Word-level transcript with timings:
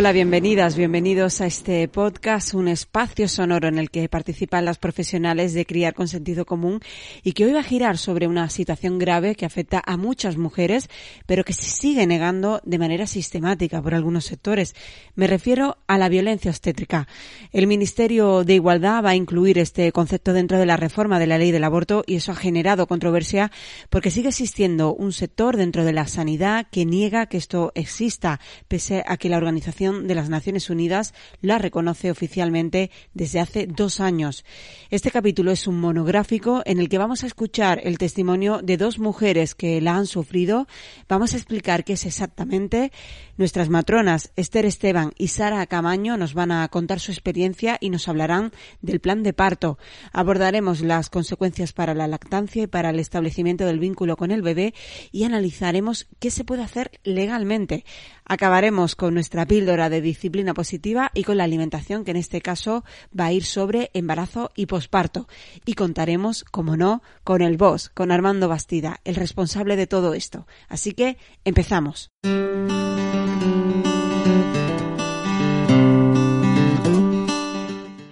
Hola, 0.00 0.12
bienvenidas, 0.12 0.78
bienvenidos 0.78 1.42
a 1.42 1.46
este 1.46 1.86
podcast, 1.86 2.54
un 2.54 2.68
espacio 2.68 3.28
sonoro 3.28 3.68
en 3.68 3.76
el 3.76 3.90
que 3.90 4.08
participan 4.08 4.64
las 4.64 4.78
profesionales 4.78 5.52
de 5.52 5.66
criar 5.66 5.92
con 5.92 6.08
sentido 6.08 6.46
común 6.46 6.80
y 7.22 7.34
que 7.34 7.44
hoy 7.44 7.52
va 7.52 7.60
a 7.60 7.64
girar 7.64 7.98
sobre 7.98 8.26
una 8.26 8.48
situación 8.48 8.98
grave 8.98 9.34
que 9.34 9.44
afecta 9.44 9.82
a 9.84 9.98
muchas 9.98 10.38
mujeres, 10.38 10.88
pero 11.26 11.44
que 11.44 11.52
se 11.52 11.68
sigue 11.68 12.06
negando 12.06 12.62
de 12.64 12.78
manera 12.78 13.06
sistemática 13.06 13.82
por 13.82 13.94
algunos 13.94 14.24
sectores. 14.24 14.74
Me 15.16 15.26
refiero 15.26 15.76
a 15.86 15.98
la 15.98 16.08
violencia 16.08 16.50
obstétrica. 16.50 17.06
El 17.52 17.66
Ministerio 17.66 18.42
de 18.42 18.54
Igualdad 18.54 19.04
va 19.04 19.10
a 19.10 19.16
incluir 19.16 19.58
este 19.58 19.92
concepto 19.92 20.32
dentro 20.32 20.58
de 20.58 20.64
la 20.64 20.78
reforma 20.78 21.18
de 21.18 21.26
la 21.26 21.36
ley 21.36 21.50
del 21.50 21.64
aborto 21.64 22.04
y 22.06 22.14
eso 22.14 22.32
ha 22.32 22.36
generado 22.36 22.86
controversia 22.86 23.52
porque 23.90 24.10
sigue 24.10 24.30
existiendo 24.30 24.94
un 24.94 25.12
sector 25.12 25.58
dentro 25.58 25.84
de 25.84 25.92
la 25.92 26.06
sanidad 26.06 26.68
que 26.70 26.86
niega 26.86 27.26
que 27.26 27.36
esto 27.36 27.70
exista, 27.74 28.40
pese 28.66 29.04
a 29.06 29.18
que 29.18 29.28
la 29.28 29.36
organización 29.36 29.89
de 29.92 30.14
las 30.14 30.28
Naciones 30.28 30.70
Unidas 30.70 31.14
la 31.40 31.58
reconoce 31.58 32.10
oficialmente 32.10 32.90
desde 33.14 33.40
hace 33.40 33.66
dos 33.66 34.00
años. 34.00 34.44
Este 34.90 35.10
capítulo 35.10 35.52
es 35.52 35.66
un 35.66 35.80
monográfico 35.80 36.62
en 36.64 36.78
el 36.80 36.88
que 36.88 36.98
vamos 36.98 37.22
a 37.22 37.26
escuchar 37.26 37.80
el 37.84 37.98
testimonio 37.98 38.60
de 38.62 38.76
dos 38.76 38.98
mujeres 38.98 39.54
que 39.54 39.80
la 39.80 39.96
han 39.96 40.06
sufrido. 40.06 40.66
Vamos 41.08 41.34
a 41.34 41.36
explicar 41.36 41.84
qué 41.84 41.94
es 41.94 42.06
exactamente. 42.06 42.92
Nuestras 43.36 43.68
matronas, 43.68 44.32
Esther 44.36 44.66
Esteban 44.66 45.12
y 45.16 45.28
Sara 45.28 45.66
Camaño, 45.66 46.16
nos 46.16 46.34
van 46.34 46.52
a 46.52 46.68
contar 46.68 47.00
su 47.00 47.10
experiencia 47.10 47.78
y 47.80 47.90
nos 47.90 48.06
hablarán 48.08 48.52
del 48.82 49.00
plan 49.00 49.22
de 49.22 49.32
parto. 49.32 49.78
Abordaremos 50.12 50.82
las 50.82 51.10
consecuencias 51.10 51.72
para 51.72 51.94
la 51.94 52.06
lactancia 52.06 52.64
y 52.64 52.66
para 52.66 52.90
el 52.90 52.98
establecimiento 52.98 53.64
del 53.64 53.78
vínculo 53.78 54.16
con 54.16 54.30
el 54.30 54.42
bebé 54.42 54.74
y 55.10 55.24
analizaremos 55.24 56.06
qué 56.18 56.30
se 56.30 56.44
puede 56.44 56.62
hacer 56.62 56.90
legalmente. 57.04 57.84
Acabaremos 58.32 58.94
con 58.94 59.14
nuestra 59.14 59.44
píldora 59.44 59.88
de 59.88 60.00
disciplina 60.00 60.54
positiva 60.54 61.10
y 61.14 61.24
con 61.24 61.36
la 61.36 61.42
alimentación, 61.42 62.04
que 62.04 62.12
en 62.12 62.16
este 62.16 62.40
caso 62.40 62.84
va 63.10 63.24
a 63.24 63.32
ir 63.32 63.42
sobre 63.42 63.90
embarazo 63.92 64.50
y 64.54 64.66
posparto. 64.66 65.26
Y 65.66 65.74
contaremos, 65.74 66.44
como 66.44 66.76
no, 66.76 67.00
con 67.24 67.42
el 67.42 67.56
boss, 67.56 67.88
con 67.88 68.12
Armando 68.12 68.48
Bastida, 68.48 68.98
el 69.04 69.16
responsable 69.16 69.74
de 69.74 69.88
todo 69.88 70.14
esto. 70.14 70.46
Así 70.68 70.94
que 70.94 71.16
empezamos. 71.44 72.12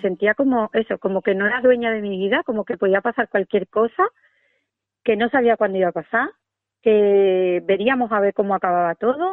Sentía 0.02 0.34
como 0.34 0.68
eso, 0.72 0.98
como 0.98 1.22
que 1.22 1.36
no 1.36 1.46
era 1.46 1.60
dueña 1.60 1.92
de 1.92 2.02
mi 2.02 2.18
vida, 2.18 2.42
como 2.42 2.64
que 2.64 2.76
podía 2.76 3.02
pasar 3.02 3.28
cualquier 3.28 3.68
cosa, 3.68 4.02
que 5.04 5.14
no 5.14 5.28
sabía 5.28 5.56
cuándo 5.56 5.78
iba 5.78 5.90
a 5.90 5.92
pasar, 5.92 6.28
que 6.82 7.62
veríamos 7.64 8.10
a 8.10 8.18
ver 8.18 8.34
cómo 8.34 8.56
acababa 8.56 8.96
todo 8.96 9.32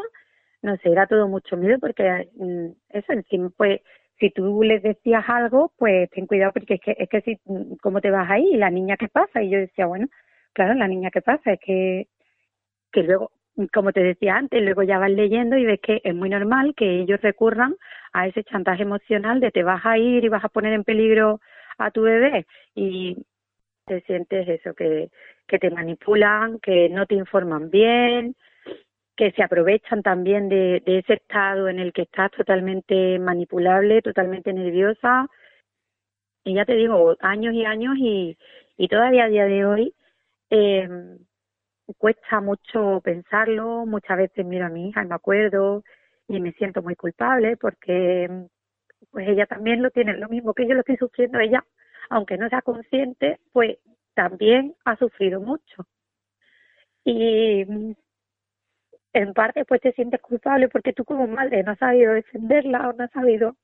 no 0.66 0.75
sé, 0.77 0.89
era 0.89 1.05
todo 1.08 1.27
mucho 1.27 1.58
miedo 1.58 1.77
porque 1.80 2.30
mm, 2.35 2.67
eso 2.89 3.13
pues 3.55 3.81
si 4.19 4.31
tú 4.31 4.63
les 4.63 4.81
decías 4.81 5.23
algo, 5.27 5.71
pues 5.77 6.09
ten 6.09 6.25
cuidado 6.25 6.53
porque 6.53 6.75
es 6.75 6.81
que 6.81 6.95
es 6.97 7.09
que 7.09 7.21
si 7.21 7.39
mm, 7.45 7.75
cómo 7.81 8.02
te 8.02 8.11
vas 8.11 8.30
ahí, 8.30 8.55
la 8.55 8.69
niña 8.71 8.97
qué 8.97 9.08
pasa 9.08 9.43
y 9.43 9.49
yo 9.52 9.59
decía, 9.59 9.86
bueno, 9.86 10.08
claro, 10.53 10.73
la 10.73 10.88
niña 10.88 11.11
qué 11.11 11.21
pasa, 11.21 11.53
es 11.53 11.59
que 11.59 12.08
que 12.91 13.03
luego 13.03 13.31
como 13.73 13.93
te 13.93 14.02
decía 14.03 14.36
antes, 14.36 14.61
luego 14.63 14.83
ya 14.83 14.99
vas 14.99 15.11
leyendo 15.11 15.58
y 15.58 15.66
ves 15.66 15.80
que 15.81 16.02
es 16.03 16.16
muy 16.16 16.30
normal 16.30 16.73
que 16.75 17.02
ellos 17.02 17.21
recurran 17.21 17.75
a 18.13 18.27
ese 18.27 18.43
chantaje 18.43 18.83
emocional 18.83 19.39
de 19.39 19.52
te 19.52 19.63
vas 19.63 19.86
a 19.86 19.97
ir 19.97 20.25
y 20.25 20.30
vas 20.30 20.43
a 20.43 20.49
poner 20.49 20.73
en 20.73 20.83
peligro 20.83 21.39
a 21.77 21.91
tu 21.91 22.02
bebé 22.02 22.45
y 22.75 23.17
te 23.86 24.02
sientes 24.02 24.47
eso, 24.47 24.73
que, 24.73 25.09
que 25.47 25.59
te 25.59 25.69
manipulan, 25.69 26.59
que 26.59 26.89
no 26.89 27.05
te 27.05 27.16
informan 27.16 27.69
bien, 27.69 28.36
que 29.16 29.31
se 29.31 29.44
aprovechan 29.44 30.03
también 30.03 30.49
de, 30.49 30.83
ese 30.85 31.13
estado 31.13 31.69
en 31.69 31.80
el 31.80 31.94
que 31.94 32.03
estás 32.03 32.31
totalmente 32.31 33.20
manipulable, 33.20 34.02
totalmente 34.02 34.53
nerviosa. 34.53 35.27
Y 36.43 36.55
ya 36.55 36.65
te 36.65 36.76
digo, 36.76 37.15
años 37.21 37.54
y 37.54 37.65
años 37.65 37.95
y, 37.98 38.37
y 38.77 38.87
todavía 38.87 39.25
a 39.25 39.30
día 39.30 39.45
de 39.45 39.65
hoy 39.65 39.95
eh, 40.49 40.87
cuesta 41.98 42.42
mucho 42.42 43.02
pensarlo. 43.04 43.86
Muchas 43.86 44.17
veces 44.17 44.45
miro 44.45 44.65
a 44.65 44.70
mi 44.70 44.89
hija 44.89 45.04
y 45.04 45.08
me 45.08 45.15
acuerdo 45.15 45.83
y 46.27 46.39
me 46.42 46.52
siento 46.54 46.81
muy 46.81 46.95
culpable 46.95 47.58
porque 47.58 48.48
pues 49.11 49.27
ella 49.27 49.45
también 49.45 49.81
lo 49.81 49.92
tiene, 49.92 50.17
lo 50.17 50.30
mismo 50.30 50.54
que 50.54 50.67
yo 50.67 50.73
lo 50.73 50.81
estoy 50.81 50.98
sufriendo 50.98 51.39
ella, 51.39 51.64
aunque 52.09 52.37
no 52.37 52.49
sea 52.49 52.61
consciente, 52.61 53.39
pues 53.54 53.77
también 54.14 54.75
ha 54.86 54.98
sufrido 54.98 55.39
mucho. 55.39 55.86
Y 57.04 57.65
en 59.15 59.33
parte 59.33 59.64
pues 59.64 59.81
te 59.81 59.93
sientes 59.93 60.21
culpable 60.21 60.67
porque 60.67 60.92
tú 60.92 61.05
como 61.05 61.26
madre 61.26 61.64
no 61.64 61.71
has 61.71 61.80
sabido 61.80 62.14
defenderla 62.14 62.89
o 62.89 62.93
no 62.93 63.05
has 63.05 63.11
sabido 63.11 63.55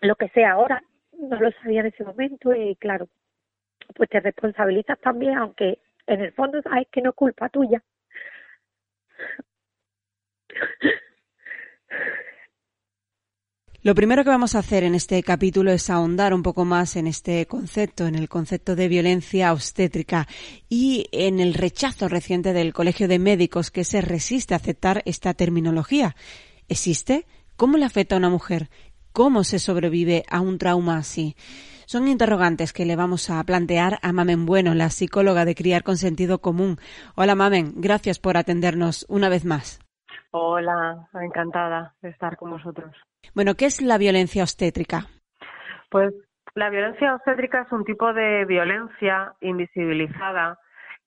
lo 0.00 0.16
que 0.16 0.28
sea 0.30 0.52
ahora, 0.52 0.82
no 1.12 1.38
lo 1.38 1.52
sabía 1.52 1.80
en 1.80 1.86
ese 1.86 2.02
momento 2.04 2.52
y 2.54 2.74
claro, 2.76 3.08
pues 3.94 4.08
te 4.10 4.18
responsabilizas 4.20 4.98
también, 5.00 5.38
aunque 5.38 5.78
en 6.06 6.20
el 6.22 6.32
fondo 6.32 6.60
sabes 6.62 6.88
que 6.90 7.02
no 7.02 7.10
es 7.10 7.16
culpa 7.16 7.48
tuya. 7.48 7.82
Lo 13.80 13.94
primero 13.94 14.24
que 14.24 14.30
vamos 14.30 14.56
a 14.56 14.58
hacer 14.58 14.82
en 14.82 14.96
este 14.96 15.22
capítulo 15.22 15.70
es 15.70 15.88
ahondar 15.88 16.34
un 16.34 16.42
poco 16.42 16.64
más 16.64 16.96
en 16.96 17.06
este 17.06 17.46
concepto, 17.46 18.08
en 18.08 18.16
el 18.16 18.28
concepto 18.28 18.74
de 18.74 18.88
violencia 18.88 19.52
obstétrica 19.52 20.26
y 20.68 21.06
en 21.12 21.38
el 21.38 21.54
rechazo 21.54 22.08
reciente 22.08 22.52
del 22.52 22.72
Colegio 22.72 23.06
de 23.06 23.20
Médicos 23.20 23.70
que 23.70 23.84
se 23.84 24.00
resiste 24.00 24.52
a 24.52 24.56
aceptar 24.56 25.02
esta 25.04 25.32
terminología. 25.32 26.16
¿Existe? 26.66 27.24
¿Cómo 27.56 27.76
le 27.76 27.84
afecta 27.84 28.16
a 28.16 28.18
una 28.18 28.30
mujer? 28.30 28.68
¿Cómo 29.12 29.44
se 29.44 29.60
sobrevive 29.60 30.24
a 30.28 30.40
un 30.40 30.58
trauma 30.58 30.96
así? 30.96 31.36
Son 31.86 32.08
interrogantes 32.08 32.72
que 32.72 32.84
le 32.84 32.96
vamos 32.96 33.30
a 33.30 33.42
plantear 33.44 34.00
a 34.02 34.12
Mamen 34.12 34.44
Bueno, 34.44 34.74
la 34.74 34.90
psicóloga 34.90 35.44
de 35.44 35.54
Criar 35.54 35.84
con 35.84 35.98
Sentido 35.98 36.40
Común. 36.40 36.78
Hola 37.14 37.36
Mamen, 37.36 37.74
gracias 37.76 38.18
por 38.18 38.36
atendernos 38.36 39.06
una 39.08 39.28
vez 39.28 39.44
más. 39.44 39.78
Hola, 40.32 41.08
encantada 41.14 41.94
de 42.02 42.10
estar 42.10 42.36
con 42.36 42.50
vosotros. 42.50 42.92
Bueno, 43.34 43.54
¿qué 43.54 43.66
es 43.66 43.80
la 43.82 43.98
violencia 43.98 44.42
obstétrica? 44.42 45.06
Pues 45.90 46.12
la 46.54 46.70
violencia 46.70 47.14
obstétrica 47.14 47.62
es 47.62 47.72
un 47.72 47.84
tipo 47.84 48.12
de 48.12 48.44
violencia 48.44 49.32
invisibilizada 49.40 50.58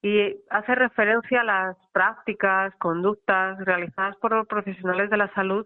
y 0.02 0.36
hace 0.50 0.76
referencia 0.76 1.42
a 1.42 1.44
las 1.44 1.78
prácticas, 1.92 2.74
conductas 2.78 3.60
realizadas 3.60 4.16
por 4.18 4.48
profesionales 4.48 5.10
de 5.10 5.18
la 5.18 5.34
salud 5.34 5.66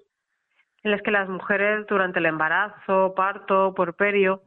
en 0.84 0.92
las 0.92 1.02
que 1.02 1.12
las 1.12 1.30
mujeres 1.30 1.86
durante 1.88 2.20
el 2.20 2.26
embarazo, 2.26 3.14
parto, 3.16 3.74
porperio, 3.74 4.44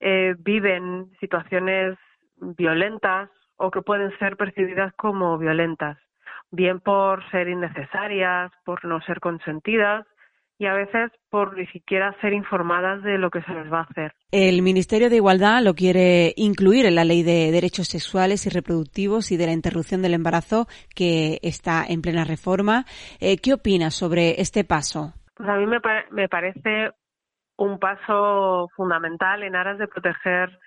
eh, 0.00 0.34
viven 0.38 1.10
situaciones 1.20 1.96
violentas 2.36 3.30
o 3.56 3.70
que 3.70 3.82
pueden 3.82 4.16
ser 4.18 4.36
percibidas 4.36 4.92
como 4.94 5.38
violentas, 5.38 5.98
bien 6.50 6.80
por 6.80 7.28
ser 7.30 7.48
innecesarias, 7.48 8.50
por 8.64 8.84
no 8.84 9.00
ser 9.02 9.20
consentidas 9.20 10.06
y 10.58 10.66
a 10.66 10.74
veces 10.74 11.12
por 11.30 11.56
ni 11.56 11.66
siquiera 11.68 12.14
ser 12.20 12.32
informadas 12.32 13.02
de 13.02 13.16
lo 13.16 13.30
que 13.30 13.42
se 13.42 13.52
les 13.52 13.72
va 13.72 13.80
a 13.80 13.82
hacer. 13.82 14.12
El 14.32 14.62
Ministerio 14.62 15.08
de 15.08 15.16
Igualdad 15.16 15.62
lo 15.62 15.74
quiere 15.74 16.34
incluir 16.36 16.84
en 16.86 16.96
la 16.96 17.04
Ley 17.04 17.22
de 17.22 17.52
Derechos 17.52 17.88
Sexuales 17.88 18.44
y 18.46 18.50
Reproductivos 18.50 19.30
y 19.30 19.36
de 19.36 19.46
la 19.46 19.52
Interrupción 19.52 20.02
del 20.02 20.14
Embarazo 20.14 20.66
que 20.94 21.38
está 21.42 21.84
en 21.88 22.02
plena 22.02 22.24
reforma. 22.24 22.84
Eh, 23.20 23.38
¿Qué 23.38 23.54
opinas 23.54 23.94
sobre 23.94 24.40
este 24.40 24.64
paso? 24.64 25.14
Pues 25.36 25.48
a 25.48 25.56
mí 25.56 25.66
me, 25.66 25.78
me 26.10 26.28
parece 26.28 26.90
un 27.56 27.78
paso 27.78 28.68
fundamental 28.74 29.44
en 29.44 29.54
aras 29.54 29.78
de 29.78 29.86
proteger 29.86 30.58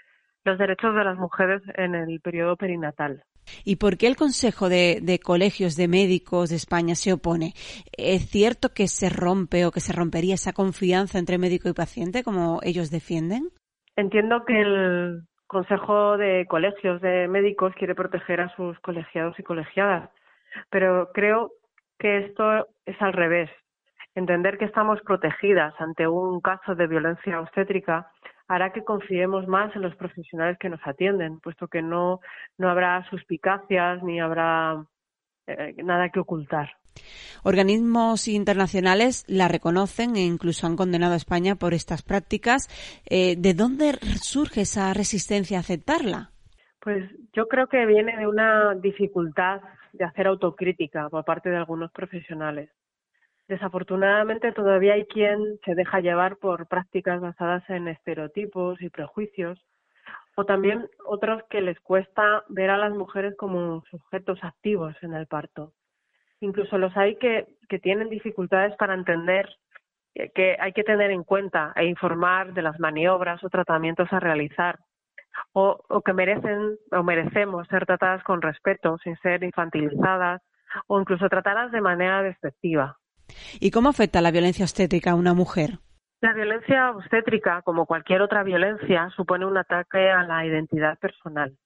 los 0.44 0.58
derechos 0.58 0.96
de 0.96 1.04
las 1.04 1.18
mujeres 1.18 1.62
en 1.76 1.96
el 1.96 2.20
periodo 2.22 2.56
perinatal. 2.56 3.24
¿Y 3.64 3.78
por 3.78 3.98
qué 3.98 4.08
el 4.08 4.16
Consejo 4.16 4.70
de, 4.70 5.20
Colegios 5.24 5.76
de 5.76 5.88
Médicos 5.88 6.50
de 6.50 6.56
España 6.56 6.96
se 6.96 7.14
opone? 7.14 7.54
¿Es 7.98 8.30
cierto 8.30 8.70
que 8.74 8.88
se 8.88 9.10
rompe 9.10 9.66
o 9.66 9.72
que 9.72 9.80
se 9.80 9.94
rompería 9.94 10.36
esa 10.36 10.54
confianza 10.54 11.20
entre 11.20 11.38
médico 11.38 11.70
y 11.70 11.74
paciente, 11.74 12.24
como 12.24 12.60
ellos 12.64 12.92
defienden? 12.92 13.50
Entiendo 13.96 14.46
que 14.46 14.62
el 14.62 15.22
Consejo 15.48 16.18
de 16.18 16.46
Colegios 16.48 17.02
de 17.02 17.28
Médicos 17.28 17.74
quiere 17.76 17.96
proteger 17.96 18.42
a 18.42 18.56
sus 18.56 18.80
colegiados 18.80 19.38
y 19.38 19.44
colegiadas, 19.44 20.10
pero 20.70 21.10
creo 21.14 21.52
que 22.00 22.26
esto 22.26 22.68
es 22.86 23.02
al 23.02 23.14
revés. 23.14 23.50
Entender 24.16 24.58
que 24.58 24.66
estamos 24.66 25.00
protegidas 25.02 25.74
ante 25.80 26.08
un 26.08 26.42
caso 26.42 26.76
de 26.76 26.88
violencia 26.88 27.40
obstétrica 27.40 28.12
hará 28.48 28.72
que 28.74 28.84
confiemos 28.84 29.48
más 29.48 29.76
en 29.76 29.82
los 29.82 29.96
profesionales 29.96 30.58
que 30.60 30.70
nos 30.70 30.82
atienden, 30.86 31.40
puesto 31.40 31.68
que 31.68 31.82
no, 31.82 32.20
no 32.58 32.70
habrá 32.70 33.08
suspicacias 33.10 34.04
ni 34.04 34.20
habrá 34.20 34.86
eh, 35.48 35.76
nada 35.84 36.10
que 36.10 36.20
ocultar. 36.20 36.70
Organismos 37.44 38.28
internacionales 38.28 39.24
la 39.28 39.48
reconocen 39.48 40.16
e 40.16 40.26
incluso 40.26 40.68
han 40.68 40.76
condenado 40.76 41.14
a 41.14 41.18
España 41.18 41.56
por 41.56 41.74
estas 41.74 42.04
prácticas. 42.04 42.68
Eh, 43.10 43.36
¿De 43.38 43.54
dónde 43.54 43.94
surge 44.22 44.62
esa 44.62 44.94
resistencia 44.94 45.58
a 45.58 45.62
aceptarla? 45.62 46.32
Pues 46.80 47.10
yo 47.34 47.48
creo 47.48 47.68
que 47.68 47.86
viene 47.86 48.18
de 48.18 48.28
una 48.28 48.76
dificultad 48.76 49.62
de 49.94 50.06
hacer 50.06 50.28
autocrítica 50.28 51.10
por 51.10 51.24
parte 51.24 51.50
de 51.50 51.58
algunos 51.58 51.92
profesionales. 51.92 52.70
Desafortunadamente 53.52 54.54
todavía 54.54 54.94
hay 54.94 55.06
quien 55.08 55.60
se 55.66 55.76
deja 55.76 56.00
llevar 56.00 56.38
por 56.38 56.70
prácticas 56.70 57.20
basadas 57.20 57.70
en 57.70 57.90
estereotipos 57.90 58.82
y 58.82 58.90
prejuicios, 58.90 59.60
o 60.38 60.46
también 60.46 60.88
otros 61.06 61.44
que 61.50 61.60
les 61.60 61.78
cuesta 61.82 62.46
ver 62.48 62.70
a 62.70 62.78
las 62.78 62.94
mujeres 62.94 63.36
como 63.36 63.84
sujetos 63.92 64.42
activos 64.42 64.96
en 65.02 65.16
el 65.16 65.28
parto. 65.28 65.74
Incluso 66.40 66.78
los 66.78 66.96
hay 66.96 67.18
que, 67.18 67.58
tienen 67.82 68.08
dificultades 68.08 68.74
para 68.78 68.94
entender 68.94 69.50
que 70.34 70.56
hay 70.58 70.72
que 70.72 70.86
tener 70.86 71.12
en 71.12 71.26
cuenta 71.26 71.74
e 71.76 71.84
informar 71.84 72.54
de 72.54 72.62
las 72.62 72.80
maniobras 72.80 73.44
o 73.44 73.50
tratamientos 73.50 74.08
a 74.14 74.22
realizar, 74.22 74.80
o, 75.52 75.78
o 75.90 76.02
que 76.02 76.14
merecen 76.14 76.78
o 76.90 77.04
merecemos 77.04 77.68
ser 77.68 77.86
tratadas 77.86 78.24
con 78.24 78.42
respeto, 78.42 78.98
sin 79.00 79.18
ser 79.18 79.44
infantilizadas 79.44 80.42
o 80.88 81.02
incluso 81.02 81.28
tratadas 81.28 81.70
de 81.74 81.82
manera 81.82 82.24
despectiva. 82.24 83.01
¿Y 83.60 83.72
cómo 83.72 83.90
afecta 83.90 84.22
la 84.22 84.32
violencia 84.32 84.66
obstétrica 84.66 85.12
a 85.12 85.16
una 85.16 85.34
mujer? 85.34 85.80
La 86.22 86.34
violencia 86.34 86.92
obstétrica, 86.92 87.62
como 87.64 87.86
cualquier 87.86 88.22
otra 88.22 88.44
violencia, 88.44 89.10
supone 89.16 89.46
un 89.46 89.58
ataque 89.58 90.10
a 90.10 90.24
la 90.24 90.46
identidad 90.46 91.00
personal. 91.00 91.58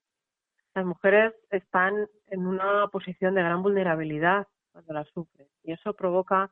Las 0.74 0.86
mujeres 0.86 1.34
están 1.52 2.08
en 2.28 2.48
una 2.48 2.88
posición 2.88 3.36
de 3.36 3.44
gran 3.44 3.64
vulnerabilidad 3.64 4.48
cuando 4.72 4.94
la 4.94 5.04
sufren 5.06 5.48
y 5.64 5.72
eso 5.72 5.94
provoca 5.94 6.52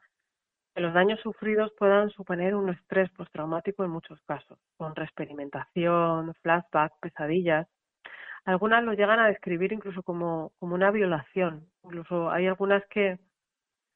que 0.73 0.81
los 0.81 0.93
daños 0.93 1.19
sufridos 1.21 1.71
puedan 1.77 2.09
suponer 2.09 2.55
un 2.55 2.69
estrés 2.69 3.09
postraumático 3.11 3.83
en 3.83 3.91
muchos 3.91 4.19
casos, 4.21 4.57
con 4.77 4.95
reexperimentación, 4.95 6.33
flashback, 6.41 6.93
pesadillas. 6.99 7.67
Algunas 8.45 8.83
lo 8.83 8.93
llegan 8.93 9.19
a 9.19 9.27
describir 9.27 9.71
incluso 9.71 10.03
como, 10.03 10.51
como 10.59 10.75
una 10.75 10.91
violación. 10.91 11.67
Incluso 11.83 12.31
hay 12.31 12.47
algunas 12.47 12.83
que, 12.87 13.19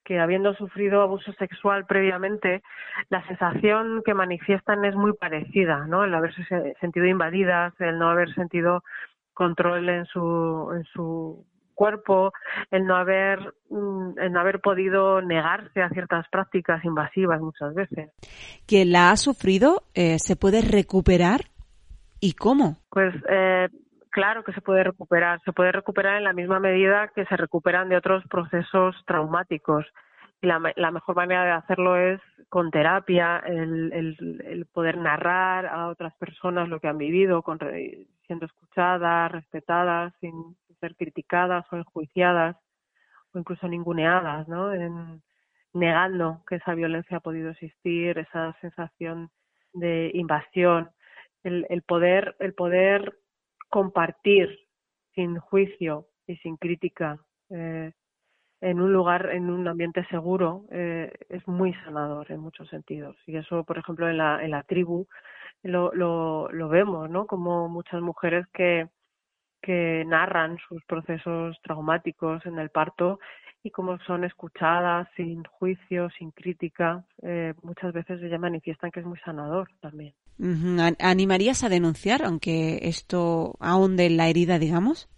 que 0.08 0.20
habiendo 0.20 0.54
sufrido 0.54 1.02
abuso 1.02 1.34
sexual 1.34 1.86
previamente, 1.86 2.64
la 3.10 3.28
sensación 3.28 4.02
que 4.06 4.14
manifiestan 4.14 4.86
es 4.86 4.96
muy 4.96 5.12
parecida, 5.12 5.86
¿no? 5.86 6.06
El 6.06 6.16
haberse 6.16 6.42
sentido 6.80 7.06
invadidas, 7.08 7.74
el 7.80 8.00
no 8.00 8.10
haber 8.10 8.34
sentido 8.34 8.86
control 9.34 9.90
en 9.90 10.06
su, 10.06 10.72
en 10.74 10.86
su 10.86 11.46
cuerpo, 11.76 12.32
el 12.72 12.86
no 12.86 12.96
haber, 12.96 13.54
mm, 13.70 14.18
el 14.18 14.32
no 14.32 14.40
haber 14.40 14.62
podido 14.62 15.22
negarse 15.22 15.82
a 15.82 15.90
ciertas 15.90 16.26
prácticas 16.30 16.86
invasivas 16.86 17.42
muchas 17.42 17.74
veces. 17.76 18.10
¿Quien 18.66 18.94
la 18.94 19.12
ha 19.12 19.18
sufrido 19.18 19.84
eh, 19.94 20.20
se 20.20 20.38
puede 20.38 20.62
recuperar 20.62 21.42
y 22.22 22.32
cómo? 22.32 22.78
Pues 22.90 23.14
eh, 23.30 23.68
claro 24.18 24.44
que 24.44 24.52
se 24.54 24.62
puede 24.62 24.84
recuperar. 24.84 25.40
Se 25.46 25.54
puede 25.54 25.72
recuperar 25.72 26.18
en 26.18 26.24
la 26.24 26.34
misma 26.34 26.60
medida 26.60 27.10
que 27.10 27.24
se 27.26 27.38
recuperan 27.38 27.88
de 27.88 27.98
otros 27.98 28.24
procesos 28.28 28.96
traumáticos. 29.06 29.86
Y 30.42 30.48
la, 30.48 30.60
la 30.76 30.90
mejor 30.90 31.16
manera 31.16 31.46
de 31.46 31.52
hacerlo 31.52 31.98
es 31.98 32.20
con 32.50 32.72
terapia, 32.72 33.38
el, 33.46 33.94
el, 33.94 34.66
poder 34.74 34.98
narrar 34.98 35.68
a 35.68 35.88
otras 35.90 36.16
personas 36.16 36.68
lo 36.68 36.80
que 36.80 36.88
han 36.88 36.98
vivido, 36.98 37.44
con, 37.44 37.60
siendo 38.26 38.48
escuchadas, 38.48 39.32
respetadas, 39.32 40.16
sin 40.20 40.34
ser 40.80 40.96
criticadas 40.96 41.72
o 41.72 41.76
enjuiciadas 41.76 42.56
o 43.34 43.38
incluso 43.38 43.68
ninguneadas, 43.68 44.48
¿no? 44.48 44.74
En, 44.74 45.22
negando 45.74 46.42
que 46.48 46.56
esa 46.56 46.74
violencia 46.74 47.18
ha 47.18 47.20
podido 47.20 47.52
existir, 47.52 48.18
esa 48.18 48.56
sensación 48.62 49.30
de 49.74 50.10
invasión, 50.16 50.90
el, 51.44 51.68
el 51.70 51.84
poder, 51.84 52.36
el 52.40 52.56
poder 52.56 53.14
compartir 53.70 54.60
sin 55.14 55.38
juicio 55.40 56.08
y 56.28 56.36
sin 56.38 56.58
crítica 56.58 57.20
eh, 57.50 57.92
en 58.62 58.82
un 58.82 58.92
lugar, 58.92 59.30
en 59.32 59.50
un 59.50 59.68
ambiente 59.68 60.06
seguro, 60.08 60.66
eh, 60.72 61.12
es 61.30 61.48
muy 61.48 61.74
sanador 61.86 62.32
en 62.32 62.40
muchos 62.40 62.68
sentidos. 62.70 63.16
Y 63.28 63.38
eso, 63.38 63.64
por 63.64 63.78
ejemplo, 63.78 64.10
en 64.10 64.18
la, 64.18 64.44
en 64.44 64.52
la 64.52 64.64
tribu 64.64 65.08
lo, 65.64 65.94
lo, 65.94 66.52
lo 66.52 66.70
vemos, 66.70 67.10
¿no? 67.10 67.28
Como 67.28 67.70
muchas 67.70 68.02
mujeres 68.02 68.46
que, 68.54 68.88
narran 70.06 70.58
sus 70.70 70.82
procesos 70.86 71.60
traumáticos 71.62 72.46
en 72.46 72.58
el 72.58 72.70
parto 72.70 73.20
y 73.64 73.70
cómo 73.70 74.00
son 74.00 74.24
escuchadas 74.24 75.10
sin 75.18 75.44
juicio, 75.44 76.10
sin 76.12 76.32
crítica, 76.32 77.04
eh, 77.22 77.54
muchas 77.64 77.92
veces 77.92 78.22
ellas 78.24 78.40
manifiestan 78.40 78.92
que 78.92 79.02
es 79.02 79.06
muy 79.06 79.20
sanador 79.20 79.68
también. 79.82 80.14
¿Animarías 81.00 81.64
a 81.64 81.70
denunciar, 81.70 82.24
aunque 82.24 82.80
esto 82.84 83.56
ahonde 83.60 84.10
la 84.10 84.28
herida, 84.28 84.60
digamos? 84.60 85.10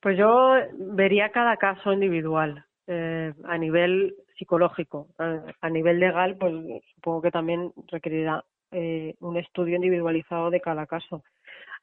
Pues 0.00 0.18
yo 0.18 0.54
vería 0.76 1.30
cada 1.30 1.56
caso 1.56 1.92
individual, 1.92 2.64
eh, 2.86 3.32
a 3.44 3.58
nivel 3.58 4.14
psicológico. 4.36 5.08
A, 5.18 5.70
nivel 5.70 6.00
legal, 6.00 6.36
pues 6.38 6.52
supongo 6.94 7.22
que 7.22 7.30
también 7.30 7.72
requerirá 7.88 8.44
eh, 8.72 9.14
un 9.20 9.36
estudio 9.36 9.76
individualizado 9.76 10.50
de 10.50 10.60
cada 10.60 10.86
caso. 10.86 11.22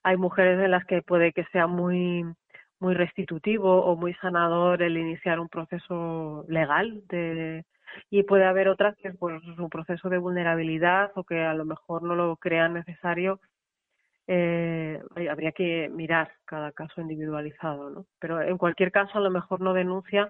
Hay 0.03 0.17
mujeres 0.17 0.59
en 0.59 0.71
las 0.71 0.85
que 0.85 1.01
puede 1.01 1.31
que 1.33 1.45
sea 1.51 1.67
muy 1.67 2.25
muy 2.81 2.93
restitutivo 2.93 3.83
o 3.83 3.97
muy 3.97 4.13
sanador 4.15 4.81
el 4.81 4.97
iniciar 4.97 5.39
un 5.39 5.49
proceso 5.49 6.45
legal 6.47 7.01
de 7.09 7.65
y 8.09 8.23
puede 8.23 8.45
haber 8.45 8.67
otras 8.67 8.95
que 8.97 9.11
pues 9.11 9.41
su 9.55 9.69
proceso 9.69 10.09
de 10.09 10.17
vulnerabilidad 10.17 11.11
o 11.15 11.23
que 11.23 11.41
a 11.43 11.53
lo 11.53 11.65
mejor 11.65 12.03
no 12.03 12.15
lo 12.15 12.35
crean 12.37 12.73
necesario 12.73 13.39
eh, 14.27 15.01
habría 15.29 15.51
que 15.51 15.89
mirar 15.89 16.31
cada 16.45 16.71
caso 16.71 17.01
individualizado 17.01 17.89
no 17.89 18.05
pero 18.19 18.41
en 18.41 18.57
cualquier 18.57 18.91
caso 18.91 19.17
a 19.17 19.21
lo 19.21 19.31
mejor 19.31 19.61
no 19.61 19.73
denuncia 19.73 20.29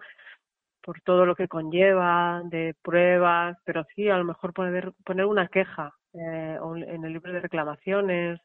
por 0.81 1.01
todo 1.01 1.25
lo 1.25 1.35
que 1.35 1.47
conlleva 1.47 2.41
de 2.45 2.75
pruebas 2.81 3.57
pero 3.65 3.85
sí 3.95 4.09
a 4.09 4.17
lo 4.17 4.23
mejor 4.23 4.53
poner 4.53 4.93
poner 5.05 5.25
una 5.25 5.47
queja 5.47 5.93
eh, 6.13 6.57
en 6.87 7.03
el 7.03 7.13
libro 7.13 7.33
de 7.33 7.41
reclamaciones 7.41 8.39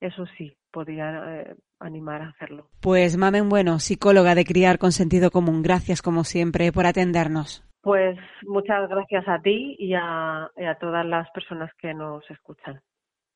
eso 0.00 0.24
sí 0.36 0.56
podría 0.70 1.40
eh, 1.40 1.54
animar 1.78 2.22
a 2.22 2.28
hacerlo. 2.28 2.68
Pues 2.80 3.16
Mamen 3.16 3.48
Bueno, 3.48 3.78
psicóloga 3.78 4.34
de 4.34 4.44
Criar 4.44 4.78
con 4.78 4.92
Sentido 4.92 5.30
Común, 5.30 5.62
gracias 5.62 6.02
como 6.02 6.24
siempre 6.24 6.72
por 6.72 6.86
atendernos. 6.86 7.64
Pues 7.84 8.18
muchas 8.46 8.88
gracias 8.88 9.28
a 9.28 9.38
ti 9.42 9.76
y 9.78 9.92
a, 9.92 10.50
todas 10.80 11.04
las 11.04 11.30
personas 11.32 11.70
que 11.78 11.92
nos 11.92 12.24
escuchan. 12.30 12.80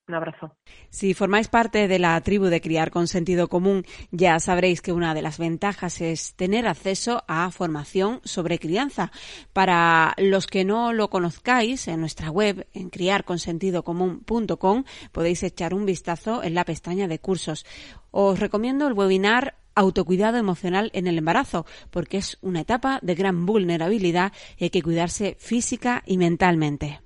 Un 0.08 0.14
abrazo. 0.14 0.56
Si 0.88 1.12
formáis 1.12 1.48
parte 1.48 1.86
de 1.86 1.98
la 1.98 2.18
tribu 2.22 2.46
de 2.46 2.62
Criar 2.62 2.90
con 2.90 3.08
Sentido 3.08 3.48
Común, 3.48 3.84
ya 4.10 4.40
sabréis 4.40 4.80
que 4.80 4.94
una 4.94 5.12
de 5.12 5.20
las 5.20 5.38
ventajas 5.38 6.00
es 6.00 6.34
tener 6.34 6.66
acceso 6.66 7.24
a 7.28 7.50
formación 7.50 8.22
sobre 8.24 8.58
crianza. 8.58 9.12
Para 9.52 10.14
los 10.16 10.46
que 10.46 10.64
no 10.64 10.94
lo 10.94 11.10
conozcáis, 11.10 11.86
en 11.86 12.00
nuestra 12.00 12.30
web, 12.30 12.66
en 12.72 12.88
criarconsentidocomún.com, 12.88 14.84
podéis 15.12 15.42
echar 15.42 15.74
un 15.74 15.84
vistazo 15.84 16.42
en 16.42 16.54
la 16.54 16.64
pestaña 16.64 17.06
de 17.06 17.18
cursos. 17.18 17.66
Os 18.10 18.40
recomiendo 18.40 18.88
el 18.88 18.94
webinar 18.94 19.56
autocuidado 19.78 20.36
emocional 20.36 20.90
en 20.92 21.06
el 21.06 21.18
embarazo, 21.18 21.64
porque 21.90 22.18
es 22.18 22.38
una 22.42 22.60
etapa 22.60 22.98
de 23.02 23.14
gran 23.14 23.46
vulnerabilidad 23.46 24.32
y 24.56 24.64
hay 24.64 24.70
que 24.70 24.82
cuidarse 24.82 25.36
física 25.38 26.02
y 26.06 26.18
mentalmente. 26.18 27.00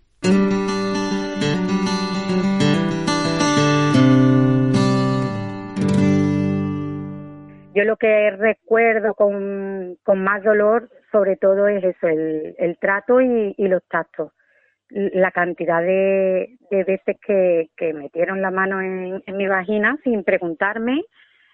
Yo 7.74 7.84
lo 7.84 7.96
que 7.96 8.30
recuerdo 8.32 9.14
con, 9.14 9.96
con 10.02 10.22
más 10.22 10.42
dolor, 10.42 10.90
sobre 11.10 11.36
todo, 11.36 11.68
es 11.68 11.82
eso, 11.82 12.06
el, 12.06 12.54
el 12.58 12.76
trato 12.78 13.20
y, 13.20 13.54
los 13.58 13.82
tactos. 13.88 14.32
La 14.90 15.30
cantidad 15.30 15.80
de, 15.80 16.58
veces 16.70 17.16
que, 17.26 17.70
metieron 17.94 18.42
la 18.42 18.50
mano 18.50 18.80
en 18.82 19.36
mi 19.36 19.46
vagina 19.46 19.98
sin 20.04 20.22
preguntarme, 20.22 21.02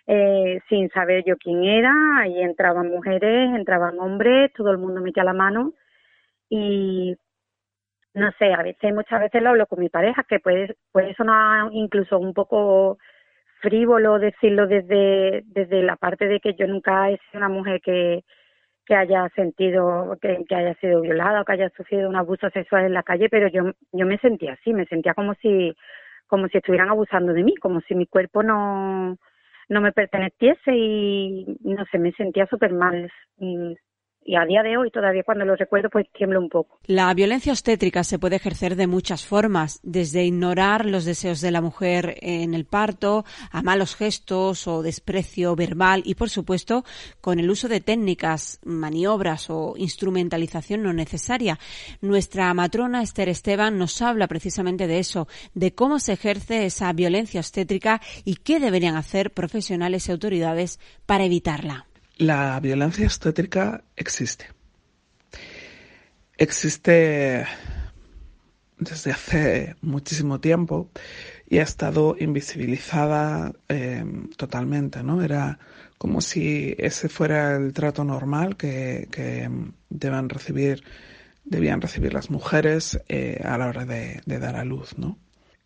eh, 0.08 0.60
sin 0.70 0.88
saber 0.90 1.22
yo 1.26 1.36
quién 1.36 1.64
era, 1.64 1.92
ahí 2.20 2.40
entraban 2.40 2.88
mujeres, 2.88 3.54
entraban 3.54 3.98
hombres, 4.00 4.50
todo 4.54 4.70
el 4.70 4.78
mundo 4.78 5.02
metía 5.02 5.22
la 5.22 5.34
mano. 5.34 5.74
Y 6.48 7.14
no 8.14 8.30
sé, 8.38 8.54
a 8.54 8.62
veces, 8.62 8.94
muchas 8.94 9.20
veces 9.20 9.42
lo 9.42 9.50
hablo 9.50 9.66
con 9.66 9.80
mi 9.80 9.90
pareja, 9.90 10.24
que 10.28 10.40
puede, 10.40 10.76
puede 10.92 11.14
sonar 11.14 11.68
incluso 11.72 12.18
un 12.18 12.32
poco 12.34 12.98
frívolo 13.60 14.18
decirlo 14.18 14.66
desde, 14.66 15.42
desde 15.46 15.82
la 15.82 15.96
parte 15.96 16.26
de 16.26 16.40
que 16.40 16.54
yo 16.54 16.66
nunca 16.66 17.10
he 17.10 17.18
sido 17.18 17.38
una 17.38 17.48
mujer 17.50 17.80
que, 17.82 18.24
que 18.86 18.94
haya 18.94 19.28
sentido, 19.36 20.16
que, 20.22 20.44
que 20.48 20.54
haya 20.54 20.74
sido 20.76 21.02
violada 21.02 21.42
o 21.42 21.44
que 21.44 21.52
haya 21.52 21.70
sufrido 21.76 22.08
un 22.08 22.16
abuso 22.16 22.48
sexual 22.50 22.86
en 22.86 22.94
la 22.94 23.02
calle, 23.02 23.28
pero 23.28 23.48
yo, 23.48 23.72
yo 23.92 24.06
me 24.06 24.18
sentía 24.18 24.54
así, 24.54 24.72
me 24.72 24.86
sentía 24.86 25.14
como 25.14 25.34
si, 25.34 25.74
como 26.26 26.48
si 26.48 26.58
estuvieran 26.58 26.88
abusando 26.88 27.34
de 27.34 27.44
mí, 27.44 27.56
como 27.56 27.80
si 27.82 27.94
mi 27.94 28.06
cuerpo 28.06 28.42
no, 28.42 29.18
no 29.68 29.80
me 29.80 29.92
perteneciese 29.92 30.72
y 30.75 31.46
no 31.62 31.84
sé, 31.90 31.98
me 31.98 32.12
sentía 32.12 32.46
súper 32.46 32.72
mal. 32.72 33.10
Y, 33.38 33.76
y 34.28 34.37
a 34.37 34.44
día 34.44 34.62
de 34.62 34.76
hoy 34.76 34.90
todavía 34.90 35.23
cuando 35.23 35.47
lo 35.47 35.56
recuerdo 35.56 35.88
pues 35.88 36.06
tiemblo 36.12 36.38
un 36.38 36.50
poco. 36.50 36.78
La 36.85 37.12
violencia 37.14 37.50
obstétrica 37.50 38.04
se 38.04 38.18
puede 38.18 38.37
ejercer 38.37 38.76
de 38.76 38.87
muchas 38.87 39.25
formas, 39.25 39.80
desde 39.82 40.26
ignorar 40.26 40.85
los 40.85 41.06
deseos 41.06 41.40
de 41.40 41.50
la 41.50 41.62
mujer 41.62 42.16
en 42.20 42.52
el 42.52 42.66
parto, 42.66 43.25
a 43.50 43.62
malos 43.62 43.97
gestos 43.97 44.68
o 44.68 44.82
desprecio 44.82 45.56
verbal 45.56 46.02
y 46.04 46.14
por 46.14 46.28
supuesto 46.28 46.85
con 47.23 47.40
el 47.40 47.49
uso 47.49 47.68
de 47.68 47.80
técnicas, 47.80 48.61
maniobras 48.66 49.49
o 49.49 49.73
instrumentalización 49.78 50.82
no 50.82 50.92
necesaria. 50.92 51.58
Nuestra 52.02 52.52
matrona 52.52 53.00
Esther 53.00 53.30
Esteban 53.30 53.78
nos 53.78 54.02
habla 54.02 54.28
precisamente 54.28 54.87
de 54.87 54.99
eso, 54.99 55.26
de 55.54 55.75
cómo 55.75 55.99
se 56.00 56.12
ejerce 56.12 56.66
esa 56.66 56.92
violencia 56.92 57.40
obstétrica 57.40 58.02
y 58.26 58.37
qué 58.37 58.61
deberían 58.61 58.97
hacer 58.97 59.30
profesionales 59.30 60.06
y 60.06 60.12
autoridades 60.12 60.80
para 61.06 61.25
evitarla. 61.25 61.88
La 62.18 62.58
violencia 62.58 63.06
obstétrica 63.06 63.84
existe. 63.94 64.46
Existe 66.37 67.46
desde 68.76 69.12
hace 69.12 69.76
muchísimo 69.82 70.40
tiempo 70.40 70.90
y 71.48 71.58
ha 71.58 71.62
estado 71.62 72.16
invisibilizada 72.18 73.52
eh, 73.68 74.04
totalmente, 74.37 75.04
¿no? 75.04 75.22
Era 75.22 75.60
como 75.96 76.20
si 76.20 76.75
ese 76.78 77.08
fuera 77.08 77.54
el 77.56 77.72
trato 77.72 78.02
normal 78.02 78.56
que, 78.56 79.48
deben 79.88 80.28
recibir, 80.28 80.82
debían 81.44 81.80
recibir 81.80 82.14
las 82.14 82.30
mujeres 82.30 83.00
eh, 83.08 83.40
a 83.44 83.56
la 83.58 83.68
hora 83.68 83.84
de, 83.84 84.22
dar 84.26 84.56
a 84.56 84.64
luz, 84.64 84.98
¿no? 84.98 85.18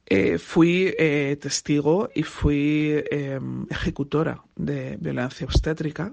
Eh, 0.04 0.36
fui 0.36 0.94
testigo 1.40 2.10
y 2.14 2.24
fui 2.24 3.02
ejecutora 3.70 4.42
de 4.54 4.98
violencia 5.00 5.46
obstétrica 5.46 6.12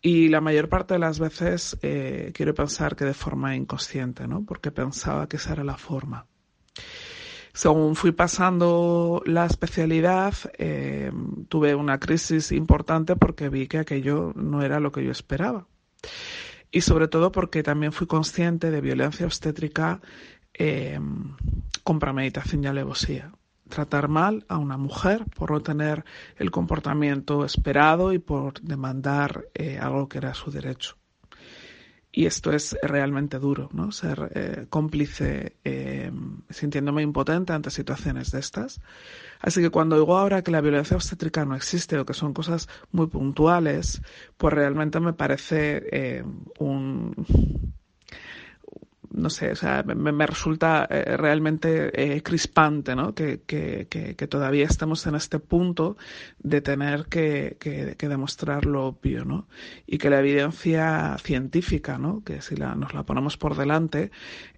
y 0.00 0.28
la 0.28 0.40
mayor 0.40 0.68
parte 0.68 0.94
de 0.94 1.00
las 1.00 1.18
veces 1.18 1.76
eh, 1.82 2.30
quiero 2.34 2.54
pensar 2.54 2.94
que 2.94 3.04
de 3.04 3.14
forma 3.14 3.56
inconsciente, 3.56 4.28
¿no? 4.28 4.44
Porque 4.44 4.70
pensaba 4.70 5.28
que 5.28 5.36
esa 5.36 5.52
era 5.52 5.64
la 5.64 5.76
forma. 5.76 6.26
Según 7.52 7.96
fui 7.96 8.12
pasando 8.12 9.22
la 9.26 9.46
especialidad, 9.46 10.34
eh, 10.58 11.10
tuve 11.48 11.74
una 11.74 11.98
crisis 11.98 12.52
importante 12.52 13.16
porque 13.16 13.48
vi 13.48 13.66
que 13.66 13.78
aquello 13.78 14.32
no 14.36 14.62
era 14.62 14.78
lo 14.78 14.92
que 14.92 15.04
yo 15.04 15.10
esperaba. 15.10 15.66
Y 16.70 16.82
sobre 16.82 17.08
todo 17.08 17.32
porque 17.32 17.64
también 17.64 17.92
fui 17.92 18.06
consciente 18.06 18.70
de 18.70 18.80
violencia 18.80 19.26
obstétrica 19.26 20.00
eh, 20.54 21.00
con 21.82 21.98
premeditación 21.98 22.62
y 22.62 22.66
alevosía 22.68 23.32
tratar 23.68 24.08
mal 24.08 24.44
a 24.48 24.58
una 24.58 24.76
mujer 24.76 25.24
por 25.36 25.50
no 25.50 25.60
tener 25.60 26.04
el 26.36 26.50
comportamiento 26.50 27.44
esperado 27.44 28.12
y 28.12 28.18
por 28.18 28.60
demandar 28.60 29.46
eh, 29.54 29.78
algo 29.80 30.08
que 30.08 30.18
era 30.18 30.34
su 30.34 30.50
derecho. 30.50 30.96
Y 32.10 32.26
esto 32.26 32.52
es 32.52 32.76
realmente 32.82 33.38
duro, 33.38 33.68
¿no? 33.72 33.92
Ser 33.92 34.32
eh, 34.34 34.66
cómplice 34.70 35.56
eh, 35.62 36.10
sintiéndome 36.48 37.02
impotente 37.02 37.52
ante 37.52 37.70
situaciones 37.70 38.32
de 38.32 38.40
estas. 38.40 38.80
Así 39.40 39.60
que 39.60 39.70
cuando 39.70 39.96
digo 39.96 40.16
ahora 40.16 40.42
que 40.42 40.50
la 40.50 40.62
violencia 40.62 40.96
obstétrica 40.96 41.44
no 41.44 41.54
existe 41.54 41.98
o 41.98 42.06
que 42.06 42.14
son 42.14 42.32
cosas 42.32 42.68
muy 42.90 43.06
puntuales, 43.06 44.00
pues 44.36 44.54
realmente 44.54 44.98
me 45.00 45.12
parece 45.12 46.24
un, 46.58 47.14
no 49.10 49.30
sé, 49.30 49.52
o 49.52 49.56
sea, 49.56 49.82
me, 49.82 50.26
resulta 50.26 50.86
eh, 50.90 51.16
realmente 51.16 51.90
eh, 51.94 52.22
crispante, 52.22 52.94
¿no? 52.94 53.14
Que, 53.14 53.40
que, 53.46 53.86
que, 53.88 54.26
todavía 54.26 54.66
estamos 54.66 55.06
en 55.06 55.14
este 55.14 55.38
punto 55.38 55.96
de 56.38 56.60
tener 56.60 57.06
que, 57.06 57.56
demostrar 57.98 58.66
lo 58.66 58.86
obvio, 58.86 59.24
¿no? 59.24 59.48
Y 59.86 59.98
que 59.98 60.10
la 60.10 60.20
evidencia 60.20 61.16
científica, 61.22 61.98
¿no? 61.98 62.22
Que 62.24 62.42
si 62.42 62.56
la, 62.56 62.74
nos 62.74 62.94
la 62.94 63.04
ponemos 63.04 63.36
por 63.36 63.56
delante, 63.56 64.10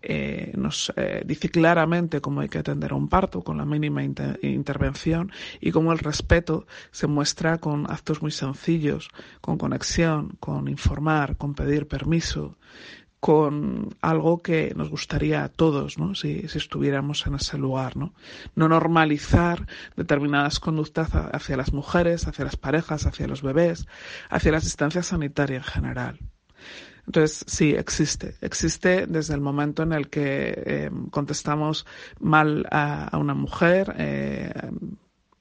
eh, 0.03 0.53
nos 0.57 0.93
dice 1.25 1.49
claramente 1.49 2.21
cómo 2.21 2.41
hay 2.41 2.49
que 2.49 2.59
atender 2.59 2.93
a 2.93 2.97
un 2.97 3.09
parto 3.09 3.43
con 3.43 3.59
la 3.59 3.65
mínima 3.65 4.03
intervención 4.03 5.33
y 5.61 5.71
cómo 5.71 5.93
el 5.93 5.99
respeto 5.99 6.67
se 6.91 7.07
muestra 7.07 7.59
con 7.59 7.91
actos 7.91 8.23
muy 8.23 8.31
sencillos, 8.31 9.09
con 9.41 9.59
conexión, 9.59 10.37
con 10.41 10.69
informar, 10.69 11.37
con 11.37 11.55
pedir 11.55 11.87
permiso, 11.87 12.57
con 13.21 13.95
algo 14.01 14.41
que 14.43 14.73
nos 14.75 14.89
gustaría 14.89 15.45
a 15.45 15.49
todos, 15.51 15.99
¿no? 15.99 16.15
Si, 16.15 16.49
si, 16.49 16.59
estuviéramos 16.59 17.27
en 17.27 17.35
ese 17.35 17.59
lugar, 17.59 17.97
¿no? 17.97 18.15
No 18.55 18.69
normalizar 18.69 19.67
determinadas 19.95 20.59
conductas 20.59 21.11
hacia 21.15 21.57
las 21.59 21.75
mujeres, 21.75 22.27
hacia 22.27 22.47
las 22.47 22.57
parejas, 22.57 23.07
hacia 23.07 23.29
los 23.29 23.43
bebés, 23.43 23.87
hacia 24.31 24.53
la 24.53 24.59
asistencia 24.59 25.03
sanitaria 25.03 25.59
en 25.59 25.63
general. 25.63 26.19
Entonces, 27.07 27.45
sí, 27.47 27.75
existe. 27.75 28.37
Existe 28.41 29.07
desde 29.07 29.35
el 29.35 29.41
momento 29.41 29.83
en 29.83 29.93
el 29.93 30.09
que 30.09 30.55
eh, 30.65 30.91
contestamos 31.11 31.85
mal 32.21 32.67
a, 32.71 33.17
una 33.19 33.35
mujer 33.35 33.95
eh, 33.99 34.53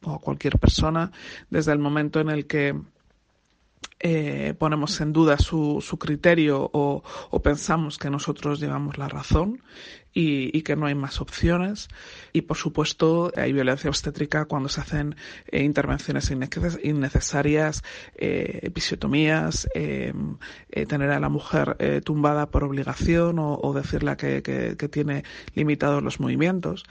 o 0.03 0.15
a 0.15 0.19
cualquier 0.19 0.57
persona, 0.57 1.11
desde 1.49 1.71
el 1.71 1.79
momento 1.79 2.19
en 2.19 2.29
el 2.29 2.47
que 2.47 2.75
eh, 3.99 4.53
ponemos 4.57 4.99
en 5.01 5.11
duda 5.11 5.37
su, 5.37 5.81
su 5.81 5.99
criterio 5.99 6.69
o, 6.71 7.03
o, 7.29 7.41
pensamos 7.41 7.97
que 7.97 8.09
nosotros 8.09 8.59
llevamos 8.59 8.97
la 8.97 9.09
razón 9.09 9.61
y, 10.13 10.57
y, 10.57 10.61
que 10.61 10.75
no 10.75 10.85
hay 10.85 10.95
más 10.95 11.19
opciones. 11.21 11.89
Y 12.31 12.41
por 12.41 12.57
supuesto 12.57 13.31
hay 13.35 13.51
violencia 13.51 13.89
obstétrica 13.89 14.45
cuando 14.45 14.69
se 14.69 14.81
hacen 14.81 15.15
eh, 15.47 15.63
intervenciones 15.63 16.31
innecesarias, 16.83 17.83
eh, 18.15 18.59
episiotomías, 18.63 19.67
eh, 19.75 20.13
eh, 20.69 20.85
tener 20.85 21.11
a 21.11 21.19
la 21.19 21.29
mujer 21.29 21.77
tumbada 22.03 22.49
por 22.49 22.63
obligación 22.63 23.37
o, 23.39 23.73
decirle 23.73 24.15
que, 24.17 24.41
que 24.77 24.89
tiene 24.89 25.23
limitados 25.53 26.01
los 26.01 26.19
movimientos. 26.19 26.85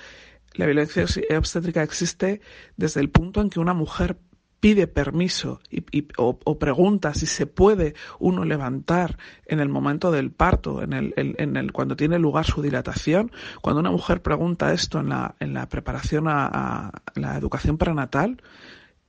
La 0.54 0.66
violencia 0.66 1.04
obstétrica 1.36 1.82
existe 1.82 2.40
desde 2.76 3.00
el 3.00 3.10
punto 3.10 3.40
en 3.40 3.50
que 3.50 3.60
una 3.60 3.74
mujer 3.74 4.18
pide 4.60 4.86
permiso 4.86 5.60
y, 5.70 6.08
o, 6.16 6.58
pregunta 6.58 7.14
si 7.14 7.26
se 7.26 7.46
puede 7.46 7.94
uno 8.18 8.44
levantar 8.44 9.18
en 9.46 9.60
el 9.60 9.68
momento 9.68 10.10
del 10.10 10.30
parto, 10.30 10.82
en 10.82 10.92
el, 10.92 11.14
en 11.16 11.56
el, 11.56 11.72
cuando 11.72 11.96
tiene 11.96 12.18
lugar 12.18 12.44
su 12.44 12.62
dilatación, 12.62 13.30
cuando 13.62 13.80
una 13.80 13.90
mujer 13.90 14.22
pregunta 14.22 14.72
esto 14.72 15.00
en 15.00 15.10
la, 15.10 15.34
en 15.40 15.54
la 15.54 15.68
preparación 15.68 16.26
a 16.28 16.90
la 17.14 17.36
educación 17.36 17.78
prenatal, 17.78 18.42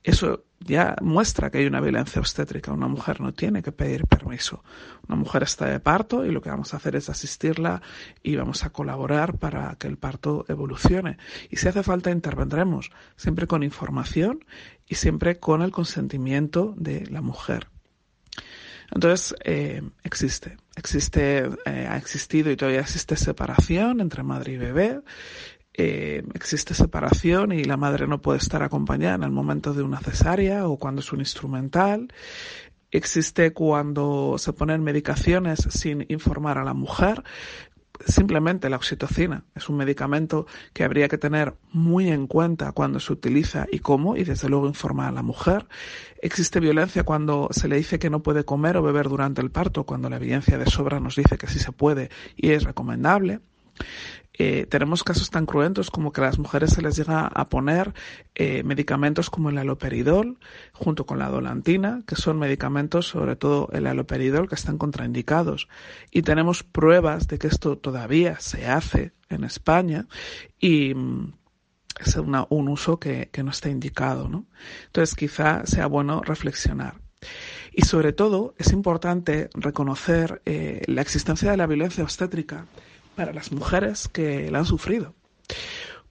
eso 0.02 0.44
ya 0.60 0.94
muestra 1.00 1.50
que 1.50 1.58
hay 1.58 1.66
una 1.66 1.80
violencia 1.80 2.20
obstétrica. 2.20 2.72
Una 2.72 2.88
mujer 2.88 3.20
no 3.20 3.32
tiene 3.32 3.62
que 3.62 3.72
pedir 3.72 4.06
permiso. 4.06 4.62
Una 5.08 5.16
mujer 5.16 5.42
está 5.42 5.66
de 5.66 5.80
parto 5.80 6.24
y 6.24 6.30
lo 6.30 6.42
que 6.42 6.50
vamos 6.50 6.74
a 6.74 6.76
hacer 6.76 6.96
es 6.96 7.08
asistirla 7.08 7.82
y 8.22 8.36
vamos 8.36 8.64
a 8.64 8.70
colaborar 8.70 9.38
para 9.38 9.74
que 9.76 9.88
el 9.88 9.96
parto 9.96 10.44
evolucione. 10.48 11.16
Y 11.48 11.56
si 11.56 11.68
hace 11.68 11.82
falta 11.82 12.10
intervendremos, 12.10 12.90
siempre 13.16 13.46
con 13.46 13.62
información 13.62 14.44
y 14.86 14.96
siempre 14.96 15.38
con 15.38 15.62
el 15.62 15.70
consentimiento 15.70 16.74
de 16.76 17.06
la 17.06 17.22
mujer. 17.22 17.68
Entonces, 18.92 19.36
eh, 19.44 19.82
existe, 20.02 20.56
existe, 20.74 21.48
eh, 21.64 21.86
ha 21.88 21.96
existido 21.96 22.50
y 22.50 22.56
todavía 22.56 22.80
existe 22.80 23.16
separación 23.16 24.00
entre 24.00 24.24
madre 24.24 24.54
y 24.54 24.56
bebé, 24.56 25.00
eh, 25.74 26.22
existe 26.34 26.74
separación 26.74 27.52
y 27.52 27.64
la 27.64 27.76
madre 27.76 28.06
no 28.06 28.20
puede 28.20 28.38
estar 28.38 28.62
acompañada 28.62 29.14
en 29.14 29.22
el 29.22 29.30
momento 29.30 29.72
de 29.72 29.82
una 29.82 30.00
cesárea 30.00 30.66
o 30.68 30.78
cuando 30.78 31.00
es 31.00 31.12
un 31.12 31.20
instrumental. 31.20 32.12
Existe 32.90 33.52
cuando 33.52 34.36
se 34.38 34.52
ponen 34.52 34.82
medicaciones 34.82 35.60
sin 35.70 36.04
informar 36.08 36.58
a 36.58 36.64
la 36.64 36.74
mujer. 36.74 37.22
Simplemente 38.06 38.70
la 38.70 38.76
oxitocina 38.76 39.44
es 39.54 39.68
un 39.68 39.76
medicamento 39.76 40.46
que 40.72 40.84
habría 40.84 41.08
que 41.08 41.18
tener 41.18 41.54
muy 41.72 42.08
en 42.08 42.26
cuenta 42.26 42.72
cuando 42.72 42.98
se 42.98 43.12
utiliza 43.12 43.66
y 43.70 43.80
cómo, 43.80 44.16
y 44.16 44.24
desde 44.24 44.48
luego 44.48 44.66
informar 44.66 45.08
a 45.08 45.12
la 45.12 45.22
mujer. 45.22 45.66
Existe 46.20 46.60
violencia 46.60 47.04
cuando 47.04 47.48
se 47.52 47.68
le 47.68 47.76
dice 47.76 47.98
que 47.98 48.10
no 48.10 48.22
puede 48.22 48.44
comer 48.44 48.78
o 48.78 48.82
beber 48.82 49.08
durante 49.08 49.42
el 49.42 49.50
parto, 49.50 49.84
cuando 49.84 50.08
la 50.08 50.16
evidencia 50.16 50.56
de 50.56 50.66
sobra 50.66 50.98
nos 50.98 51.16
dice 51.16 51.36
que 51.36 51.46
sí 51.46 51.58
se 51.58 51.72
puede 51.72 52.10
y 52.36 52.50
es 52.50 52.64
recomendable. 52.64 53.40
Eh, 54.42 54.64
tenemos 54.64 55.04
casos 55.04 55.28
tan 55.28 55.44
cruentos 55.44 55.90
como 55.90 56.12
que 56.12 56.22
a 56.22 56.24
las 56.24 56.38
mujeres 56.38 56.70
se 56.70 56.80
les 56.80 56.96
llega 56.96 57.26
a 57.26 57.50
poner 57.50 57.92
eh, 58.34 58.62
medicamentos 58.62 59.28
como 59.28 59.50
el 59.50 59.58
aloperidol 59.58 60.38
junto 60.72 61.04
con 61.04 61.18
la 61.18 61.28
dolantina, 61.28 62.02
que 62.06 62.16
son 62.16 62.38
medicamentos, 62.38 63.06
sobre 63.06 63.36
todo 63.36 63.68
el 63.74 63.86
aloperidol, 63.86 64.48
que 64.48 64.54
están 64.54 64.78
contraindicados. 64.78 65.68
Y 66.10 66.22
tenemos 66.22 66.62
pruebas 66.62 67.28
de 67.28 67.38
que 67.38 67.48
esto 67.48 67.76
todavía 67.76 68.40
se 68.40 68.66
hace 68.66 69.12
en 69.28 69.44
España 69.44 70.06
y 70.58 70.94
mm, 70.94 71.34
es 72.00 72.16
un 72.16 72.68
uso 72.68 72.98
que, 72.98 73.28
no 73.44 73.50
está 73.50 73.68
indicado. 73.68 74.24
Entonces 74.86 75.14
quizá 75.16 75.66
sea 75.66 75.86
bueno 75.86 76.22
reflexionar. 76.22 76.94
Y 77.72 77.82
sobre 77.82 78.14
todo 78.14 78.54
es 78.56 78.72
importante 78.72 79.50
reconocer 79.52 80.40
eh, 80.46 80.80
la 80.86 81.02
existencia 81.02 81.50
de 81.50 81.58
la 81.58 81.66
violencia 81.66 82.02
obstétrica 82.02 82.64
para 83.20 83.34
las 83.34 83.52
mujeres 83.52 84.08
que 84.08 84.50
la 84.50 84.60
han 84.60 84.64
sufrido. 84.64 85.14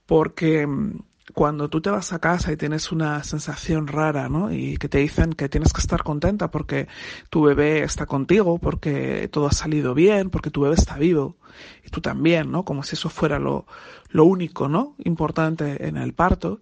Porque 0.05 0.67
mm, 0.67 0.99
cuando 1.33 1.67
tú 1.67 1.81
te 1.81 1.89
vas 1.89 2.13
a 2.13 2.19
casa 2.19 2.51
y 2.51 2.55
tienes 2.55 2.91
una 2.91 3.23
sensación 3.23 3.87
rara, 3.87 4.29
¿no? 4.29 4.53
Y 4.53 4.77
que 4.77 4.89
te 4.89 4.99
dicen 4.99 5.33
que 5.33 5.49
tienes 5.49 5.73
que 5.73 5.81
estar 5.81 6.03
contenta 6.03 6.51
porque 6.51 6.87
tu 7.31 7.41
bebé 7.41 7.81
está 7.81 8.05
contigo, 8.05 8.59
porque 8.59 9.27
todo 9.31 9.47
ha 9.47 9.51
salido 9.51 9.95
bien, 9.95 10.29
porque 10.29 10.51
tu 10.51 10.61
bebé 10.61 10.75
está 10.75 10.97
vivo 10.97 11.37
y 11.83 11.89
tú 11.89 11.99
también, 11.99 12.51
¿no? 12.51 12.63
Como 12.63 12.83
si 12.83 12.93
eso 12.93 13.09
fuera 13.09 13.39
lo, 13.39 13.65
lo 14.09 14.25
único, 14.25 14.69
¿no? 14.69 14.93
Importante 14.99 15.87
en 15.87 15.97
el 15.97 16.13
parto. 16.13 16.61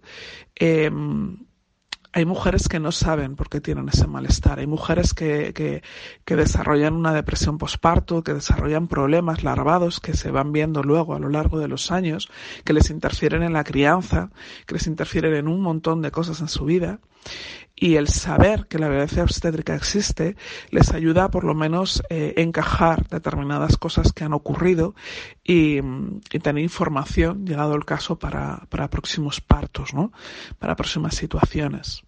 Eh, 0.56 0.90
hay 2.12 2.24
mujeres 2.24 2.68
que 2.68 2.80
no 2.80 2.90
saben 2.90 3.36
por 3.36 3.48
qué 3.48 3.60
tienen 3.60 3.88
ese 3.88 4.06
malestar. 4.06 4.58
Hay 4.58 4.66
mujeres 4.66 5.14
que, 5.14 5.52
que, 5.52 5.82
que 6.24 6.36
desarrollan 6.36 6.94
una 6.94 7.12
depresión 7.12 7.58
posparto, 7.58 8.22
que 8.22 8.34
desarrollan 8.34 8.88
problemas 8.88 9.44
larvados 9.44 10.00
que 10.00 10.14
se 10.14 10.30
van 10.30 10.52
viendo 10.52 10.82
luego 10.82 11.14
a 11.14 11.18
lo 11.18 11.28
largo 11.28 11.58
de 11.58 11.68
los 11.68 11.90
años, 11.90 12.28
que 12.64 12.72
les 12.72 12.90
interfieren 12.90 13.42
en 13.42 13.52
la 13.52 13.64
crianza, 13.64 14.30
que 14.66 14.74
les 14.74 14.86
interfieren 14.86 15.34
en 15.34 15.48
un 15.48 15.60
montón 15.60 16.00
de 16.00 16.10
cosas 16.10 16.40
en 16.40 16.48
su 16.48 16.64
vida 16.64 16.98
y 17.80 17.96
el 17.96 18.08
saber 18.08 18.66
que 18.66 18.78
la 18.78 18.88
violencia 18.88 19.22
obstétrica 19.22 19.74
existe 19.74 20.36
les 20.70 20.92
ayuda 20.92 21.30
por 21.30 21.44
lo 21.44 21.54
menos 21.54 22.02
eh, 22.10 22.34
encajar 22.36 23.06
determinadas 23.08 23.76
cosas 23.76 24.12
que 24.12 24.24
han 24.24 24.32
ocurrido 24.32 24.94
y, 25.44 25.78
y, 25.78 26.38
tener 26.40 26.62
información, 26.62 27.46
llegado 27.46 27.74
el 27.74 27.84
caso, 27.84 28.18
para, 28.18 28.66
para 28.68 28.90
próximos 28.90 29.40
partos, 29.40 29.94
¿no? 29.94 30.12
Para 30.58 30.76
próximas 30.76 31.14
situaciones. 31.14 32.02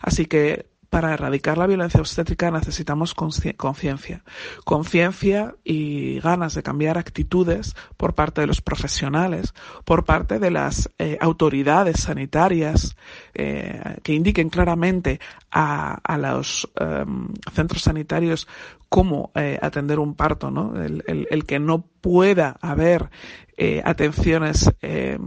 Así 0.00 0.26
que 0.26 0.66
para 0.88 1.12
erradicar 1.12 1.58
la 1.58 1.66
violencia 1.66 2.00
obstétrica 2.00 2.50
necesitamos 2.50 3.14
conciencia. 3.14 4.22
Conciencia 4.64 5.54
y 5.64 6.20
ganas 6.20 6.54
de 6.54 6.62
cambiar 6.62 6.98
actitudes 6.98 7.74
por 7.96 8.14
parte 8.14 8.40
de 8.40 8.46
los 8.46 8.60
profesionales, 8.60 9.54
por 9.84 10.04
parte 10.04 10.38
de 10.38 10.50
las 10.50 10.90
eh, 10.98 11.18
autoridades 11.20 12.00
sanitarias 12.00 12.96
eh, 13.34 13.98
que 14.02 14.14
indiquen 14.14 14.48
claramente 14.48 15.20
a, 15.50 15.94
a 16.02 16.18
los 16.18 16.68
eh, 16.80 17.04
centros 17.52 17.82
sanitarios 17.82 18.46
cómo 18.88 19.32
eh, 19.34 19.58
atender 19.60 19.98
un 19.98 20.14
parto, 20.14 20.50
¿no? 20.50 20.80
El, 20.80 21.02
el, 21.06 21.44
que 21.44 21.58
no 21.58 21.84
pueda 22.00 22.56
haber 22.60 23.10
atenciones 23.84 24.70
eh, 24.82 25.18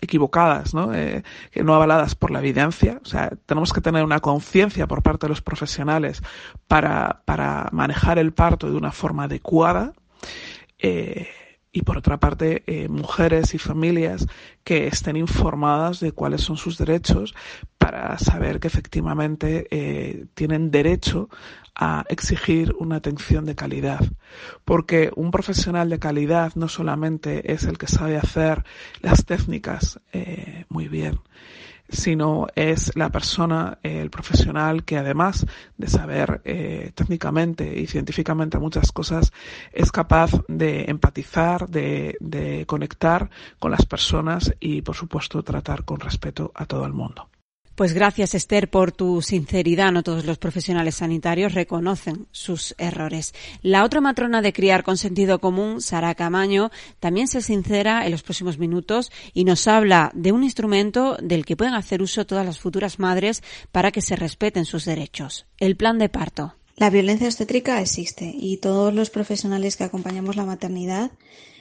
equivocadas, 0.00 0.74
¿no? 0.74 0.94
Eh, 0.94 1.22
que 1.50 1.62
no 1.62 1.74
avaladas 1.74 2.14
por 2.14 2.30
la 2.30 2.40
evidencia. 2.40 3.00
O 3.02 3.06
sea, 3.06 3.30
tenemos 3.46 3.72
que 3.72 3.80
tener 3.80 4.04
una 4.04 4.20
conciencia 4.20 4.86
por 4.86 5.02
parte 5.02 5.26
de 5.26 5.30
los 5.30 5.42
profesionales 5.42 6.22
para, 6.66 7.22
para 7.24 7.68
manejar 7.72 8.18
el 8.18 8.32
parto 8.32 8.70
de 8.70 8.76
una 8.76 8.92
forma 8.92 9.24
adecuada. 9.24 9.92
Eh, 10.78 11.28
y 11.70 11.82
por 11.82 11.98
otra 11.98 12.18
parte 12.18 12.62
eh, 12.66 12.88
mujeres 12.88 13.54
y 13.54 13.58
familias 13.58 14.26
que 14.64 14.86
estén 14.86 15.16
informadas 15.16 16.00
de 16.00 16.12
cuáles 16.12 16.40
son 16.40 16.56
sus 16.56 16.78
derechos 16.78 17.34
para 17.76 18.18
saber 18.18 18.58
que 18.58 18.68
efectivamente 18.68 20.28
tienen 20.34 20.70
derecho 20.70 21.28
a 21.78 22.04
exigir 22.08 22.74
una 22.78 22.96
atención 22.96 23.46
de 23.46 23.54
calidad. 23.54 24.00
Porque 24.64 25.10
un 25.14 25.30
profesional 25.30 25.88
de 25.88 26.00
calidad 26.00 26.52
no 26.56 26.68
solamente 26.68 27.52
es 27.52 27.64
el 27.64 27.78
que 27.78 27.86
sabe 27.86 28.18
hacer 28.18 28.64
las 29.00 29.24
técnicas 29.24 30.00
eh, 30.12 30.64
muy 30.68 30.88
bien, 30.88 31.20
sino 31.88 32.48
es 32.54 32.94
la 32.96 33.10
persona, 33.10 33.78
eh, 33.82 34.00
el 34.02 34.10
profesional 34.10 34.84
que 34.84 34.98
además 34.98 35.46
de 35.76 35.88
saber 35.88 36.42
eh, 36.44 36.90
técnicamente 36.94 37.78
y 37.78 37.86
científicamente 37.86 38.58
muchas 38.58 38.92
cosas, 38.92 39.32
es 39.72 39.92
capaz 39.92 40.32
de 40.48 40.84
empatizar, 40.88 41.68
de, 41.68 42.16
de 42.20 42.66
conectar 42.66 43.30
con 43.58 43.70
las 43.70 43.86
personas 43.86 44.52
y, 44.60 44.82
por 44.82 44.96
supuesto, 44.96 45.42
tratar 45.42 45.84
con 45.84 46.00
respeto 46.00 46.50
a 46.54 46.66
todo 46.66 46.84
el 46.84 46.92
mundo. 46.92 47.28
Pues 47.78 47.92
gracias, 47.92 48.34
Esther, 48.34 48.68
por 48.68 48.90
tu 48.90 49.22
sinceridad. 49.22 49.92
No 49.92 50.02
todos 50.02 50.24
los 50.24 50.38
profesionales 50.38 50.96
sanitarios 50.96 51.54
reconocen 51.54 52.26
sus 52.32 52.74
errores. 52.76 53.34
La 53.62 53.84
otra 53.84 54.00
matrona 54.00 54.42
de 54.42 54.52
criar 54.52 54.82
con 54.82 54.96
sentido 54.96 55.38
común, 55.38 55.80
Sara 55.80 56.16
Camaño, 56.16 56.72
también 56.98 57.28
se 57.28 57.40
sincera 57.40 58.04
en 58.04 58.10
los 58.10 58.24
próximos 58.24 58.58
minutos 58.58 59.12
y 59.32 59.44
nos 59.44 59.68
habla 59.68 60.10
de 60.12 60.32
un 60.32 60.42
instrumento 60.42 61.18
del 61.22 61.44
que 61.46 61.56
pueden 61.56 61.74
hacer 61.74 62.02
uso 62.02 62.26
todas 62.26 62.44
las 62.44 62.58
futuras 62.58 62.98
madres 62.98 63.44
para 63.70 63.92
que 63.92 64.02
se 64.02 64.16
respeten 64.16 64.64
sus 64.64 64.84
derechos. 64.84 65.46
El 65.58 65.76
plan 65.76 65.98
de 65.98 66.08
parto. 66.08 66.56
La 66.74 66.90
violencia 66.90 67.28
obstétrica 67.28 67.80
existe 67.80 68.34
y 68.34 68.56
todos 68.56 68.92
los 68.92 69.10
profesionales 69.10 69.76
que 69.76 69.84
acompañamos 69.84 70.34
la 70.34 70.44
maternidad 70.44 71.12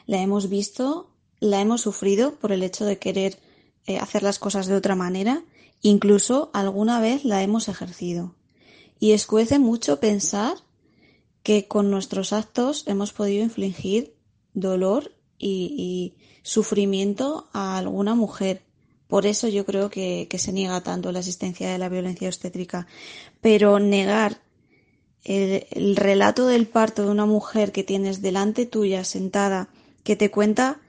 la 0.08 0.20
hemos 0.20 0.50
visto, 0.50 1.12
la 1.40 1.62
hemos 1.62 1.82
sufrido 1.82 2.34
por 2.40 2.52
el 2.52 2.64
hecho 2.64 2.86
de 2.86 2.98
querer 2.98 3.38
eh, 3.86 4.00
hacer 4.00 4.24
las 4.24 4.40
cosas 4.40 4.66
de 4.66 4.74
otra 4.74 4.96
manera 4.96 5.44
Incluso 5.82 6.50
alguna 6.54 7.00
vez 7.00 7.24
la 7.24 7.44
hemos 7.44 7.68
ejercido. 7.68 8.36
Y 9.00 9.12
escuece 9.12 9.60
mucho 9.60 10.00
pensar 10.00 10.58
que 11.44 11.68
con 11.68 11.92
nuestros 11.92 12.34
actos 12.34 12.84
hemos 12.88 13.14
podido 13.14 13.44
infligir 13.44 14.16
dolor 14.54 15.14
y, 15.40 16.16
sufrimiento 16.44 17.50
a 17.52 17.78
alguna 17.78 18.16
mujer. 18.16 18.64
Por 19.08 19.26
eso 19.26 19.50
yo 19.50 19.66
creo 19.66 19.90
que, 19.90 20.28
que, 20.30 20.40
se 20.40 20.54
niega 20.54 20.82
tanto 20.82 21.12
la 21.12 21.20
existencia 21.20 21.70
de 21.70 21.78
la 21.78 21.90
violencia 21.90 22.30
obstétrica. 22.30 22.88
Pero 23.42 23.80
negar 23.80 24.42
el, 25.24 25.68
el, 25.72 25.96
relato 25.98 26.48
del 26.48 26.68
parto 26.68 27.04
de 27.04 27.12
una 27.12 27.26
mujer 27.26 27.74
que 27.74 27.84
tienes 27.84 28.22
delante 28.22 28.66
tuya 28.66 29.04
sentada, 29.04 29.70
que 30.04 30.16
te 30.16 30.32
cuenta 30.32 30.80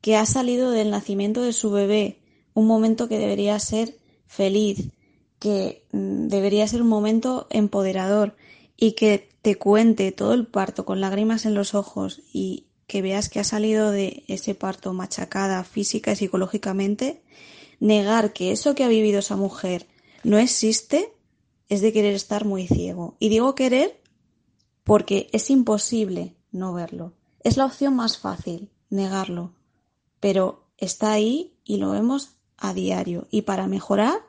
que 0.00 0.16
ha 0.16 0.26
salido 0.26 0.70
del 0.70 0.90
nacimiento 0.90 1.42
de 1.42 1.52
su 1.52 1.70
bebé, 1.70 2.20
un 2.54 2.66
momento 2.66 3.08
que 3.08 3.18
debería 3.18 3.58
ser 3.58 3.98
feliz, 4.32 4.88
que 5.38 5.84
mm, 5.92 6.28
debería 6.28 6.66
ser 6.66 6.80
un 6.82 6.88
momento 6.88 7.46
empoderador 7.50 8.34
y 8.76 8.92
que 8.92 9.28
te 9.42 9.56
cuente 9.56 10.10
todo 10.10 10.32
el 10.32 10.46
parto 10.46 10.84
con 10.84 11.00
lágrimas 11.00 11.44
en 11.44 11.54
los 11.54 11.74
ojos 11.74 12.22
y 12.32 12.66
que 12.86 13.02
veas 13.02 13.28
que 13.28 13.40
ha 13.40 13.44
salido 13.44 13.90
de 13.90 14.24
ese 14.28 14.54
parto 14.54 14.92
machacada 14.94 15.62
física 15.64 16.12
y 16.12 16.16
psicológicamente, 16.16 17.22
negar 17.78 18.32
que 18.32 18.52
eso 18.52 18.74
que 18.74 18.84
ha 18.84 18.88
vivido 18.88 19.18
esa 19.18 19.36
mujer 19.36 19.86
no 20.24 20.38
existe 20.38 21.12
es 21.68 21.80
de 21.80 21.92
querer 21.92 22.14
estar 22.14 22.44
muy 22.44 22.66
ciego. 22.66 23.16
Y 23.18 23.28
digo 23.28 23.54
querer 23.54 24.00
porque 24.84 25.28
es 25.32 25.50
imposible 25.50 26.36
no 26.50 26.72
verlo. 26.72 27.12
Es 27.40 27.56
la 27.56 27.66
opción 27.66 27.96
más 27.96 28.18
fácil, 28.18 28.70
negarlo. 28.88 29.52
Pero 30.20 30.64
está 30.78 31.12
ahí 31.12 31.54
y 31.64 31.76
lo 31.76 31.90
vemos 31.90 32.36
a 32.62 32.72
diario. 32.72 33.26
Y 33.30 33.42
para 33.42 33.66
mejorar, 33.66 34.20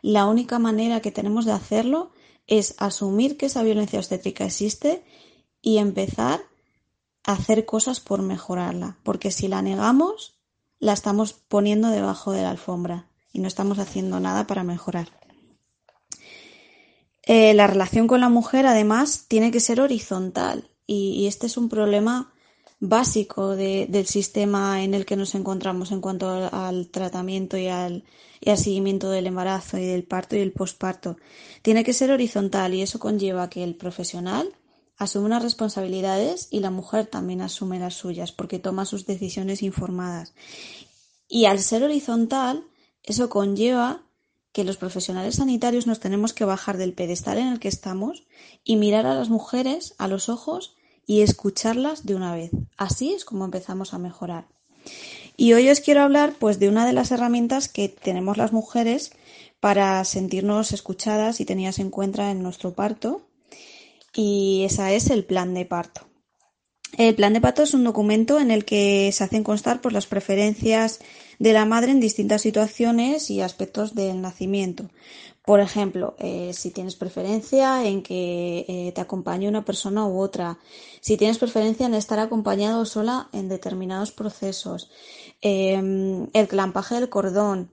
la 0.00 0.26
única 0.26 0.58
manera 0.58 1.00
que 1.00 1.10
tenemos 1.10 1.44
de 1.44 1.52
hacerlo 1.52 2.12
es 2.46 2.74
asumir 2.78 3.36
que 3.36 3.46
esa 3.46 3.62
violencia 3.62 3.98
obstétrica 3.98 4.44
existe 4.44 5.04
y 5.60 5.78
empezar 5.78 6.40
a 7.24 7.32
hacer 7.32 7.66
cosas 7.66 8.00
por 8.00 8.22
mejorarla. 8.22 8.98
Porque 9.02 9.30
si 9.30 9.48
la 9.48 9.62
negamos, 9.62 10.38
la 10.78 10.92
estamos 10.92 11.32
poniendo 11.32 11.88
debajo 11.88 12.32
de 12.32 12.42
la 12.42 12.50
alfombra 12.50 13.08
y 13.32 13.40
no 13.40 13.48
estamos 13.48 13.78
haciendo 13.78 14.20
nada 14.20 14.46
para 14.46 14.64
mejorar. 14.64 15.08
Eh, 17.24 17.54
la 17.54 17.66
relación 17.66 18.08
con 18.08 18.20
la 18.20 18.28
mujer, 18.28 18.66
además, 18.66 19.26
tiene 19.28 19.50
que 19.50 19.60
ser 19.60 19.80
horizontal 19.80 20.68
y, 20.86 21.10
y 21.12 21.26
este 21.26 21.46
es 21.46 21.56
un 21.56 21.68
problema 21.68 22.32
básico 22.84 23.54
de, 23.54 23.86
del 23.88 24.06
sistema 24.06 24.82
en 24.82 24.92
el 24.94 25.06
que 25.06 25.14
nos 25.14 25.36
encontramos 25.36 25.92
en 25.92 26.00
cuanto 26.00 26.28
al, 26.28 26.88
tratamiento 26.88 27.56
y 27.56 27.68
al, 27.68 28.02
y 28.40 28.50
al, 28.50 28.58
seguimiento 28.58 29.08
del 29.08 29.28
embarazo 29.28 29.78
y 29.78 29.86
del 29.86 30.02
parto 30.02 30.34
y 30.34 30.40
el 30.40 30.50
posparto. 30.50 31.16
Tiene 31.62 31.84
que 31.84 31.92
ser 31.92 32.10
horizontal 32.10 32.74
y 32.74 32.82
eso 32.82 32.98
conlleva 32.98 33.48
que 33.48 33.62
el 33.62 33.76
profesional 33.76 34.52
asume 34.96 35.26
unas 35.26 35.44
responsabilidades 35.44 36.48
y 36.50 36.58
la 36.58 36.72
mujer 36.72 37.06
también 37.06 37.40
asume 37.40 37.78
las 37.78 37.94
suyas 37.94 38.32
porque 38.32 38.58
toma 38.58 38.84
sus 38.84 39.06
decisiones 39.06 39.62
informadas. 39.62 40.34
Y 41.28 41.44
al 41.44 41.60
ser 41.60 41.84
horizontal, 41.84 42.66
eso 43.04 43.28
conlleva 43.28 44.02
que 44.50 44.64
los 44.64 44.76
profesionales 44.76 45.36
sanitarios 45.36 45.86
nos 45.86 46.00
tenemos 46.00 46.32
que 46.32 46.44
bajar 46.44 46.78
del 46.78 46.94
pedestal 46.94 47.38
en 47.38 47.46
el 47.46 47.60
que 47.60 47.68
estamos 47.68 48.26
y 48.64 48.74
mirar 48.74 49.06
a 49.06 49.14
las 49.14 49.28
mujeres 49.28 49.94
a 49.98 50.08
los 50.08 50.28
ojos 50.28 50.74
y 51.06 51.22
escucharlas 51.22 52.06
de 52.06 52.14
una 52.14 52.34
vez. 52.34 52.50
Así 52.76 53.12
es 53.12 53.24
como 53.24 53.44
empezamos 53.44 53.94
a 53.94 53.98
mejorar. 53.98 54.46
Y 55.36 55.52
hoy 55.54 55.68
os 55.70 55.80
quiero 55.80 56.02
hablar 56.02 56.34
pues 56.38 56.58
de 56.58 56.68
una 56.68 56.86
de 56.86 56.92
las 56.92 57.10
herramientas 57.10 57.68
que 57.68 57.88
tenemos 57.88 58.36
las 58.36 58.52
mujeres 58.52 59.12
para 59.60 60.04
sentirnos 60.04 60.72
escuchadas 60.72 61.40
y 61.40 61.44
tenidas 61.44 61.78
en 61.78 61.90
cuenta 61.90 62.30
en 62.30 62.42
nuestro 62.42 62.74
parto 62.74 63.22
y 64.14 64.64
esa 64.64 64.92
es 64.92 65.10
el 65.10 65.24
plan 65.24 65.54
de 65.54 65.64
parto. 65.64 66.06
El 66.98 67.14
plan 67.14 67.32
de 67.32 67.40
parto 67.40 67.62
es 67.62 67.72
un 67.72 67.84
documento 67.84 68.38
en 68.38 68.50
el 68.50 68.66
que 68.66 69.10
se 69.12 69.24
hacen 69.24 69.44
constar 69.44 69.80
pues, 69.80 69.94
las 69.94 70.06
preferencias 70.06 71.00
de 71.38 71.54
la 71.54 71.64
madre 71.64 71.90
en 71.90 72.00
distintas 72.00 72.42
situaciones 72.42 73.30
y 73.30 73.40
aspectos 73.40 73.94
del 73.94 74.20
nacimiento. 74.20 74.90
Por 75.44 75.58
ejemplo, 75.58 76.14
eh, 76.20 76.52
si 76.52 76.70
tienes 76.70 76.94
preferencia 76.94 77.84
en 77.84 78.02
que 78.04 78.64
eh, 78.68 78.92
te 78.94 79.00
acompañe 79.00 79.48
una 79.48 79.64
persona 79.64 80.06
u 80.06 80.20
otra, 80.20 80.58
si 81.00 81.16
tienes 81.16 81.38
preferencia 81.38 81.86
en 81.86 81.94
estar 81.94 82.20
acompañado 82.20 82.82
o 82.82 82.84
sola 82.84 83.28
en 83.32 83.48
determinados 83.48 84.12
procesos, 84.12 84.90
eh, 85.40 86.28
el 86.32 86.48
clampaje 86.48 86.94
del 86.94 87.08
cordón, 87.08 87.72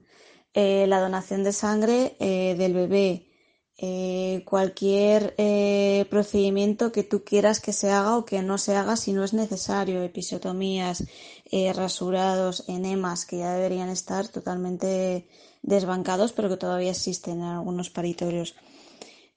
eh, 0.55 0.88
la 0.88 0.99
donación 0.99 1.43
de 1.43 1.53
sangre 1.53 2.15
del 2.19 2.73
bebé, 2.73 3.29
eh, 3.82 4.44
cualquier 4.46 5.36
procedimiento 6.10 6.92
que 6.92 7.04
tú 7.04 7.24
quieras 7.24 7.60
que 7.60 7.74
se 7.74 7.92
haga 7.92 8.18
o 8.18 8.26
que 8.26 8.42
no 8.42 8.58
se 8.58 8.76
haga 8.76 8.96
si 8.96 9.13
no 9.13 9.24
es 9.24 9.34
necesario, 9.34 10.04
episiotomías, 10.04 11.06
rasurados, 11.74 12.65
enemas, 12.68 13.26
que 13.26 13.38
ya 13.38 13.54
deberían 13.54 13.89
estar 13.89 14.28
totalmente 14.28 15.28
desbancados, 15.62 16.32
pero 16.34 16.50
que 16.50 16.58
todavía 16.58 16.92
existen 16.92 17.39
en 17.39 17.46
algunos 17.46 17.89
paritorios. 17.89 18.56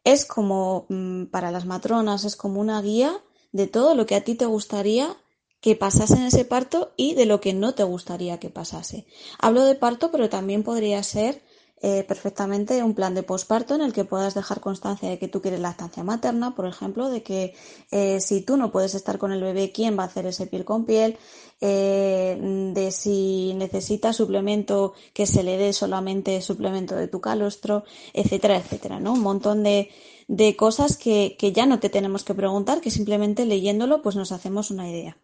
Es 0.04 0.24
como 0.24 0.86
mm, 0.88 1.26
para 1.26 1.50
las 1.50 1.64
matronas, 1.64 2.24
es 2.24 2.36
como 2.36 2.60
una 2.60 2.80
guía 2.82 3.22
de 3.52 3.66
todo 3.66 3.94
lo 3.94 4.06
que 4.06 4.16
a 4.16 4.24
ti 4.24 4.34
te 4.34 4.46
gustaría 4.46 5.16
que 5.60 5.76
pasase 5.76 6.14
en 6.14 6.24
ese 6.24 6.44
parto 6.44 6.92
y 6.96 7.14
de 7.14 7.24
lo 7.24 7.40
que 7.40 7.54
no 7.54 7.74
te 7.74 7.84
gustaría 7.84 8.40
que 8.40 8.50
pasase. 8.50 9.06
Hablo 9.38 9.64
de 9.64 9.76
parto, 9.76 10.10
pero 10.10 10.28
también 10.28 10.64
podría 10.64 11.02
ser 11.04 11.42
eh, 11.82 12.04
perfectamente 12.04 12.82
un 12.82 12.94
plan 12.94 13.14
de 13.14 13.22
posparto 13.22 13.74
en 13.74 13.82
el 13.82 13.92
que 13.92 14.04
puedas 14.04 14.34
dejar 14.34 14.60
constancia 14.60 15.10
de 15.10 15.18
que 15.18 15.28
tú 15.28 15.42
quieres 15.42 15.60
lactancia 15.60 16.04
materna, 16.04 16.54
por 16.54 16.66
ejemplo, 16.66 17.10
de 17.10 17.22
que 17.22 17.54
eh, 17.90 18.20
si 18.20 18.40
tú 18.40 18.56
no 18.56 18.70
puedes 18.70 18.94
estar 18.94 19.18
con 19.18 19.32
el 19.32 19.42
bebé, 19.42 19.72
¿quién 19.72 19.98
va 19.98 20.04
a 20.04 20.06
hacer 20.06 20.26
ese 20.26 20.46
piel 20.46 20.64
con 20.64 20.84
piel? 20.84 21.18
Eh, 21.60 22.38
de 22.74 22.90
si 22.90 23.54
necesita 23.54 24.12
suplemento 24.12 24.94
que 25.12 25.26
se 25.26 25.42
le 25.42 25.56
dé 25.58 25.72
solamente 25.72 26.40
suplemento 26.40 26.96
de 26.96 27.08
tu 27.08 27.20
calostro, 27.20 27.84
etcétera, 28.12 28.56
etcétera, 28.56 28.98
¿no? 28.98 29.12
Un 29.12 29.20
montón 29.20 29.62
de, 29.62 29.90
de 30.28 30.56
cosas 30.56 30.96
que, 30.96 31.36
que 31.38 31.52
ya 31.52 31.66
no 31.66 31.78
te 31.78 31.88
tenemos 31.88 32.24
que 32.24 32.34
preguntar, 32.34 32.80
que 32.80 32.90
simplemente 32.90 33.44
leyéndolo 33.44 34.02
pues 34.02 34.16
nos 34.16 34.32
hacemos 34.32 34.70
una 34.70 34.88
idea. 34.88 35.16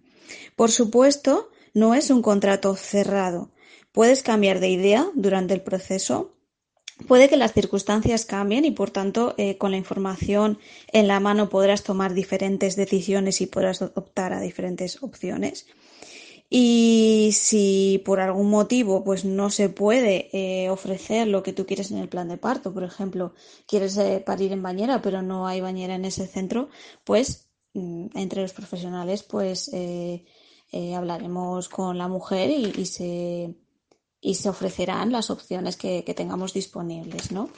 Por 0.57 0.71
supuesto, 0.71 1.49
no 1.75 1.95
es 1.95 2.11
un 2.11 2.23
contrato 2.23 2.75
cerrado. 2.77 3.51
Puedes 3.93 4.23
cambiar 4.23 4.61
de 4.61 4.69
idea 4.69 5.09
durante 5.15 5.55
el 5.55 5.63
proceso. 5.63 6.33
Puede 7.07 7.29
que 7.29 7.37
las 7.37 7.53
circunstancias 7.53 8.25
cambien 8.27 8.65
y, 8.65 8.73
por 8.73 8.91
tanto, 8.91 9.35
eh, 9.39 9.57
con 9.57 9.71
la 9.71 9.77
información 9.77 10.59
en 10.93 11.07
la 11.07 11.21
mano 11.21 11.49
podrás 11.49 11.85
tomar 11.85 12.13
diferentes 12.13 12.77
decisiones 12.77 13.41
y 13.41 13.47
podrás 13.47 13.83
optar 13.83 14.33
a 14.33 14.41
diferentes 14.41 15.03
opciones. 15.03 15.67
Y 16.51 17.31
si 17.35 18.03
por 18.07 18.21
algún 18.21 18.49
motivo 18.49 19.05
pues 19.05 19.25
no 19.27 19.51
se 19.51 19.69
puede 19.69 20.31
eh, 20.33 20.71
ofrecer 20.71 21.29
lo 21.29 21.43
que 21.43 21.53
tú 21.53 21.67
quieres 21.67 21.91
en 21.91 21.99
el 21.99 22.09
plan 22.09 22.29
de 22.29 22.39
parto, 22.39 22.73
por 22.73 22.85
ejemplo, 22.85 23.35
quieres 23.67 23.97
eh, 23.99 24.23
parir 24.25 24.53
en 24.53 24.63
bañera 24.63 25.03
pero 25.03 25.21
no 25.21 25.47
hay 25.47 25.61
bañera 25.61 25.95
en 25.95 26.07
ese 26.07 26.27
centro, 26.27 26.71
pues 27.05 27.51
mm, 27.75 28.07
entre 28.15 28.41
los 28.43 28.55
profesionales 28.55 29.23
pues 29.23 29.71
eh, 29.75 30.25
hablaremos 30.97 31.69
con 31.69 31.99
la 31.99 32.09
mujer 32.09 32.51
y, 32.51 32.87
se, 32.87 33.55
y 34.21 34.35
se 34.35 34.49
ofrecerán 34.49 35.13
las 35.13 35.31
opciones 35.31 35.77
que, 35.77 36.03
tengamos 36.17 36.53
disponibles, 36.53 37.33
¿no? 37.33 37.51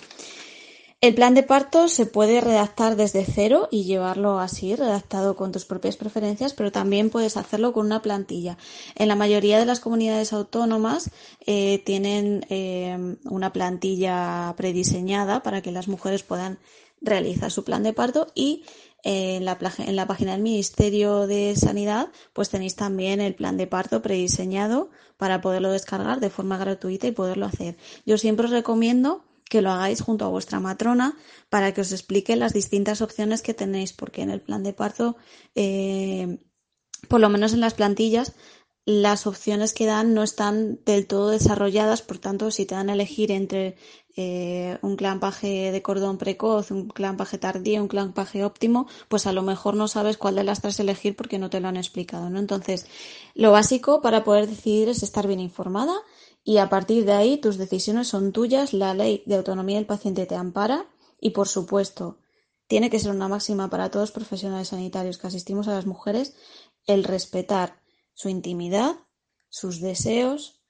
El 1.01 1.14
plan 1.14 1.35
de 1.35 1.42
parto 1.42 1.88
se 1.88 2.05
puede 2.05 2.42
redactar 2.42 2.94
desde 2.94 3.25
cero 3.25 3.68
y 3.70 3.85
llevarlo 3.85 4.38
así, 4.38 4.77
redactado 4.77 5.35
con 5.35 5.51
tus 5.51 5.64
propias 5.64 5.96
preferencias, 5.96 6.53
pero 6.53 6.73
también 6.73 7.09
puedes 7.09 7.38
hacerlo 7.38 7.73
con 7.73 7.87
una 7.87 8.03
plantilla. 8.03 8.59
En 8.96 9.09
la 9.09 9.16
mayoría 9.16 9.59
de 9.59 9.64
las 9.64 9.81
comunidades 9.81 10.35
autónomas 10.35 11.11
eh, 11.46 11.83
tienen 11.87 12.44
eh, 12.51 13.16
una 13.25 13.51
plantilla 13.51 14.53
prediseñada 14.59 15.42
para 15.42 15.62
que 15.62 15.73
las 15.73 15.88
mujeres 15.88 16.23
puedan 16.23 16.59
realizar 17.01 17.51
su 17.51 17.64
plan 17.64 17.83
de 17.83 17.94
parto 17.94 18.27
y 18.35 18.64
en 19.02 19.44
la, 19.44 19.58
en 19.78 19.96
la 19.96 20.06
página 20.06 20.32
del 20.32 20.42
Ministerio 20.42 21.26
de 21.26 21.54
Sanidad, 21.56 22.08
pues 22.32 22.50
tenéis 22.50 22.76
también 22.76 23.20
el 23.20 23.34
plan 23.34 23.56
de 23.56 23.66
parto 23.66 24.02
prediseñado 24.02 24.90
para 25.16 25.40
poderlo 25.40 25.70
descargar 25.70 26.20
de 26.20 26.30
forma 26.30 26.58
gratuita 26.58 27.06
y 27.06 27.12
poderlo 27.12 27.46
hacer. 27.46 27.76
Yo 28.06 28.18
siempre 28.18 28.46
os 28.46 28.52
recomiendo 28.52 29.24
que 29.50 29.62
lo 29.62 29.70
hagáis 29.70 30.00
junto 30.00 30.24
a 30.24 30.28
vuestra 30.28 30.60
matrona 30.60 31.16
para 31.48 31.74
que 31.74 31.80
os 31.80 31.92
explique 31.92 32.36
las 32.36 32.52
distintas 32.52 33.02
opciones 33.02 33.42
que 33.42 33.52
tenéis, 33.52 33.92
porque 33.92 34.22
en 34.22 34.30
el 34.30 34.40
plan 34.40 34.62
de 34.62 34.72
parto, 34.72 35.16
eh, 35.54 36.38
por 37.08 37.20
lo 37.20 37.28
menos 37.28 37.52
en 37.52 37.60
las 37.60 37.74
plantillas, 37.74 38.34
las 38.87 39.27
opciones 39.27 39.73
que 39.73 39.87
dan 39.87 40.14
no 40.14 40.23
están 40.23 40.81
del 40.85 41.07
todo 41.07 41.29
desarrolladas, 41.29 42.03
por 42.03 42.19
tanto, 42.19 42.51
si 42.51 42.66
te 42.66 42.75
dan 42.75 42.90
a 42.90 42.95
elegir 42.95 43.31
entre 43.31 43.77
eh, 44.16 44.79
un 44.83 44.97
clampaje 44.97 45.71
de 45.71 45.83
cordón 45.83 46.19
precoz, 46.19 46.71
un 46.71 46.88
clampaje 46.88 47.38
tardío, 47.38 47.83
un 47.83 47.88
clampaje 47.88 48.45
óptimo, 48.45 48.88
pues 49.09 49.27
a 49.27 49.33
lo 49.33 49.43
mejor 49.43 49.75
no 49.75 49.87
sabes 49.87 50.16
cuál 50.16 50.35
de 50.35 50.45
las 50.45 50.61
tres 50.61 50.81
elegir 50.81 51.14
porque 51.14 51.38
no 51.38 51.51
te 51.51 51.61
lo 51.61 51.69
han 51.69 51.77
explicado, 51.77 52.31
¿no? 52.31 52.38
Entonces, 52.38 52.87
lo 53.35 53.53
básico 53.53 54.01
para 54.01 54.25
poder 54.25 54.49
decidir 54.49 54.88
es 54.88 55.03
estar 55.03 55.27
bien 55.27 55.40
informada 55.40 55.95
y 56.43 56.57
a 56.57 56.69
partir 56.69 57.05
de 57.05 57.12
ahí 57.12 57.37
tus 57.37 57.59
decisiones 57.59 58.09
son 58.09 58.33
tuyas, 58.33 58.73
la 58.73 58.95
ley 58.95 59.23
de 59.27 59.37
autonomía 59.37 59.77
del 59.77 59.87
paciente 59.87 60.27
te 60.27 60.35
ampara 60.35 60.87
y, 61.21 61.31
por 61.31 61.49
supuesto, 61.49 62.19
tiene 62.66 62.88
que 62.88 62.99
ser 62.99 63.11
una 63.11 63.29
máxima 63.29 63.69
para 63.69 63.90
todos 63.90 64.05
los 64.05 64.12
profesionales 64.12 64.69
sanitarios 64.69 65.19
que 65.19 65.27
asistimos 65.27 65.69
a 65.69 65.75
las 65.75 65.87
mujeres 65.87 66.35
el 66.87 67.05
respetar 67.05 67.80
su 68.20 68.28
intimidad, 68.28 68.96
sus 69.48 69.80
deseos, 69.80 70.61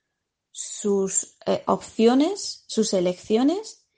sus 0.53 1.37
eh, 1.47 1.65
opciones, 1.67 2.63
sus 2.69 2.95
elecciones 2.95 3.89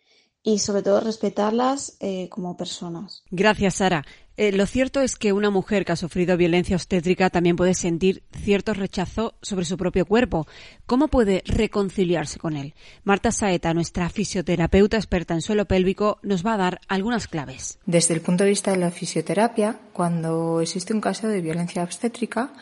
y 0.43 0.61
sobre 0.61 0.83
todo 0.83 1.01
respetarlas 1.01 1.99
eh, 2.01 2.31
como 2.31 2.57
personas. 2.57 3.25
Gracias, 3.31 3.75
Sara. 3.75 4.07
Eh, 4.39 4.53
lo 4.53 4.65
cierto 4.65 5.03
es 5.03 5.17
que 5.17 5.35
una 5.35 5.51
mujer 5.51 5.85
que 5.85 5.93
ha 5.93 5.97
sufrido 5.97 6.39
violencia 6.39 6.77
obstétrica 6.77 7.29
también 7.29 7.57
puede 7.57 7.75
sentir 7.75 8.23
cierto 8.33 8.73
rechazo 8.73 9.35
sobre 9.43 9.67
su 9.67 9.77
propio 9.77 10.07
cuerpo. 10.07 10.47
¿Cómo 10.87 11.09
puede 11.09 11.43
reconciliarse 11.45 12.39
con 12.39 12.57
él? 12.57 12.75
Marta 13.05 13.33
Saeta, 13.33 13.75
nuestra 13.75 14.09
fisioterapeuta 14.09 14.97
experta 14.97 15.35
en 15.35 15.43
suelo 15.43 15.67
pélvico, 15.67 16.19
nos 16.23 16.45
va 16.45 16.55
a 16.55 16.57
dar 16.57 16.81
algunas 16.89 17.29
claves. 17.29 17.79
Desde 17.85 18.15
el 18.15 18.23
punto 18.23 18.45
de 18.45 18.51
vista 18.51 18.71
de 18.71 18.79
la 18.79 18.91
fisioterapia, 18.91 19.79
cuando 19.93 20.63
existe 20.63 20.95
un 20.95 21.03
caso 21.03 21.29
de 21.29 21.43
violencia 21.43 21.83
obstétrica, 21.83 22.55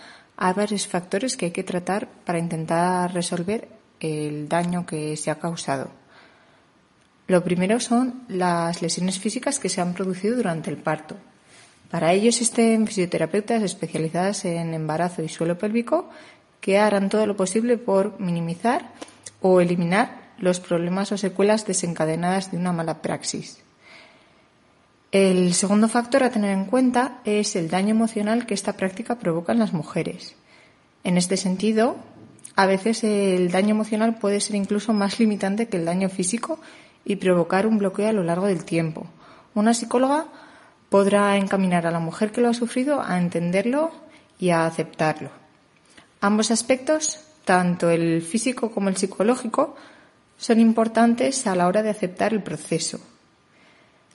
hay 0.43 0.55
varios 0.55 0.89
factores 0.89 1.37
que 1.37 1.47
hay 1.47 1.51
que 1.53 1.65
tratar 1.65 2.09
para 2.25 2.39
intentar 2.39 3.13
resolver 3.13 3.69
el 4.01 4.49
daño 4.49 4.87
que 4.87 5.15
se 5.19 5.31
ha 5.31 5.39
causado. 5.39 5.91
Lo 7.27 7.45
primero 7.45 7.79
son 7.79 8.23
las 8.27 8.81
lesiones 8.81 9.19
físicas 9.19 9.59
que 9.59 9.69
se 9.69 9.83
han 9.83 9.93
producido 9.93 10.37
durante 10.37 10.71
el 10.71 10.79
parto. 10.79 11.17
Para 11.91 12.15
ello 12.15 12.29
existen 12.29 12.87
fisioterapeutas 12.87 13.63
especializadas 13.63 14.47
en 14.47 14.73
embarazo 14.73 15.23
y 15.23 15.29
suelo 15.29 15.59
pélvico 15.59 16.09
que 16.63 16.79
harán 16.79 17.11
todo 17.11 17.27
lo 17.27 17.37
posible 17.37 17.77
por 17.77 18.19
minimizar 18.19 18.93
o 19.43 19.61
eliminar 19.61 20.33
los 20.39 20.59
problemas 20.59 21.13
o 21.13 21.19
secuelas 21.19 21.67
desencadenadas 21.67 22.51
de 22.51 22.57
una 22.57 22.73
mala 22.73 23.03
praxis. 23.03 23.63
El 25.13 25.55
segundo 25.55 25.89
factor 25.89 26.23
a 26.23 26.31
tener 26.31 26.51
en 26.51 26.67
cuenta 26.67 27.19
es 27.25 27.57
el 27.57 27.69
daño 27.69 27.91
emocional 27.91 28.47
que 28.47 28.55
esta 28.55 28.75
práctica 28.75 29.19
provoca 29.19 29.53
en 29.53 29.59
las 29.59 29.73
mujeres. 29.73 30.37
En 31.03 31.19
este 31.19 31.37
sentido, 31.37 31.97
a 32.55 32.67
veces 32.67 33.03
el 33.03 33.51
daño 33.51 33.71
emocional 33.71 34.19
puede 34.21 34.39
ser 34.39 34.55
incluso 34.55 34.93
más 34.93 35.19
limitante 35.19 35.67
que 35.67 35.79
el 35.79 35.85
daño 35.85 36.09
físico 36.11 36.61
y 37.05 37.17
provocar 37.17 37.67
un 37.67 37.79
bloqueo 37.79 38.09
a 38.09 38.13
lo 38.13 38.23
largo 38.23 38.47
del 38.47 38.65
tiempo. 38.65 39.05
Una 39.53 39.75
psicóloga 39.75 40.27
podrá 40.91 41.37
encaminar 41.37 41.89
a 41.89 41.91
la 41.91 41.99
mujer 41.99 42.31
que 42.31 42.41
lo 42.41 42.49
ha 42.49 42.55
sufrido 42.55 43.03
a 43.03 43.19
entenderlo 43.19 43.91
y 44.39 44.51
a 44.51 44.65
aceptarlo. 44.65 45.31
Ambos 46.21 46.53
aspectos, 46.53 47.19
tanto 47.45 47.91
el 47.91 48.23
físico 48.23 48.71
como 48.71 48.89
el 48.89 48.97
psicológico, 48.97 49.75
son 50.39 50.61
importantes 50.61 51.49
a 51.49 51.57
la 51.57 51.67
hora 51.67 51.83
de 51.83 51.91
aceptar 51.91 52.33
el 52.33 52.45
proceso. 52.45 53.01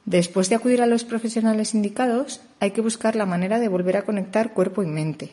Después 0.05 0.49
de 0.49 0.55
acudir 0.55 0.81
a 0.81 0.85
los 0.85 1.03
profesionales 1.03 1.73
indicados, 1.73 2.41
hay 2.59 2.71
que 2.71 2.81
buscar 2.81 3.15
la 3.15 3.25
manera 3.25 3.59
de 3.59 3.67
volver 3.67 3.97
a 3.97 4.03
conectar 4.03 4.53
cuerpo 4.53 4.83
y 4.83 4.85
mente. 4.85 5.31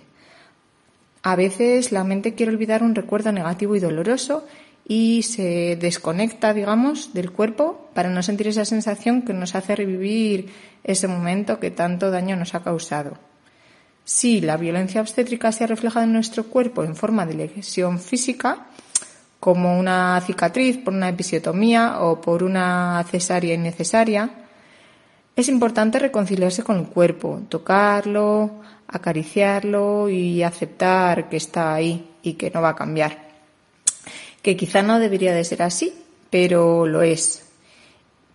A 1.22 1.36
veces 1.36 1.92
la 1.92 2.04
mente 2.04 2.34
quiere 2.34 2.52
olvidar 2.52 2.82
un 2.82 2.94
recuerdo 2.94 3.32
negativo 3.32 3.76
y 3.76 3.80
doloroso 3.80 4.46
y 4.88 5.22
se 5.22 5.76
desconecta, 5.76 6.54
digamos, 6.54 7.12
del 7.12 7.30
cuerpo 7.30 7.88
para 7.94 8.08
no 8.08 8.22
sentir 8.22 8.48
esa 8.48 8.64
sensación 8.64 9.22
que 9.22 9.34
nos 9.34 9.54
hace 9.54 9.76
revivir 9.76 10.50
ese 10.82 11.06
momento 11.06 11.60
que 11.60 11.70
tanto 11.70 12.10
daño 12.10 12.34
nos 12.36 12.54
ha 12.54 12.64
causado. 12.64 13.18
Si 14.04 14.40
la 14.40 14.56
violencia 14.56 15.00
obstétrica 15.00 15.52
se 15.52 15.64
ha 15.64 15.68
reflejado 15.68 16.06
en 16.06 16.12
nuestro 16.12 16.44
cuerpo 16.44 16.82
en 16.82 16.96
forma 16.96 17.24
de 17.24 17.34
lesión 17.34 18.00
física, 18.00 18.66
como 19.38 19.78
una 19.78 20.20
cicatriz 20.24 20.78
por 20.78 20.94
una 20.94 21.08
episiotomía 21.08 22.00
o 22.00 22.20
por 22.20 22.42
una 22.42 23.04
cesárea 23.08 23.54
innecesaria, 23.54 24.41
es 25.34 25.48
importante 25.48 25.98
reconciliarse 25.98 26.62
con 26.62 26.78
el 26.78 26.86
cuerpo, 26.86 27.42
tocarlo, 27.48 28.62
acariciarlo 28.86 30.08
y 30.08 30.42
aceptar 30.42 31.28
que 31.28 31.38
está 31.38 31.74
ahí 31.74 32.06
y 32.22 32.34
que 32.34 32.50
no 32.50 32.60
va 32.60 32.70
a 32.70 32.76
cambiar. 32.76 33.30
Que 34.42 34.56
quizá 34.56 34.82
no 34.82 34.98
debería 34.98 35.34
de 35.34 35.44
ser 35.44 35.62
así, 35.62 35.94
pero 36.30 36.86
lo 36.86 37.02
es. 37.02 37.44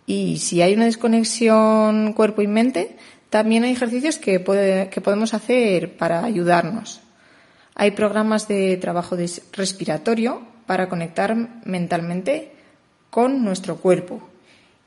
Y 0.06 0.38
si 0.38 0.62
hay 0.62 0.74
una 0.74 0.86
desconexión 0.86 2.14
cuerpo 2.14 2.42
y 2.42 2.46
mente, 2.46 2.96
también 3.30 3.64
hay 3.64 3.72
ejercicios 3.72 4.16
que, 4.16 4.42
que 4.90 5.00
podemos 5.00 5.34
hacer 5.34 5.96
para 5.96 6.24
ayudarnos. 6.24 7.00
Hay 7.74 7.92
programas 7.92 8.48
de 8.48 8.76
trabajo 8.78 9.16
respiratorio 9.52 10.42
para 10.66 10.88
conectar 10.88 11.36
mentalmente 11.64 12.52
con 13.10 13.44
nuestro 13.44 13.76
cuerpo. 13.76 14.28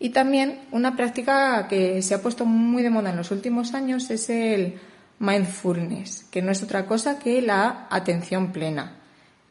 Y 0.03 0.09
también 0.09 0.59
una 0.71 0.95
práctica 0.97 1.67
que 1.67 2.01
se 2.01 2.15
ha 2.15 2.23
puesto 2.23 2.43
muy 2.43 2.81
de 2.81 2.89
moda 2.89 3.11
en 3.11 3.17
los 3.17 3.29
últimos 3.29 3.75
años 3.75 4.09
es 4.09 4.31
el 4.31 4.79
mindfulness, 5.19 6.25
que 6.31 6.41
no 6.41 6.51
es 6.51 6.63
otra 6.63 6.87
cosa 6.87 7.19
que 7.19 7.39
la 7.39 7.85
atención 7.87 8.51
plena. 8.51 8.95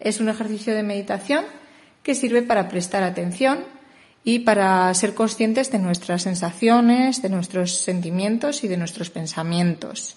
Es 0.00 0.18
un 0.18 0.28
ejercicio 0.28 0.74
de 0.74 0.82
meditación 0.82 1.44
que 2.02 2.16
sirve 2.16 2.42
para 2.42 2.68
prestar 2.68 3.04
atención 3.04 3.60
y 4.24 4.40
para 4.40 4.92
ser 4.92 5.14
conscientes 5.14 5.70
de 5.70 5.78
nuestras 5.78 6.22
sensaciones, 6.22 7.22
de 7.22 7.28
nuestros 7.28 7.76
sentimientos 7.76 8.64
y 8.64 8.68
de 8.68 8.76
nuestros 8.76 9.08
pensamientos. 9.08 10.16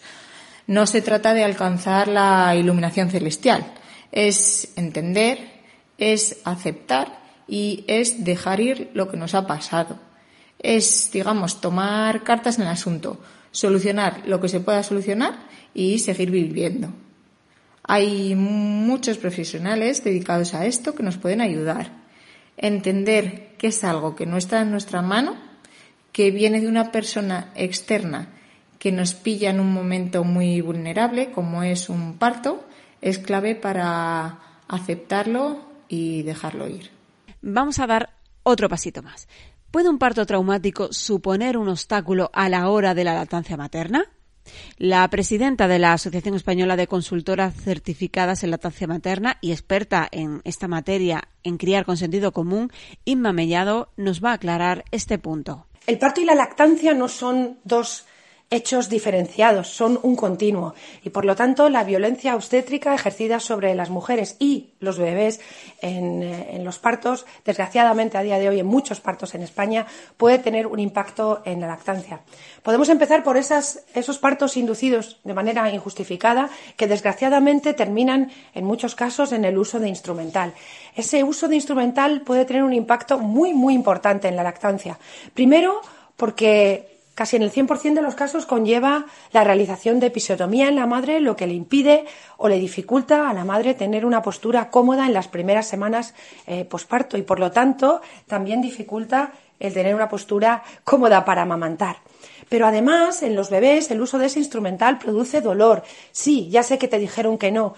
No 0.66 0.88
se 0.88 1.04
trata 1.04 1.36
de 1.36 1.44
alcanzar 1.44 2.08
la 2.08 2.56
iluminación 2.56 3.12
celestial, 3.12 3.64
es 4.12 4.74
entender, 4.78 5.62
es 6.00 6.38
aceptar 6.44 7.20
y 7.48 7.86
es 7.88 8.24
dejar 8.24 8.62
ir 8.62 8.90
lo 8.96 9.12
que 9.12 9.18
nos 9.18 9.36
ha 9.36 9.46
pasado. 9.46 10.00
Es, 10.64 11.12
digamos, 11.12 11.62
tomar 11.62 12.24
cartas 12.24 12.58
en 12.58 12.64
el 12.64 12.70
asunto, 12.70 13.20
solucionar 13.52 14.24
lo 14.26 14.42
que 14.42 14.50
se 14.50 14.60
pueda 14.60 14.82
solucionar 14.82 15.36
y 15.76 16.00
seguir 16.00 16.32
viviendo. 16.32 16.90
Hay 17.84 18.34
muchos 18.34 19.18
profesionales 19.18 20.04
dedicados 20.04 20.56
a 20.56 20.66
esto 20.66 20.96
que 20.96 21.04
nos 21.04 21.18
pueden 21.18 21.42
ayudar. 21.42 21.92
Entender 22.58 23.52
que 23.58 23.68
es 23.68 23.84
algo 23.84 24.16
que 24.16 24.26
no 24.26 24.38
está 24.38 24.62
en 24.62 24.72
nuestra 24.72 25.02
mano, 25.02 25.36
que 26.12 26.32
viene 26.32 26.62
de 26.62 26.68
una 26.68 26.92
persona 26.92 27.52
externa 27.56 28.30
que 28.84 28.92
nos 28.92 29.14
pilla 29.14 29.50
en 29.50 29.62
un 29.62 29.72
momento 29.72 30.26
muy 30.26 30.60
vulnerable, 30.60 31.32
como 31.32 31.64
es 31.64 31.88
un 31.88 32.18
parto, 32.18 32.66
es 33.00 33.18
clave 33.18 33.56
para 33.56 34.40
aceptarlo 34.68 35.62
y 35.88 36.24
dejarlo 36.24 36.68
ir. 36.68 36.92
Vamos 37.42 37.80
a 37.80 37.88
dar 37.88 38.10
otro 38.44 38.68
pasito 38.68 39.02
más. 39.02 39.30
¿Puede 39.74 39.90
un 39.90 39.98
parto 39.98 40.28
traumático 40.28 40.94
suponer 40.94 41.58
un 41.58 41.68
obstáculo 41.68 42.30
a 42.32 42.48
la 42.48 42.70
hora 42.70 42.94
de 42.94 43.04
la 43.04 43.16
lactancia 43.16 43.58
materna? 43.58 44.06
La 44.78 45.10
presidenta 45.10 45.68
de 45.68 45.80
la 45.80 45.94
Asociación 45.94 46.36
Española 46.36 46.76
de 46.76 46.86
Consultoras 46.86 47.56
Certificadas 47.56 48.44
en 48.44 48.52
Lactancia 48.52 48.86
Materna 48.86 49.40
y 49.42 49.52
experta 49.52 50.08
en 50.12 50.42
esta 50.44 50.68
materia 50.68 51.24
en 51.42 51.58
criar 51.58 51.86
con 51.86 51.98
sentido 51.98 52.34
común, 52.34 52.70
Inma 53.04 53.34
Mellado, 53.34 53.90
nos 53.98 54.24
va 54.24 54.30
a 54.30 54.34
aclarar 54.34 54.86
este 54.92 55.18
punto. 55.18 55.66
El 55.88 55.98
parto 55.98 56.22
y 56.22 56.26
la 56.26 56.36
lactancia 56.36 56.94
no 56.94 57.08
son 57.08 57.58
dos 57.64 58.06
hechos 58.54 58.88
diferenciados, 58.88 59.68
son 59.68 60.00
un 60.04 60.16
continuo 60.16 60.76
y 61.04 61.10
por 61.10 61.26
lo 61.26 61.36
tanto 61.36 61.70
la 61.70 61.84
violencia 61.84 62.36
obstétrica 62.36 62.94
ejercida 62.94 63.40
sobre 63.40 63.74
las 63.74 63.90
mujeres 63.90 64.36
y 64.38 64.70
los 64.80 65.00
bebés 65.00 65.42
en, 65.82 66.22
eh, 66.22 66.50
en, 66.52 66.64
los 66.64 66.78
partos, 66.78 67.26
desgraciadamente 67.46 68.18
a 68.18 68.22
día 68.22 68.38
de 68.38 68.50
hoy 68.50 68.60
en 68.60 68.68
muchos 68.68 69.02
partos 69.02 69.34
en 69.34 69.42
España, 69.42 69.88
puede 70.18 70.38
tener 70.38 70.68
un 70.68 70.80
impacto 70.80 71.42
en 71.46 71.62
la 71.62 71.68
lactancia. 71.68 72.22
Podemos 72.62 72.90
empezar 72.90 73.24
por 73.24 73.38
esos 73.38 74.18
partos 74.20 74.56
inducidos 74.56 75.20
de 75.24 75.34
manera 75.34 75.72
injustificada 75.72 76.50
que 76.78 76.88
desgraciadamente 76.88 77.74
terminan 77.74 78.32
en 78.54 78.66
muchos 78.66 78.94
casos 78.94 79.32
en 79.32 79.46
el 79.46 79.58
uso 79.58 79.80
de 79.80 79.90
instrumental. 79.90 80.54
Ese 80.96 81.24
uso 81.24 81.48
de 81.48 81.56
instrumental 81.56 82.22
puede 82.22 82.46
tener 82.46 82.64
un 82.64 82.74
impacto 82.74 83.18
muy, 83.18 83.54
muy 83.54 83.74
importante 83.74 84.28
en 84.28 84.36
la 84.36 84.44
lactancia. 84.44 85.00
Primero, 85.34 85.82
porque 86.16 86.93
Casi 87.16 87.36
en 87.36 87.44
el 87.44 87.52
100% 87.52 87.94
de 87.94 88.02
los 88.02 88.16
casos 88.16 88.48
conlleva 88.48 89.06
la 89.32 89.44
realización 89.44 90.00
de 90.00 90.08
episiotomía 90.08 90.68
en 90.68 90.76
la 90.76 90.88
madre, 90.88 91.20
lo 91.20 91.36
que 91.36 91.46
le 91.46 91.54
impide 91.54 92.06
o 92.38 92.48
le 92.48 92.58
dificulta 92.58 93.30
a 93.30 93.34
la 93.34 93.46
madre 93.46 93.76
tener 93.76 94.04
una 94.06 94.24
postura 94.24 94.72
cómoda 94.72 95.06
en 95.06 95.14
las 95.14 95.28
primeras 95.28 95.68
semanas 95.68 96.16
eh, 96.48 96.66
posparto 96.66 97.18
y, 97.18 97.22
por 97.22 97.40
lo 97.40 97.52
tanto, 97.52 98.02
también 98.26 98.62
dificulta 98.62 99.32
el 99.60 99.74
tener 99.74 99.94
una 99.94 100.10
postura 100.10 100.64
cómoda 100.84 101.24
para 101.24 101.44
amamantar. 101.44 101.98
Pero 102.50 102.66
además, 102.66 103.22
en 103.22 103.36
los 103.36 103.50
bebés, 103.50 103.92
el 103.92 104.02
uso 104.02 104.18
de 104.18 104.26
ese 104.26 104.40
instrumental 104.40 104.98
produce 104.98 105.42
dolor. 105.42 105.84
Sí, 106.12 106.50
ya 106.50 106.64
sé 106.64 106.80
que 106.80 106.88
te 106.88 106.98
dijeron 106.98 107.38
que 107.38 107.52
no, 107.52 107.76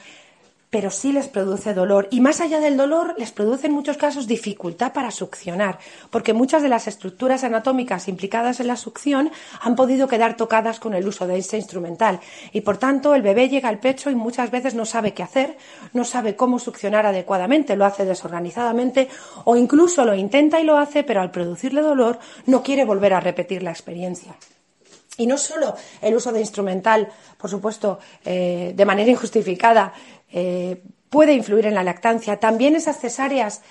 pero 0.76 0.92
sí 0.92 1.14
les 1.14 1.30
produce 1.30 1.74
dolor. 1.74 2.10
Y 2.12 2.20
más 2.20 2.42
allá 2.42 2.60
del 2.60 2.76
dolor, 2.76 3.16
les 3.18 3.32
produce 3.32 3.68
en 3.68 3.72
muchos 3.72 3.96
casos 3.96 4.28
dificultad 4.28 4.92
para 4.92 5.10
succionar, 5.10 5.80
porque 6.10 6.34
muchas 6.34 6.62
de 6.62 6.68
las 6.68 6.90
estructuras 6.90 7.46
anatómicas 7.46 8.10
implicadas 8.10 8.60
en 8.60 8.68
la 8.68 8.76
succión 8.76 9.32
han 9.62 9.78
podido 9.78 10.10
quedar 10.10 10.36
tocadas 10.36 10.82
con 10.82 10.94
el 10.94 11.08
uso 11.08 11.28
de 11.28 11.38
ese 11.38 11.56
instrumental. 11.56 12.20
Y 12.52 12.60
por 12.60 12.76
tanto, 12.76 13.16
el 13.16 13.22
bebé 13.22 13.48
llega 13.48 13.70
al 13.70 13.80
pecho 13.80 14.10
y 14.12 14.16
muchas 14.16 14.52
veces 14.52 14.76
no 14.76 14.84
sabe 14.84 15.14
qué 15.14 15.24
hacer, 15.24 15.56
no 15.94 16.04
sabe 16.04 16.36
cómo 16.36 16.60
succionar 16.60 17.06
adecuadamente, 17.06 17.78
lo 17.78 17.86
hace 17.86 18.04
desorganizadamente 18.04 19.08
o 19.46 19.56
incluso 19.56 20.04
lo 20.04 20.14
intenta 20.14 20.60
y 20.60 20.66
lo 20.66 20.78
hace, 20.78 21.06
pero 21.06 21.22
al 21.22 21.32
producirle 21.32 21.80
dolor 21.80 22.20
no 22.48 22.64
quiere 22.64 22.84
volver 22.84 23.14
a 23.14 23.22
repetir 23.22 23.64
la 23.64 23.72
experiencia. 23.72 24.36
Y 25.18 25.28
no 25.28 25.38
solo 25.38 25.76
el 26.02 26.16
uso 26.16 26.32
de 26.32 26.42
instrumental, 26.42 27.08
por 27.38 27.50
supuesto, 27.50 28.00
eh, 28.26 28.74
de 28.76 28.86
manera 28.86 29.10
injustificada, 29.10 29.94
eh, 30.32 30.82
puede 31.10 31.34
influir 31.34 31.66
en 31.66 31.76
la 31.76 31.84
lactancia. 31.84 32.38
También 32.38 32.76
esas 32.76 33.00
cesáreas 33.00 33.62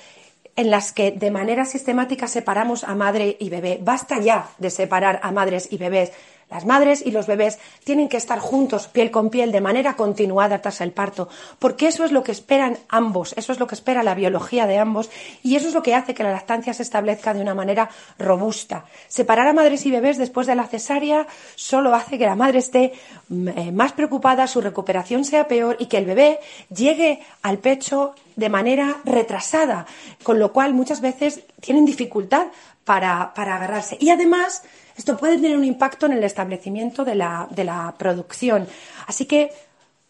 en 0.57 0.71
las 0.71 0.93
que 0.93 1.11
de 1.11 1.31
manera 1.31 1.65
sistemática 1.65 2.29
separamos 2.29 2.85
a 2.85 2.95
madre 2.95 3.37
y 3.41 3.51
bebé. 3.51 3.79
Basta 3.83 4.21
ya 4.21 4.49
de 4.59 4.71
separar 4.71 5.21
a 5.23 5.33
madres 5.33 5.69
y 5.71 5.79
bebés. 5.79 6.13
Las 6.55 6.67
madres 6.67 7.05
y 7.05 7.11
los 7.11 7.27
bebés 7.27 7.59
tienen 7.83 8.09
que 8.09 8.17
estar 8.17 8.39
juntos, 8.39 8.87
piel 8.87 9.11
con 9.11 9.29
piel, 9.29 9.51
de 9.51 9.61
manera 9.61 9.97
continuada 9.97 10.63
tras 10.63 10.81
el 10.81 10.93
parto, 10.93 11.29
porque 11.59 11.89
eso 11.89 12.05
es 12.05 12.13
lo 12.13 12.23
que 12.23 12.31
esperan 12.31 12.79
ambos, 12.89 13.35
eso 13.37 13.51
es 13.53 13.59
lo 13.59 13.67
que 13.67 13.75
espera 13.75 14.05
la 14.05 14.15
biología 14.15 14.69
de 14.69 14.79
ambos 14.79 15.11
y 15.43 15.57
eso 15.57 15.67
es 15.67 15.75
lo 15.75 15.83
que 15.83 15.97
hace 15.97 16.15
que 16.15 16.23
la 16.23 16.31
lactancia 16.31 16.73
se 16.73 16.85
establezca 16.85 17.35
de 17.35 17.41
una 17.41 17.57
manera 17.57 17.91
robusta. 18.21 18.85
Separar 19.09 19.49
a 19.49 19.53
madres 19.53 19.85
y 19.85 19.91
bebés 19.91 20.17
después 20.17 20.47
de 20.47 20.55
la 20.55 20.69
cesárea 20.69 21.27
solo 21.57 21.93
hace 21.93 22.19
que 22.19 22.27
la 22.27 22.37
madre 22.37 22.61
esté 22.61 22.93
mm, 23.31 23.49
eh, 23.49 23.73
más 23.73 23.93
preocupada, 23.93 24.47
su 24.47 24.61
recuperación 24.61 25.25
sea 25.25 25.49
peor 25.49 25.77
y 25.81 25.87
que 25.87 25.99
el 25.99 26.07
bebé 26.07 26.39
llegue 26.73 27.21
al 27.43 27.59
pecho 27.59 28.15
de 28.37 28.49
manera 28.49 29.01
retrasada, 29.05 29.87
con 30.23 30.39
lo 30.39 30.53
cual 30.53 30.73
muchas 30.73 31.01
veces 31.01 31.43
tienen 31.61 31.85
dificultad 31.85 32.47
para, 32.85 33.33
para 33.35 33.57
agarrarse. 33.57 33.97
Y 34.01 34.11
además, 34.11 34.63
esto 34.97 35.17
puede 35.17 35.37
tener 35.37 35.57
un 35.57 35.65
impacto 35.65 36.07
en 36.07 36.13
el 36.13 36.25
establecimiento 36.25 37.05
de 37.05 37.15
la, 37.15 37.49
de 37.51 37.65
la 37.65 37.95
producción. 37.99 38.67
Así 39.07 39.27
que 39.27 39.51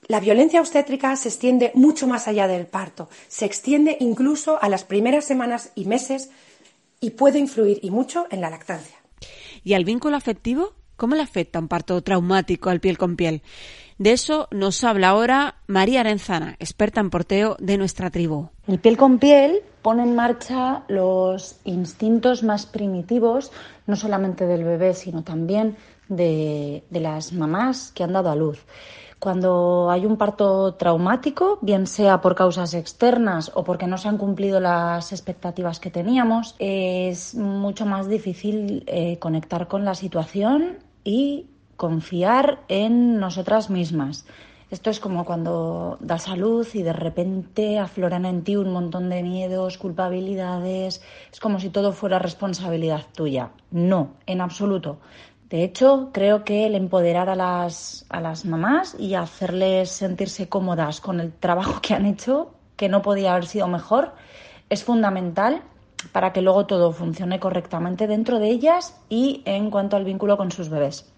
la 0.06 0.20
violencia 0.20 0.60
obstétrica 0.60 1.16
se 1.16 1.28
extiende 1.28 1.70
mucho 1.74 2.06
más 2.06 2.28
allá 2.28 2.46
del 2.46 2.66
parto, 2.66 3.08
se 3.28 3.46
extiende 3.46 3.96
incluso 4.00 4.62
a 4.62 4.68
las 4.68 4.84
primeras 4.84 5.24
semanas 5.24 5.70
y 5.74 5.86
meses 5.86 6.30
y 7.00 7.10
puede 7.10 7.38
influir 7.38 7.78
y 7.82 7.90
mucho 7.90 8.26
en 8.30 8.40
la 8.40 8.50
lactancia. 8.50 8.96
¿Y 9.62 9.72
al 9.72 9.84
vínculo 9.84 10.16
afectivo? 10.16 10.74
¿Cómo 10.96 11.14
le 11.16 11.22
afecta 11.22 11.58
un 11.58 11.68
parto 11.68 12.02
traumático 12.02 12.70
al 12.70 12.80
piel 12.80 12.98
con 12.98 13.16
piel? 13.16 13.42
De 13.98 14.12
eso 14.12 14.48
nos 14.50 14.82
habla 14.82 15.10
ahora 15.10 15.56
María 15.68 16.00
Arenzana, 16.00 16.56
experta 16.58 17.00
en 17.00 17.10
porteo 17.10 17.56
de 17.60 17.78
nuestra 17.78 18.10
tribu. 18.10 18.48
El 18.66 18.80
piel 18.80 18.96
con 18.96 19.18
piel 19.18 19.60
pone 19.82 20.02
en 20.02 20.16
marcha 20.16 20.82
los 20.88 21.60
instintos 21.64 22.42
más 22.42 22.66
primitivos, 22.66 23.52
no 23.86 23.94
solamente 23.94 24.46
del 24.46 24.64
bebé, 24.64 24.94
sino 24.94 25.22
también 25.22 25.76
de, 26.08 26.82
las 26.90 27.32
mamás 27.32 27.92
que 27.92 28.02
han 28.02 28.12
dado 28.12 28.30
a 28.30 28.36
luz. 28.36 28.64
Cuando 29.20 29.90
hay 29.90 30.04
un 30.04 30.16
parto 30.16 30.74
traumático, 30.74 31.58
bien 31.62 31.86
sea 31.86 32.20
por 32.20 32.34
causas 32.34 32.74
externas 32.74 33.52
o 33.54 33.62
porque 33.62 33.86
no 33.86 33.96
se 33.96 34.08
han 34.08 34.18
cumplido 34.18 34.60
las 34.60 35.12
expectativas 35.12 35.80
que 35.80 35.90
teníamos, 35.90 36.56
es 36.58 37.34
mucho 37.34 37.86
más 37.86 38.08
difícil 38.08 38.84
eh, 38.86 39.18
conectar 39.18 39.68
con 39.68 39.84
la 39.84 39.94
situación 39.94 40.78
y 41.04 41.46
confiar 41.76 42.60
en 42.68 43.18
nosotras 43.18 43.70
mismas. 43.70 44.26
Esto 44.70 44.90
es 44.90 44.98
como 44.98 45.24
cuando 45.24 45.98
das 46.00 46.24
salud 46.24 46.66
y 46.74 46.82
de 46.82 46.92
repente 46.92 47.78
afloran 47.78 48.24
en 48.24 48.42
ti 48.42 48.56
un 48.56 48.72
montón 48.72 49.08
de 49.08 49.22
miedos, 49.22 49.78
culpabilidades. 49.78 51.02
Es 51.32 51.38
como 51.38 51.60
si 51.60 51.68
todo 51.68 51.92
fuera 51.92 52.18
responsabilidad 52.18 53.06
tuya. 53.14 53.50
No, 53.70 54.14
en 54.26 54.40
absoluto. 54.40 54.98
De 55.48 55.62
hecho, 55.62 56.10
creo 56.12 56.42
que 56.42 56.66
el 56.66 56.74
empoderar 56.74 57.28
a 57.28 57.36
las, 57.36 58.06
a 58.08 58.20
las 58.20 58.44
mamás 58.44 58.96
y 58.98 59.14
hacerles 59.14 59.90
sentirse 59.90 60.48
cómodas 60.48 61.00
con 61.00 61.20
el 61.20 61.32
trabajo 61.32 61.80
que 61.80 61.94
han 61.94 62.06
hecho, 62.06 62.54
que 62.76 62.88
no 62.88 63.02
podía 63.02 63.32
haber 63.32 63.46
sido 63.46 63.68
mejor, 63.68 64.14
es 64.70 64.82
fundamental 64.82 65.62
para 66.10 66.32
que 66.32 66.42
luego 66.42 66.66
todo 66.66 66.90
funcione 66.90 67.38
correctamente 67.38 68.06
dentro 68.06 68.40
de 68.40 68.48
ellas 68.48 69.00
y 69.08 69.42
en 69.44 69.70
cuanto 69.70 69.96
al 69.96 70.04
vínculo 70.04 70.36
con 70.36 70.50
sus 70.50 70.68
bebés. 70.68 71.13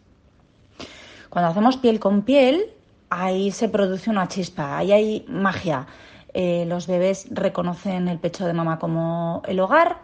Cuando 1.36 1.50
hacemos 1.50 1.76
piel 1.76 2.00
con 2.00 2.22
piel, 2.22 2.72
ahí 3.10 3.50
se 3.50 3.68
produce 3.68 4.08
una 4.08 4.26
chispa, 4.26 4.78
ahí 4.78 4.90
hay 4.92 5.26
magia. 5.28 5.86
Eh, 6.32 6.64
los 6.66 6.86
bebés 6.86 7.28
reconocen 7.30 8.08
el 8.08 8.18
pecho 8.18 8.46
de 8.46 8.54
mamá 8.54 8.78
como 8.78 9.42
el 9.46 9.60
hogar 9.60 9.98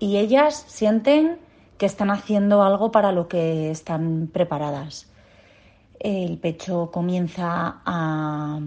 y 0.00 0.16
ellas 0.16 0.64
sienten 0.66 1.38
que 1.78 1.86
están 1.86 2.10
haciendo 2.10 2.64
algo 2.64 2.90
para 2.90 3.12
lo 3.12 3.28
que 3.28 3.70
están 3.70 4.28
preparadas. 4.32 5.08
El 6.00 6.38
pecho 6.38 6.90
comienza 6.90 7.80
a, 7.84 8.58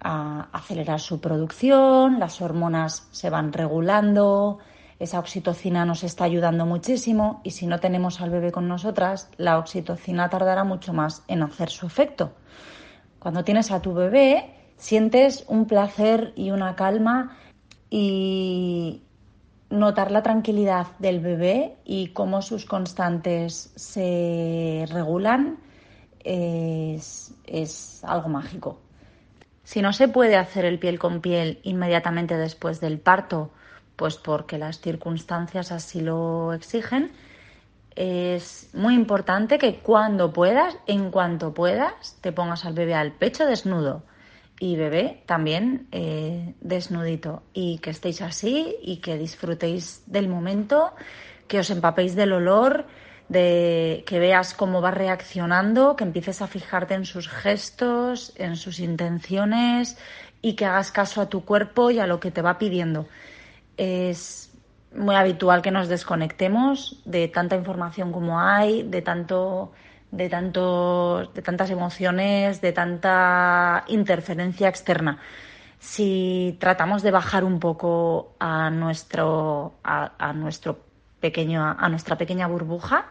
a 0.00 0.48
acelerar 0.50 1.00
su 1.00 1.20
producción, 1.20 2.20
las 2.20 2.40
hormonas 2.40 3.06
se 3.10 3.28
van 3.28 3.52
regulando, 3.52 4.60
esa 5.04 5.18
oxitocina 5.18 5.84
nos 5.84 6.02
está 6.02 6.24
ayudando 6.24 6.66
muchísimo 6.66 7.40
y 7.44 7.50
si 7.50 7.66
no 7.66 7.78
tenemos 7.78 8.20
al 8.20 8.30
bebé 8.30 8.50
con 8.50 8.66
nosotras, 8.68 9.30
la 9.36 9.58
oxitocina 9.58 10.28
tardará 10.28 10.64
mucho 10.64 10.92
más 10.92 11.22
en 11.28 11.42
hacer 11.42 11.70
su 11.70 11.86
efecto. 11.86 12.32
Cuando 13.18 13.44
tienes 13.44 13.70
a 13.70 13.80
tu 13.80 13.94
bebé, 13.94 14.54
sientes 14.76 15.44
un 15.48 15.66
placer 15.66 16.32
y 16.36 16.50
una 16.50 16.74
calma 16.74 17.36
y 17.88 19.02
notar 19.70 20.10
la 20.10 20.22
tranquilidad 20.22 20.86
del 20.98 21.20
bebé 21.20 21.76
y 21.84 22.08
cómo 22.08 22.42
sus 22.42 22.64
constantes 22.64 23.72
se 23.76 24.86
regulan 24.90 25.58
es, 26.20 27.34
es 27.46 28.02
algo 28.04 28.28
mágico. 28.28 28.80
Si 29.64 29.80
no 29.80 29.92
se 29.92 30.08
puede 30.08 30.36
hacer 30.36 30.64
el 30.64 30.78
piel 30.78 30.98
con 30.98 31.20
piel 31.20 31.60
inmediatamente 31.62 32.36
después 32.36 32.80
del 32.80 32.98
parto, 32.98 33.50
pues 33.96 34.16
porque 34.16 34.58
las 34.58 34.80
circunstancias 34.80 35.72
así 35.72 36.00
lo 36.00 36.52
exigen, 36.52 37.12
es 37.94 38.70
muy 38.72 38.94
importante 38.94 39.58
que 39.58 39.76
cuando 39.76 40.32
puedas, 40.32 40.76
en 40.86 41.10
cuanto 41.10 41.54
puedas, 41.54 42.18
te 42.20 42.32
pongas 42.32 42.64
al 42.64 42.74
bebé 42.74 42.94
al 42.94 43.12
pecho 43.12 43.46
desnudo. 43.46 44.02
Y 44.60 44.76
bebé 44.76 45.22
también 45.26 45.88
eh, 45.92 46.54
desnudito. 46.60 47.42
Y 47.52 47.78
que 47.78 47.90
estéis 47.90 48.22
así 48.22 48.76
y 48.82 48.98
que 48.98 49.18
disfrutéis 49.18 50.02
del 50.06 50.28
momento, 50.28 50.94
que 51.48 51.58
os 51.58 51.70
empapéis 51.70 52.14
del 52.14 52.32
olor, 52.32 52.86
de 53.28 54.04
que 54.06 54.18
veas 54.18 54.54
cómo 54.54 54.80
va 54.80 54.90
reaccionando, 54.90 55.96
que 55.96 56.04
empieces 56.04 56.42
a 56.42 56.46
fijarte 56.46 56.94
en 56.94 57.04
sus 57.04 57.28
gestos, 57.28 58.32
en 58.36 58.56
sus 58.56 58.80
intenciones 58.80 59.98
y 60.42 60.54
que 60.54 60.66
hagas 60.66 60.92
caso 60.92 61.20
a 61.20 61.28
tu 61.28 61.44
cuerpo 61.44 61.90
y 61.90 61.98
a 61.98 62.06
lo 62.06 62.20
que 62.20 62.30
te 62.30 62.42
va 62.42 62.58
pidiendo. 62.58 63.06
Es 63.76 64.52
muy 64.94 65.16
habitual 65.16 65.62
que 65.62 65.70
nos 65.70 65.88
desconectemos 65.88 67.02
de 67.04 67.28
tanta 67.28 67.56
información 67.56 68.12
como 68.12 68.40
hay, 68.40 68.82
de 68.84 69.02
tanto 69.02 69.72
de 70.10 70.28
tanto, 70.28 71.30
de 71.34 71.42
tantas 71.42 71.70
emociones, 71.70 72.60
de 72.60 72.72
tanta 72.72 73.84
interferencia 73.88 74.68
externa. 74.68 75.18
Si 75.80 76.56
tratamos 76.60 77.02
de 77.02 77.10
bajar 77.10 77.44
un 77.44 77.58
poco 77.58 78.36
a 78.38 78.70
nuestro, 78.70 79.74
a 79.82 80.32
nuestro 80.32 80.78
pequeño, 81.20 81.62
a 81.62 81.88
nuestra 81.88 82.16
pequeña 82.16 82.46
burbuja 82.46 83.06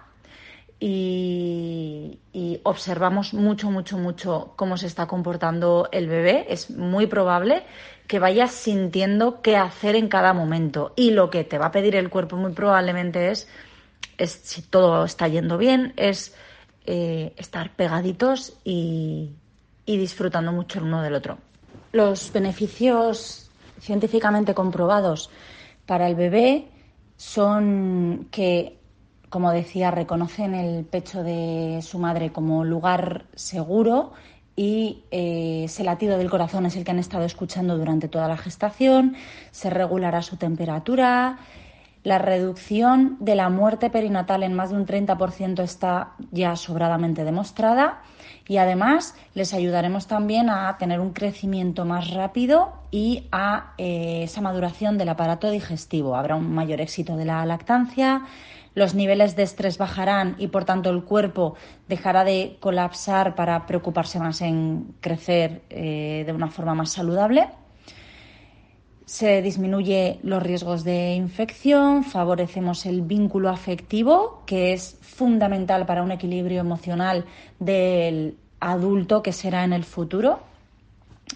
y, 0.80 2.20
observamos 2.64 3.34
mucho, 3.34 3.72
mucho, 3.72 3.98
mucho 3.98 4.54
cómo 4.56 4.78
se 4.78 4.88
está 4.88 5.08
comportando 5.08 5.88
el 5.92 6.08
bebé, 6.08 6.46
es 6.50 6.70
muy 6.70 7.08
probable 7.08 7.64
que 8.08 8.20
vayas 8.20 8.52
sintiendo 8.52 9.42
qué 9.42 9.58
hacer 9.58 9.96
en 9.96 10.08
cada 10.08 10.34
momento. 10.34 10.94
Y 10.96 11.12
lo 11.12 11.30
que 11.30 11.44
te 11.44 11.58
va 11.58 11.68
a 11.68 11.72
pedir 11.72 11.96
el 11.96 12.10
cuerpo 12.10 12.36
muy 12.36 12.52
probablemente 12.54 13.32
es, 13.32 13.48
es 14.18 14.32
si 14.32 14.62
todo 14.62 15.06
está 15.06 15.28
yendo 15.28 15.58
bien, 15.58 15.94
es 15.96 16.36
eh, 16.86 17.34
estar 17.38 17.76
pegaditos 17.76 18.54
y, 18.64 19.32
y 19.86 19.98
disfrutando 19.98 20.52
mucho 20.52 20.80
el 20.80 20.86
uno 20.86 21.02
del 21.02 21.16
otro. 21.16 21.38
Los 21.92 22.32
beneficios 22.32 23.50
científicamente 23.80 24.54
comprobados 24.54 25.30
para 25.86 26.08
el 26.08 26.16
bebé 26.16 26.68
son 27.18 28.28
que, 28.32 28.80
como 29.30 29.52
decía, 29.52 29.92
reconocen 29.92 30.56
el 30.56 30.86
pecho 30.86 31.24
de 31.24 31.80
su 31.82 32.00
madre 32.00 32.32
como 32.32 32.64
lugar 32.64 33.26
seguro 33.36 34.14
y 34.56 35.04
eh, 35.12 35.64
ese 35.66 35.84
latido 35.84 36.18
del 36.18 36.30
corazón 36.30 36.66
es 36.66 36.76
el 36.76 36.84
que 36.84 36.92
han 36.92 37.00
estado 37.00 37.26
escuchando 37.26 37.78
durante 37.78 38.08
toda 38.08 38.28
la 38.28 38.38
gestación, 38.38 39.16
se 39.52 39.70
regulará 39.70 40.22
su 40.22 40.38
temperatura, 40.38 41.40
la 42.04 42.18
reducción 42.18 43.16
de 43.22 43.36
la 43.36 43.50
muerte 43.50 43.90
perinatal 43.90 44.44
en 44.44 44.54
más 44.54 44.72
de 44.72 44.76
un 44.76 44.86
30% 44.86 45.64
está 45.64 46.12
ya 46.32 46.56
sobradamente 46.58 47.24
demostrada 47.24 48.02
y 48.46 48.58
además 48.58 49.16
les 49.34 49.54
ayudaremos 49.54 50.08
también 50.08 50.50
a 50.50 50.78
tener 50.78 51.00
un 51.00 51.14
crecimiento 51.14 51.86
más 51.86 52.12
rápido 52.12 52.74
y 52.92 53.28
a 53.32 53.74
eh, 53.78 54.24
esa 54.24 54.42
maduración 54.42 54.98
del 54.98 55.10
aparato 55.10 55.50
digestivo. 55.50 56.18
Habrá 56.18 56.36
un 56.36 56.54
mayor 56.54 56.82
éxito 56.82 57.16
de 57.16 57.24
la 57.24 57.46
lactancia, 57.46 58.24
los 58.76 58.96
niveles 58.96 59.36
de 59.36 59.44
estrés 59.44 59.78
bajarán 59.78 60.36
y 60.40 60.48
por 60.48 60.66
tanto 60.66 60.90
el 60.90 61.04
cuerpo 61.04 61.56
dejará 61.88 62.24
de 62.24 62.58
colapsar 62.60 63.36
para 63.36 63.66
preocuparse 63.66 64.20
más 64.20 64.42
en 64.42 64.96
crecer 65.00 65.62
eh, 65.70 66.24
de 66.26 66.34
una 66.34 66.50
forma 66.50 66.74
más 66.74 66.92
saludable 66.92 67.48
se 69.14 69.44
disminuye 69.44 70.20
los 70.24 70.42
riesgos 70.42 70.84
de 70.84 71.14
infección, 71.14 72.04
favorecemos 72.04 72.88
el 72.88 73.04
vínculo 73.04 73.50
afectivo, 73.50 74.42
que 74.48 74.74
es 74.74 74.98
fundamental 75.02 75.86
para 75.86 76.02
un 76.02 76.12
equilibrio 76.12 76.62
emocional 76.62 77.26
del 77.60 78.36
adulto 78.60 79.22
que 79.22 79.32
será 79.32 79.66
en 79.66 79.74
el 79.74 79.84
futuro. 79.84 80.40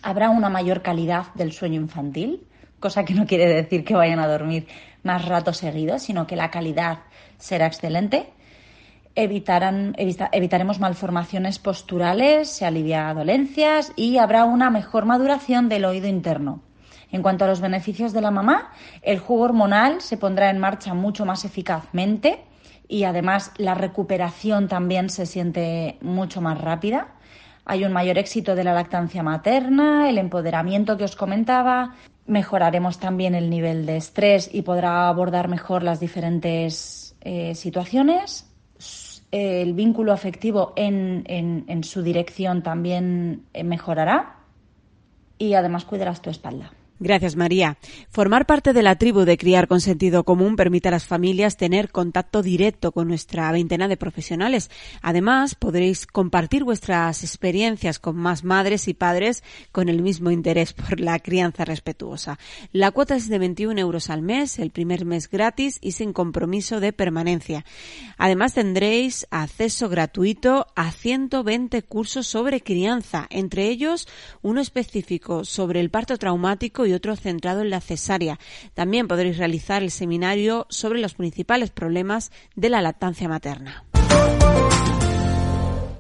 Habrá 0.02 0.32
una 0.32 0.50
mayor 0.50 0.82
calidad 0.82 1.34
del 1.36 1.52
sueño 1.52 1.80
infantil, 1.80 2.47
cosa 2.80 3.06
que 3.06 3.14
no 3.14 3.26
quiere 3.26 3.48
decir 3.48 3.84
que 3.84 3.96
vayan 3.96 4.20
a 4.20 4.28
dormir 4.28 4.68
más 5.04 5.26
ratos 5.26 5.58
seguidos, 5.58 6.04
sino 6.04 6.28
que 6.28 6.36
la 6.36 6.52
calidad 6.52 7.00
será 7.38 7.68
excelente. 7.68 8.30
Evitarán, 9.16 9.96
evitaremos 9.98 10.80
malformaciones 10.80 11.58
posturales, 11.58 12.50
se 12.50 12.66
alivia 12.66 13.14
dolencias 13.14 13.92
y 13.96 14.18
habrá 14.18 14.46
una 14.46 14.70
mejor 14.70 15.06
maduración 15.06 15.70
del 15.70 15.86
oído 15.86 16.08
interno. 16.08 16.62
En 17.12 17.24
cuanto 17.24 17.46
a 17.46 17.48
los 17.48 17.62
beneficios 17.62 18.14
de 18.14 18.22
la 18.22 18.32
mamá, 18.32 18.72
el 19.02 19.18
jugo 19.18 19.44
hormonal 19.44 20.02
se 20.02 20.18
pondrá 20.18 20.50
en 20.50 20.60
marcha 20.60 20.94
mucho 20.94 21.26
más 21.26 21.46
eficazmente 21.46 22.44
y 22.88 23.06
además 23.06 23.52
la 23.58 23.74
recuperación 23.74 24.68
también 24.68 25.10
se 25.10 25.26
siente 25.26 25.98
mucho 26.02 26.42
más 26.42 26.60
rápida. 26.60 27.17
Hay 27.70 27.84
un 27.84 27.92
mayor 27.92 28.18
éxito 28.18 28.56
de 28.56 28.64
la 28.64 28.74
lactancia 28.74 29.24
materna, 29.24 30.10
el 30.10 30.18
empoderamiento 30.18 30.96
que 30.96 31.04
os 31.04 31.18
comentaba, 31.18 31.96
mejoraremos 32.26 32.98
también 32.98 33.36
el 33.36 33.50
nivel 33.50 33.86
de 33.86 33.98
estrés 33.98 34.50
y 34.54 34.62
podrá 34.62 35.10
abordar 35.10 35.50
mejor 35.50 35.84
las 35.84 36.00
diferentes 36.00 37.18
eh, 37.20 37.56
situaciones. 37.56 38.50
El 39.32 39.74
vínculo 39.74 40.14
afectivo 40.14 40.72
en, 40.78 41.26
en 41.28 41.84
su 41.84 42.02
dirección 42.04 42.64
también 42.64 43.44
eh, 43.54 43.66
mejorará 43.66 44.38
y 45.38 45.54
además 45.54 45.84
cuidarás 45.84 46.22
tu 46.22 46.30
espalda. 46.30 46.72
Gracias, 47.00 47.36
María. 47.36 47.78
Formar 48.10 48.48
parte 48.48 48.74
de 48.74 48.82
la 48.82 48.96
tribu 48.96 49.20
de 49.20 49.38
Criar 49.38 49.68
con 49.68 49.82
Sentido 49.82 50.24
Común 50.24 50.56
permite 50.56 50.88
a 50.88 50.92
las 50.92 51.06
familias 51.06 51.56
tener 51.56 51.92
contacto 51.92 52.42
directo 52.42 52.92
con 52.92 53.08
nuestra 53.08 53.52
veintena 53.52 53.88
de 53.88 53.98
profesionales. 53.98 54.72
Además, 55.04 55.54
podréis 55.54 56.08
compartir 56.08 56.64
vuestras 56.64 57.24
experiencias 57.24 58.00
con 58.00 58.16
más 58.16 58.44
madres 58.44 58.88
y 58.88 58.96
padres 58.96 59.44
con 59.72 59.90
el 59.90 60.02
mismo 60.02 60.32
interés 60.32 60.74
por 60.74 61.00
la 61.00 61.20
crianza 61.20 61.66
respetuosa. 61.66 62.40
La 62.72 62.90
cuota 62.90 63.16
es 63.16 63.30
de 63.30 63.38
21 63.38 63.80
euros 63.80 64.10
al 64.10 64.24
mes, 64.24 64.58
el 64.58 64.72
primer 64.72 65.06
mes 65.06 65.30
gratis 65.30 65.78
y 65.82 65.92
sin 65.92 66.14
compromiso 66.14 66.80
de 66.80 66.94
permanencia. 66.94 67.64
Además, 68.18 68.56
tendréis 68.56 69.28
acceso 69.30 69.88
gratuito 69.88 70.66
a 70.76 70.92
120 70.92 71.84
cursos 71.84 72.26
sobre 72.26 72.62
crianza, 72.62 73.28
entre 73.30 73.68
ellos 73.68 74.08
uno 74.42 74.62
específico 74.62 75.46
sobre 75.46 75.80
el 75.80 75.92
parto 75.92 76.18
traumático 76.18 76.87
y 76.88 76.94
otro 76.94 77.16
centrado 77.16 77.62
en 77.62 77.70
la 77.70 77.82
cesárea. 77.82 78.38
También 78.74 79.08
podréis 79.08 79.38
realizar 79.38 79.84
el 79.84 79.92
seminario 79.92 80.66
sobre 80.70 81.00
los 81.00 81.16
principales 81.16 81.72
problemas 81.72 82.32
de 82.56 82.70
la 82.70 82.82
lactancia 82.82 83.30
materna. 83.30 83.84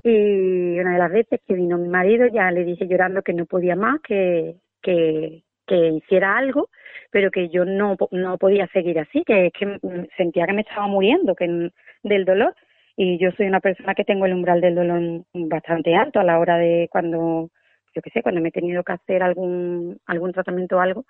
Y 0.03 0.79
una 0.79 0.93
de 0.93 0.99
las 0.99 1.11
veces 1.11 1.41
que 1.45 1.53
vino 1.53 1.77
mi 1.77 1.89
marido 1.89 2.27
ya 2.33 2.49
le 2.51 2.63
dije 2.63 2.87
llorando 2.87 3.21
que 3.21 3.33
no 3.33 3.45
podía 3.45 3.75
más, 3.75 3.99
que, 4.01 4.55
que, 4.81 5.43
hiciera 5.67 6.37
algo, 6.37 6.69
pero 7.11 7.29
que 7.29 7.49
yo 7.49 7.65
no, 7.65 7.97
no 8.11 8.37
podía 8.37 8.67
seguir 8.67 8.99
así, 8.99 9.23
que, 9.25 9.51
que 9.51 9.79
sentía 10.15 10.45
que 10.45 10.53
me 10.53 10.61
estaba 10.61 10.87
muriendo 10.87 11.35
que 11.35 11.71
del 12.03 12.25
dolor. 12.25 12.55
Y 12.95 13.19
yo 13.19 13.31
soy 13.31 13.47
una 13.47 13.59
persona 13.59 13.93
que 13.93 14.05
tengo 14.05 14.25
el 14.25 14.33
umbral 14.33 14.61
del 14.61 14.75
dolor 14.75 15.23
bastante 15.33 15.93
alto 15.93 16.19
a 16.19 16.23
la 16.23 16.39
hora 16.39 16.57
de 16.57 16.87
cuando 16.89 17.49
yo 17.97 18.01
qué 18.03 18.11
sé, 18.11 18.21
cuando 18.21 18.41
me 18.41 18.49
he 18.49 18.51
tenido 18.51 18.83
que 18.83 18.93
hacer 18.93 19.23
algún, 19.23 19.99
algún 20.05 20.31
tratamiento 20.31 20.77
o 20.77 20.79
algo, 20.81 21.05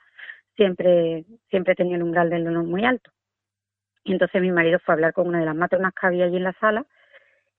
siempre, 0.56 1.26
siempre 1.50 1.76
tenido 1.76 1.98
el 1.98 2.04
umbral 2.04 2.29
del 2.29 2.46
dolor 2.46 2.63
muy 2.63 2.85
alto. 2.85 3.12
Y 4.06 4.13
entonces 4.13 4.42
mi 4.42 4.52
marido 4.52 4.79
fue 4.79 4.94
a 4.94 4.96
hablar 4.96 5.13
con 5.13 5.27
una 5.27 5.40
de 5.40 5.46
las 5.46 5.56
matronas 5.56 5.94
que 5.94 6.08
había 6.08 6.25
allí 6.25 6.38
en 6.38 6.46
la 6.46 6.54
sala 6.62 6.85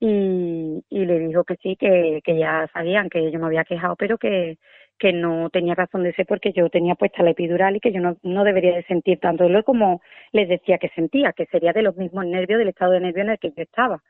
y, 0.01 0.83
y 0.89 1.05
le 1.05 1.19
dijo 1.19 1.45
que 1.45 1.57
sí, 1.57 1.77
que, 1.77 2.23
que 2.25 2.39
ya 2.39 2.71
sabían 2.73 3.11
que 3.11 3.31
yo 3.31 3.39
me 3.39 3.47
había 3.47 3.65
quejado, 3.65 3.97
pero 3.97 4.17
que, 4.17 4.57
que 4.99 5.13
no 5.13 5.51
tenía 5.51 5.75
razón 5.75 6.05
de 6.05 6.15
ser 6.15 6.25
porque 6.27 6.53
yo 6.53 6.71
tenía 6.71 6.95
puesta 6.95 7.23
la 7.23 7.31
epidural 7.31 7.77
y 7.77 7.81
que 7.81 7.93
yo 7.93 8.01
no, 8.01 8.17
no 8.23 8.45
debería 8.45 8.75
de 8.77 8.85
sentir 8.85 9.21
tanto 9.21 9.45
dolor 9.45 9.65
como 9.65 10.01
les 10.33 10.49
decía 10.49 10.79
que 10.79 10.89
sentía, 10.91 11.35
que 11.35 11.45
sería 11.47 11.75
de 11.75 11.83
los 11.83 11.97
mismos 11.97 12.25
nervios, 12.25 12.59
del 12.59 12.69
estado 12.69 12.93
de 12.93 13.01
nervio 13.01 13.25
en 13.25 13.31
el 13.31 13.39
que 13.39 13.51
yo 13.51 13.63
estaba. 13.63 14.03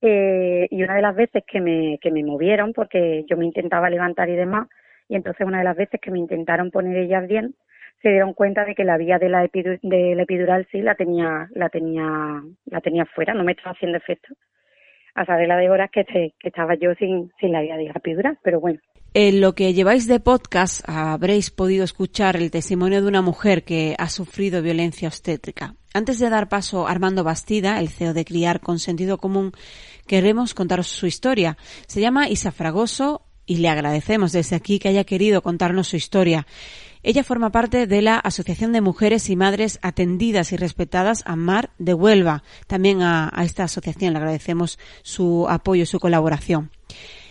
Eh, 0.00 0.68
y 0.70 0.82
una 0.82 0.94
de 0.94 1.02
las 1.02 1.16
veces 1.16 1.42
que 1.46 1.60
me, 1.60 1.98
que 2.00 2.10
me 2.10 2.22
movieron, 2.22 2.72
porque 2.72 3.24
yo 3.28 3.36
me 3.36 3.46
intentaba 3.46 3.90
levantar 3.90 4.28
y 4.28 4.36
demás, 4.36 4.68
y 5.08 5.16
entonces 5.16 5.46
una 5.46 5.58
de 5.58 5.64
las 5.64 5.76
veces 5.76 6.00
que 6.00 6.10
me 6.10 6.18
intentaron 6.18 6.70
poner 6.70 6.96
ellas 6.96 7.26
bien, 7.26 7.54
se 8.02 8.10
dieron 8.10 8.32
cuenta 8.32 8.64
de 8.64 8.74
que 8.74 8.84
la 8.84 8.96
vía 8.96 9.18
de 9.18 9.28
la, 9.28 9.42
de 9.42 10.14
la 10.14 10.22
epidural 10.22 10.66
sí 10.70 10.80
la 10.80 10.94
tenía, 10.94 11.48
la 11.52 11.68
tenía, 11.68 12.42
la 12.66 12.80
tenía 12.80 13.06
fuera, 13.06 13.34
no 13.34 13.42
me 13.42 13.52
estaba 13.52 13.72
haciendo 13.72 13.98
efecto. 13.98 14.34
A 15.14 15.24
saber 15.24 15.48
la 15.48 15.56
de 15.56 15.68
horas 15.68 15.90
que, 15.90 16.04
que 16.04 16.32
estaba 16.48 16.74
yo 16.76 16.94
sin, 16.94 17.32
sin 17.40 17.50
la 17.52 17.60
vía 17.62 17.76
de 17.76 17.84
la 17.84 17.92
epidural, 17.96 18.38
pero 18.42 18.60
bueno. 18.60 18.78
En 19.20 19.40
lo 19.40 19.56
que 19.56 19.74
lleváis 19.74 20.06
de 20.06 20.20
podcast 20.20 20.88
habréis 20.88 21.50
podido 21.50 21.82
escuchar 21.82 22.36
el 22.36 22.52
testimonio 22.52 23.02
de 23.02 23.08
una 23.08 23.20
mujer 23.20 23.64
que 23.64 23.96
ha 23.98 24.08
sufrido 24.10 24.62
violencia 24.62 25.08
obstétrica. 25.08 25.74
Antes 25.92 26.20
de 26.20 26.30
dar 26.30 26.48
paso 26.48 26.86
a 26.86 26.92
Armando 26.92 27.24
Bastida, 27.24 27.80
el 27.80 27.88
CEO 27.88 28.14
de 28.14 28.24
Criar 28.24 28.60
con 28.60 28.78
Sentido 28.78 29.18
Común, 29.18 29.50
queremos 30.06 30.54
contaros 30.54 30.86
su 30.86 31.08
historia. 31.08 31.58
Se 31.88 32.00
llama 32.00 32.28
Isa 32.28 32.52
Fragoso 32.52 33.22
y 33.44 33.56
le 33.56 33.68
agradecemos 33.68 34.30
desde 34.30 34.54
aquí 34.54 34.78
que 34.78 34.90
haya 34.90 35.02
querido 35.02 35.42
contarnos 35.42 35.88
su 35.88 35.96
historia. 35.96 36.46
Ella 37.02 37.24
forma 37.24 37.50
parte 37.50 37.88
de 37.88 38.02
la 38.02 38.20
Asociación 38.20 38.72
de 38.72 38.82
Mujeres 38.82 39.30
y 39.30 39.34
Madres 39.34 39.80
Atendidas 39.82 40.52
y 40.52 40.56
Respetadas 40.56 41.24
AMAR 41.26 41.70
de 41.78 41.92
Huelva. 41.92 42.44
También 42.68 43.02
a, 43.02 43.32
a 43.34 43.42
esta 43.42 43.64
asociación 43.64 44.12
le 44.12 44.20
agradecemos 44.20 44.78
su 45.02 45.48
apoyo 45.48 45.82
y 45.82 45.86
su 45.86 45.98
colaboración. 45.98 46.70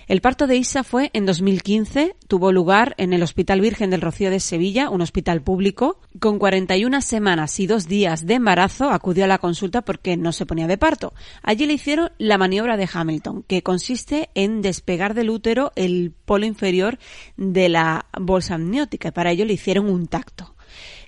El 0.08 0.22
parto 0.22 0.48
de 0.48 0.56
Isa 0.56 0.86
fue 0.86 1.10
en 1.12 1.26
2015, 1.26 2.16
tuvo 2.30 2.54
lugar 2.54 2.96
en 2.98 3.12
el 3.12 3.22
Hospital 3.24 3.60
Virgen 3.60 3.90
del 3.90 4.00
Rocío 4.00 4.30
de 4.30 4.40
Sevilla, 4.40 4.90
un 4.90 5.02
hospital 5.02 5.42
público. 5.42 6.00
Con 6.22 6.40
41 6.40 7.02
semanas 7.02 7.60
y 7.60 7.68
dos 7.68 7.90
días 7.90 8.26
de 8.26 8.36
embarazo 8.36 8.90
acudió 8.90 9.26
a 9.26 9.28
la 9.28 9.38
consulta 9.38 9.82
porque 9.82 10.16
no 10.16 10.32
se 10.32 10.46
ponía 10.46 10.66
de 10.66 10.78
parto. 10.78 11.14
Allí 11.44 11.66
le 11.66 11.74
hicieron 11.74 12.12
la 12.20 12.38
maniobra 12.38 12.78
de 12.78 12.88
Hamilton, 12.92 13.44
que 13.44 13.64
consiste 13.64 14.30
en 14.34 14.62
despegar 14.62 15.14
del 15.14 15.30
útero 15.30 15.74
el 15.76 16.14
polo 16.24 16.46
inferior 16.46 17.00
de 17.36 17.68
la 17.68 18.06
bolsa 18.18 18.56
amniótica 18.56 19.10
y 19.10 19.12
para 19.12 19.32
ello 19.32 19.44
le 19.44 19.56
hicieron 19.56 19.90
un 19.90 20.08
tacto. 20.08 20.56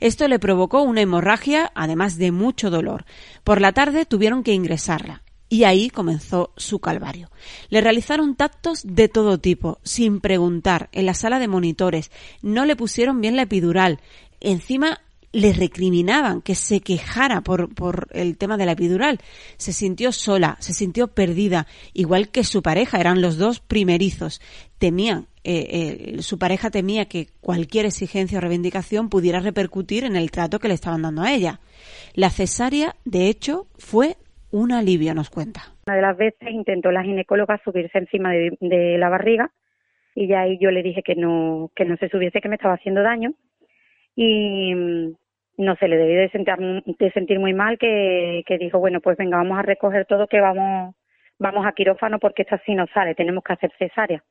Esto 0.02 0.28
le 0.28 0.40
provocó 0.40 0.82
una 0.82 1.00
hemorragia, 1.00 1.72
además 1.74 2.18
de 2.18 2.34
mucho 2.34 2.70
dolor. 2.70 3.06
Por 3.46 3.62
la 3.62 3.72
tarde 3.72 4.06
tuvieron 4.06 4.44
que 4.44 4.52
ingresarla. 4.52 5.24
Y 5.50 5.64
ahí 5.64 5.90
comenzó 5.90 6.54
su 6.58 6.80
calvario. 6.80 7.32
Le 7.70 7.82
realizaron 7.82 8.36
tactos 8.36 8.82
de 8.84 9.08
todo 9.08 9.40
tipo, 9.40 9.80
sin 9.84 10.22
preguntar, 10.22 10.90
en 10.92 11.08
la 11.08 11.16
sala 11.16 11.40
de 11.40 11.48
monitores. 11.48 12.12
No 12.44 12.66
le 12.66 12.76
pusieron 12.76 13.20
bien 13.20 13.36
la 13.36 13.42
epidural. 13.42 14.00
Encima 14.40 15.02
le 15.32 15.54
recriminaban 15.54 16.42
que 16.42 16.56
se 16.56 16.82
quejara 16.82 17.42
por, 17.42 17.74
por 17.74 18.08
el 18.12 18.38
tema 18.38 18.58
de 18.58 18.66
la 18.66 18.74
epidural. 18.74 19.20
Se 19.58 19.74
sintió 19.74 20.12
sola, 20.12 20.58
se 20.60 20.74
sintió 20.74 21.08
perdida, 21.08 21.68
igual 21.94 22.30
que 22.30 22.44
su 22.44 22.62
pareja, 22.62 23.00
eran 23.00 23.22
los 23.22 23.38
dos 23.38 23.60
primerizos. 23.60 24.42
Temían, 24.78 25.28
eh, 25.44 26.16
eh, 26.18 26.22
su 26.22 26.38
pareja 26.38 26.72
temía 26.72 27.06
que 27.06 27.30
cualquier 27.42 27.86
exigencia 27.86 28.38
o 28.38 28.42
reivindicación 28.42 29.10
pudiera 29.10 29.40
repercutir 29.40 30.04
en 30.04 30.16
el 30.16 30.32
trato 30.32 30.60
que 30.60 30.68
le 30.68 30.74
estaban 30.74 31.02
dando 31.02 31.22
a 31.22 31.34
ella. 31.34 31.60
La 32.14 32.30
cesárea, 32.30 32.96
de 33.06 33.30
hecho, 33.30 33.68
fue 33.78 34.18
un 34.52 34.72
alivio, 34.72 35.14
nos 35.14 35.30
cuenta. 35.30 35.62
Una 35.88 35.96
de 35.96 36.02
las 36.02 36.18
veces 36.18 36.50
intentó 36.50 36.92
la 36.92 37.04
ginecóloga 37.04 37.62
subirse 37.64 37.98
encima 37.98 38.32
de, 38.32 38.98
la 38.98 39.10
barriga 39.10 39.52
y 40.16 40.28
ya 40.28 40.42
ahí 40.42 40.58
yo 40.60 40.72
le 40.72 40.84
dije 40.84 41.04
que 41.04 41.16
no, 41.16 41.72
que 41.76 41.86
no 41.86 41.98
se 41.98 42.10
subiese, 42.10 42.42
que 42.42 42.50
me 42.50 42.56
estaba 42.56 42.76
haciendo 42.76 43.02
daño 43.02 43.34
y 44.16 44.74
mm, 44.74 45.14
no 45.58 45.76
se 45.76 45.88
le 45.88 45.98
debió 45.98 46.20
de 46.20 46.30
sentir, 46.30 46.56
de 46.58 47.12
sentir 47.12 47.40
muy 47.40 47.54
mal 47.54 47.78
que, 47.78 48.44
que 48.46 48.58
dijo, 48.58 48.80
bueno, 48.80 49.02
pues 49.02 49.18
venga, 49.18 49.38
vamos 49.38 49.60
a 49.60 49.64
recoger 49.64 50.06
todo 50.06 50.28
que 50.28 50.42
vamos, 50.42 50.96
vamos 51.38 51.66
a 51.66 51.74
quirófano 51.74 52.20
porque 52.20 52.42
esto 52.42 52.56
así 52.56 52.74
no 52.74 52.86
sale, 52.94 53.16
tenemos 53.16 53.44
que 53.44 53.54
hacer 53.54 53.72
cesárea. 53.78 54.24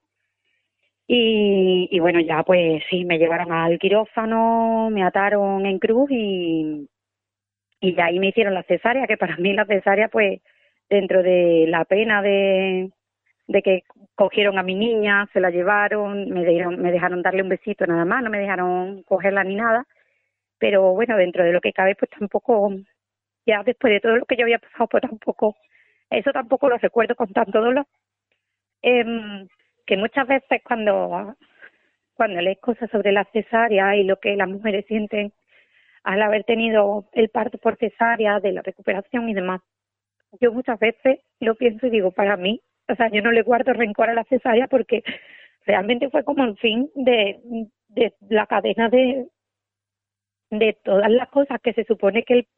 Y, 1.06 1.88
y 1.90 2.00
bueno, 2.00 2.20
ya 2.20 2.42
pues 2.42 2.82
sí, 2.90 3.04
me 3.04 3.18
llevaron 3.18 3.50
al 3.50 3.78
quirófano, 3.78 4.90
me 4.90 5.02
ataron 5.02 5.64
en 5.64 5.78
cruz 5.78 6.10
y, 6.10 6.86
y 7.80 7.92
de 7.92 8.02
ahí 8.02 8.18
me 8.18 8.28
hicieron 8.28 8.54
la 8.54 8.62
cesárea, 8.64 9.06
que 9.06 9.16
para 9.16 9.36
mí 9.36 9.52
la 9.52 9.66
cesárea, 9.66 10.08
pues, 10.08 10.40
dentro 10.88 11.22
de 11.22 11.66
la 11.68 11.84
pena 11.84 12.22
de, 12.22 12.90
que 13.62 13.82
cogieron 14.14 14.58
a 14.58 14.62
mi 14.62 14.74
niña, 14.74 15.28
se 15.32 15.40
la 15.40 15.50
llevaron, 15.50 16.30
me, 16.30 16.44
dieron, 16.44 16.80
me 16.80 16.92
dejaron 16.92 17.22
darle 17.22 17.42
un 17.42 17.48
besito 17.48 17.86
nada 17.86 18.04
más, 18.04 18.22
no 18.22 18.30
me 18.30 18.38
dejaron 18.38 19.02
cogerla 19.04 19.44
ni 19.44 19.54
nada, 19.56 19.86
pero 20.58 20.92
bueno, 20.94 21.16
dentro 21.16 21.44
de 21.44 21.52
lo 21.52 21.60
que 21.60 21.72
cabe, 21.72 21.94
pues 21.94 22.10
tampoco, 22.10 22.72
ya 23.46 23.62
después 23.62 23.92
de 23.92 24.00
todo 24.00 24.16
lo 24.16 24.24
que 24.26 24.36
yo 24.36 24.44
había 24.44 24.58
pasado, 24.58 24.88
pues 24.88 25.02
tampoco, 25.02 25.56
eso 26.10 26.32
tampoco 26.32 26.68
lo 26.68 26.78
recuerdo 26.78 27.14
con 27.16 27.32
tanto 27.32 27.60
dolor. 27.60 27.86
Eh, 28.82 29.46
que 29.86 29.96
muchas 29.96 30.26
veces 30.28 30.60
cuando, 30.62 31.34
cuando 32.14 32.40
lees 32.42 32.58
cosas 32.58 32.90
sobre 32.90 33.10
la 33.12 33.24
cesárea 33.32 33.96
y 33.96 34.04
lo 34.04 34.18
que 34.18 34.36
las 34.36 34.48
mujeres 34.48 34.84
sienten 34.86 35.32
al 36.04 36.22
haber 36.22 36.44
tenido 36.44 37.08
el 37.12 37.28
parto 37.28 37.58
por 37.58 37.76
cesárea, 37.76 38.40
de 38.40 38.52
la 38.52 38.62
recuperación 38.62 39.28
y 39.28 39.34
demás. 39.34 39.60
Yo 40.40 40.52
muchas 40.52 40.78
veces 40.78 41.20
lo 41.40 41.54
pienso 41.54 41.86
y 41.86 41.90
digo, 41.90 42.12
para 42.12 42.36
mí, 42.36 42.60
o 42.88 42.94
sea, 42.94 43.08
yo 43.10 43.22
no 43.22 43.32
le 43.32 43.42
guardo 43.42 43.72
rencor 43.72 44.10
a 44.10 44.14
la 44.14 44.24
cesárea 44.24 44.66
porque 44.68 45.02
realmente 45.66 46.10
fue 46.10 46.24
como 46.24 46.44
el 46.44 46.56
fin 46.58 46.90
de, 46.94 47.40
de 47.88 48.14
la 48.28 48.46
cadena 48.46 48.88
de, 48.88 49.28
de 50.50 50.78
todas 50.84 51.10
las 51.10 51.28
cosas 51.28 51.60
que 51.62 51.72
se 51.74 51.84
supone 51.84 52.24
que, 52.24 52.34
el, 52.34 52.48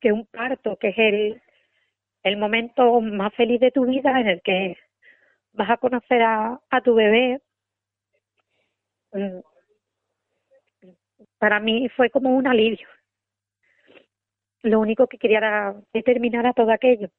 que 0.00 0.12
un 0.12 0.26
parto, 0.26 0.76
que 0.76 0.88
es 0.88 0.98
el, 0.98 1.42
el 2.22 2.36
momento 2.36 3.00
más 3.00 3.34
feliz 3.34 3.60
de 3.60 3.70
tu 3.70 3.86
vida 3.86 4.20
en 4.20 4.28
el 4.28 4.42
que 4.42 4.76
vas 5.52 5.70
a 5.70 5.76
conocer 5.78 6.22
a, 6.22 6.60
a 6.70 6.80
tu 6.82 6.94
bebé, 6.94 7.40
mm, 9.12 9.40
para 11.38 11.60
mí 11.60 11.88
fue 11.96 12.10
como 12.10 12.30
un 12.36 12.46
alivio. 12.46 12.86
Lo 14.62 14.80
único 14.80 15.06
que 15.06 15.18
quería 15.18 15.38
era 15.38 15.74
determinar 15.92 16.46
a 16.46 16.52
todo 16.52 16.72
aquello. 16.72 17.10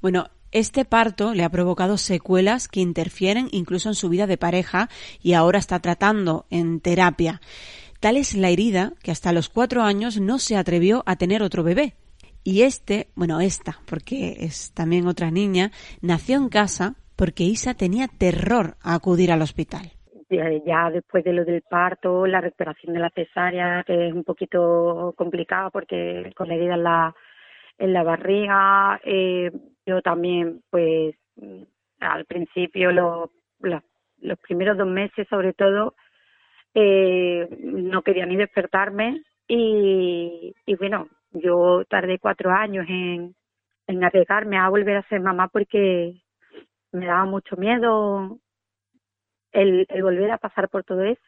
Bueno, 0.00 0.30
este 0.50 0.84
parto 0.84 1.34
le 1.34 1.44
ha 1.44 1.50
provocado 1.50 1.98
secuelas 1.98 2.68
que 2.68 2.80
interfieren 2.80 3.48
incluso 3.52 3.90
en 3.90 3.94
su 3.94 4.08
vida 4.08 4.26
de 4.26 4.38
pareja 4.38 4.88
y 5.22 5.34
ahora 5.34 5.58
está 5.58 5.78
tratando 5.80 6.46
en 6.50 6.80
terapia. 6.80 7.40
Tal 8.00 8.16
es 8.16 8.34
la 8.34 8.48
herida 8.48 8.92
que 9.02 9.10
hasta 9.10 9.32
los 9.32 9.48
cuatro 9.48 9.82
años 9.82 10.20
no 10.20 10.38
se 10.38 10.56
atrevió 10.56 11.02
a 11.06 11.16
tener 11.16 11.42
otro 11.42 11.62
bebé. 11.62 11.94
Y 12.44 12.62
este, 12.62 13.08
bueno, 13.14 13.40
esta, 13.40 13.80
porque 13.86 14.36
es 14.40 14.72
también 14.72 15.08
otra 15.08 15.30
niña, 15.30 15.72
nació 16.00 16.36
en 16.36 16.48
casa 16.48 16.94
porque 17.16 17.44
Isa 17.44 17.74
tenía 17.74 18.08
terror 18.08 18.76
a 18.82 18.94
acudir 18.94 19.32
al 19.32 19.42
hospital 19.42 19.95
ya 20.28 20.90
después 20.90 21.24
de 21.24 21.32
lo 21.32 21.44
del 21.44 21.62
parto, 21.62 22.26
la 22.26 22.40
recuperación 22.40 22.94
de 22.94 23.00
la 23.00 23.10
cesárea, 23.10 23.84
que 23.84 24.08
es 24.08 24.12
un 24.12 24.24
poquito 24.24 25.14
complicada 25.16 25.70
porque 25.70 26.32
con 26.36 26.48
la 26.48 26.54
herida 26.54 26.74
en 26.74 26.82
la, 26.82 27.14
en 27.78 27.92
la 27.92 28.02
barriga, 28.02 29.00
eh, 29.04 29.50
yo 29.86 30.02
también, 30.02 30.62
pues, 30.70 31.14
al 32.00 32.24
principio, 32.24 32.92
los, 32.92 33.30
los, 33.60 34.38
primeros 34.40 34.76
dos 34.76 34.88
meses 34.88 35.26
sobre 35.28 35.52
todo, 35.52 35.94
eh, 36.74 37.48
no 37.60 38.02
quería 38.02 38.26
ni 38.26 38.36
despertarme 38.36 39.22
y, 39.48 40.54
y 40.66 40.74
bueno, 40.74 41.08
yo 41.32 41.84
tardé 41.88 42.18
cuatro 42.18 42.50
años 42.50 42.86
en, 42.88 43.34
en 43.86 44.04
arriesgarme 44.04 44.58
a 44.58 44.68
volver 44.68 44.96
a 44.96 45.08
ser 45.08 45.20
mamá 45.20 45.48
porque 45.48 46.20
me 46.92 47.06
daba 47.06 47.24
mucho 47.24 47.56
miedo 47.56 48.38
el, 49.56 49.86
volver 50.02 50.30
a 50.30 50.38
pasar 50.38 50.68
por 50.68 50.84
todo 50.84 51.02
eso. 51.02 51.22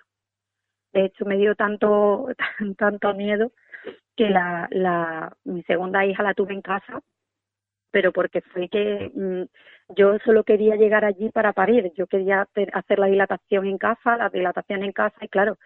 De 0.93 1.07
hecho, 1.07 1.25
me 1.25 1.37
dio 1.37 1.55
tanto, 1.55 2.29
tanto 2.79 3.15
miedo 3.15 3.53
que 4.17 4.29
la, 4.31 4.69
la, 4.71 5.37
mi 5.45 5.63
segunda 5.63 6.05
hija 6.05 6.23
la 6.23 6.35
tuve 6.35 6.55
en 6.55 6.63
casa, 6.63 7.01
pero 7.91 8.13
porque 8.13 8.43
fue 8.43 8.69
que 8.69 9.11
mm, 9.15 9.95
yo 9.97 10.19
solo 10.25 10.45
quería 10.45 10.77
llegar 10.77 11.05
allí 11.05 11.31
para 11.31 11.53
parir. 11.53 11.93
Yo 11.97 12.07
quería 12.07 12.47
hacer 12.73 12.99
la 12.99 13.07
dilatación 13.07 13.67
en 13.67 13.79
casa, 13.79 14.17
la 14.17 14.29
dilatación 14.29 14.83
en 14.85 14.93
casa, 14.93 15.17
y 15.23 15.29
claro, 15.29 15.57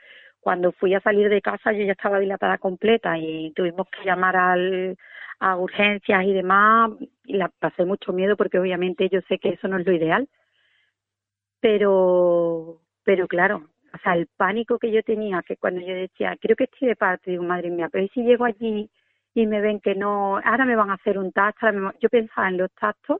cuando 0.41 0.73
fui 0.73 0.95
a 0.95 1.01
salir 1.01 1.29
de 1.29 1.41
casa 1.41 1.73
yo 1.73 1.85
ya 1.85 1.93
estaba 1.93 2.19
dilatada 2.19 2.59
completa 2.59 3.17
y 3.19 3.53
tuvimos 3.53 3.89
que 3.91 4.05
llamar 4.05 4.37
al, 4.37 4.97
a 5.41 5.57
urgencias 5.57 6.25
y 6.25 6.33
demás, 6.33 6.91
y 7.25 7.37
la 7.37 7.49
pasé 7.49 7.85
mucho 7.85 8.13
miedo 8.13 8.37
porque 8.37 8.59
obviamente 8.59 9.09
yo 9.09 9.21
sé 9.29 9.39
que 9.39 9.51
eso 9.51 9.69
no 9.69 9.79
es 9.79 9.87
lo 9.87 9.93
ideal 9.93 10.29
pero, 11.63 12.81
pero 13.05 13.29
claro, 13.29 13.69
o 13.95 13.99
sea, 14.03 14.15
el 14.15 14.27
pánico 14.37 14.79
que 14.79 14.91
yo 14.91 15.03
tenía, 15.03 15.43
que 15.47 15.57
cuando 15.57 15.81
yo 15.81 15.95
decía, 15.95 16.37
creo 16.41 16.57
que 16.57 16.65
estoy 16.65 16.89
de 16.89 16.97
parte, 16.97 17.31
digo, 17.31 17.45
madre 17.45 17.71
mía, 17.71 17.89
pero 17.91 18.07
si 18.13 18.23
llego 18.23 18.45
allí 18.45 18.91
y 19.33 19.47
me 19.47 19.61
ven 19.61 19.81
que 19.81 19.95
no, 19.95 20.39
ahora 20.39 20.65
me 20.65 20.77
van 20.77 20.91
a 20.91 20.95
hacer 20.95 21.19
un 21.19 21.31
tacto, 21.31 21.69
yo 22.01 22.09
pensaba 22.09 22.49
en 22.49 22.59
los 22.59 22.71
tactos 22.73 23.19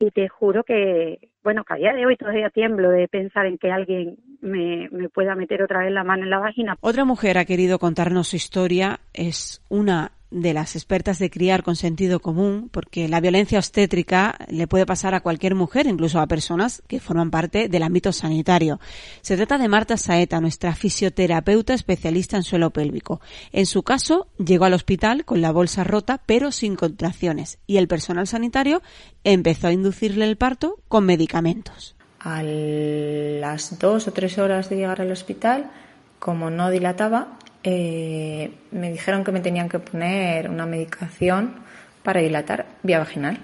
y 0.00 0.10
te 0.10 0.28
juro 0.28 0.64
que, 0.64 1.30
bueno, 1.44 1.62
que 1.64 1.74
a 1.74 1.76
día 1.76 1.92
de 1.92 2.04
hoy 2.04 2.16
todavía 2.16 2.50
tiemblo 2.50 2.90
de 2.90 3.06
pensar 3.06 3.46
en 3.46 3.58
que 3.58 3.70
alguien 3.70 4.16
me, 4.40 4.88
me 4.90 5.08
pueda 5.08 5.36
meter 5.36 5.62
otra 5.62 5.80
vez 5.80 5.92
la 5.92 6.04
mano 6.04 6.24
en 6.24 6.30
la 6.30 6.38
vagina. 6.40 6.76
Otra 6.80 7.04
mujer 7.04 7.38
ha 7.38 7.44
querido 7.44 7.78
contarnos 7.78 8.28
su 8.28 8.36
historia, 8.36 8.98
es 9.14 9.64
una 9.68 10.17
de 10.30 10.52
las 10.52 10.76
expertas 10.76 11.18
de 11.18 11.30
criar 11.30 11.62
con 11.62 11.76
sentido 11.76 12.20
común, 12.20 12.68
porque 12.70 13.08
la 13.08 13.20
violencia 13.20 13.58
obstétrica 13.58 14.38
le 14.48 14.66
puede 14.66 14.86
pasar 14.86 15.14
a 15.14 15.20
cualquier 15.20 15.54
mujer, 15.54 15.86
incluso 15.86 16.20
a 16.20 16.26
personas 16.26 16.82
que 16.86 17.00
forman 17.00 17.30
parte 17.30 17.68
del 17.68 17.82
ámbito 17.82 18.12
sanitario. 18.12 18.80
Se 19.22 19.36
trata 19.36 19.58
de 19.58 19.68
Marta 19.68 19.96
Saeta, 19.96 20.40
nuestra 20.40 20.74
fisioterapeuta 20.74 21.74
especialista 21.74 22.36
en 22.36 22.42
suelo 22.42 22.70
pélvico. 22.70 23.20
En 23.52 23.66
su 23.66 23.82
caso, 23.82 24.28
llegó 24.38 24.66
al 24.66 24.74
hospital 24.74 25.24
con 25.24 25.40
la 25.40 25.52
bolsa 25.52 25.84
rota, 25.84 26.20
pero 26.26 26.52
sin 26.52 26.76
contracciones, 26.76 27.58
y 27.66 27.78
el 27.78 27.88
personal 27.88 28.26
sanitario 28.26 28.82
empezó 29.24 29.68
a 29.68 29.72
inducirle 29.72 30.24
el 30.26 30.36
parto 30.36 30.76
con 30.88 31.06
medicamentos. 31.06 31.96
A 32.20 32.42
las 32.42 33.78
dos 33.78 34.08
o 34.08 34.12
tres 34.12 34.38
horas 34.38 34.68
de 34.68 34.76
llegar 34.76 35.00
al 35.00 35.12
hospital, 35.12 35.70
como 36.18 36.50
no 36.50 36.68
dilataba, 36.70 37.38
eh, 37.64 38.50
me 38.70 38.90
dijeron 38.92 39.24
que 39.24 39.32
me 39.32 39.40
tenían 39.40 39.68
que 39.68 39.78
poner 39.78 40.48
una 40.48 40.66
medicación 40.66 41.54
para 42.02 42.20
dilatar 42.20 42.66
vía 42.82 42.98
vaginal. 42.98 43.38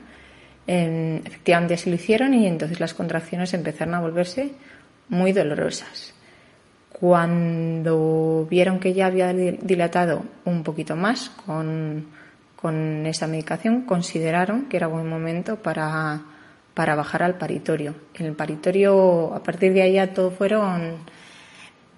efectivamente 0.67 1.75
así 1.75 1.91
lo 1.91 1.97
hicieron 1.97 2.33
y 2.33 2.47
entonces 2.47 2.81
las 2.81 2.95
contracciones 2.95 3.53
empezaron 3.55 3.95
a 3.95 4.01
volverse 4.01 4.53
muy 5.09 5.33
dolorosas. 5.33 6.15
Cuando 6.93 8.47
vieron 8.49 8.79
que 8.79 8.95
ya 8.95 9.07
había 9.07 9.33
dilatado 9.33 10.23
un 10.45 10.63
poquito 10.63 10.97
más 10.97 11.31
con, 11.45 12.07
con 12.57 13.05
esa 13.05 13.27
medicación, 13.27 13.83
consideraron 13.83 14.67
que 14.67 14.77
era 14.77 14.87
buen 14.87 15.09
momento 15.09 15.57
para, 15.57 16.23
para 16.73 16.95
bajar 16.95 17.25
al 17.25 17.35
paritorio. 17.35 17.95
En 18.15 18.27
el 18.27 18.35
paritorio, 18.35 19.35
a 19.35 19.43
partir 19.43 19.73
de 19.73 19.83
ahí 19.83 19.95
ya 19.95 20.15
todo 20.15 20.31
fueron 20.31 20.99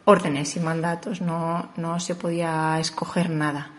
órdenes 0.07 0.57
y 0.57 0.61
mandatos, 0.61 1.21
no, 1.21 1.71
no 1.77 2.01
se 2.01 2.15
podía 2.15 2.79
escoger 2.81 3.29
nada. 3.29 3.73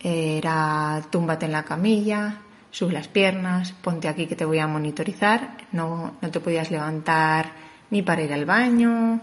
Era 0.00 1.02
túmbate 1.10 1.46
en 1.46 1.52
la 1.52 1.64
camilla, 1.64 2.38
sube 2.70 2.92
las 2.92 3.08
piernas, 3.08 3.72
ponte 3.72 4.08
aquí 4.08 4.26
que 4.26 4.36
te 4.36 4.44
voy 4.44 4.60
a 4.60 4.68
monitorizar, 4.68 5.56
no, 5.72 6.14
no 6.22 6.30
te 6.30 6.40
podías 6.40 6.70
levantar 6.70 7.52
ni 7.90 8.02
para 8.02 8.22
ir 8.22 8.32
al 8.32 8.44
baño, 8.44 9.20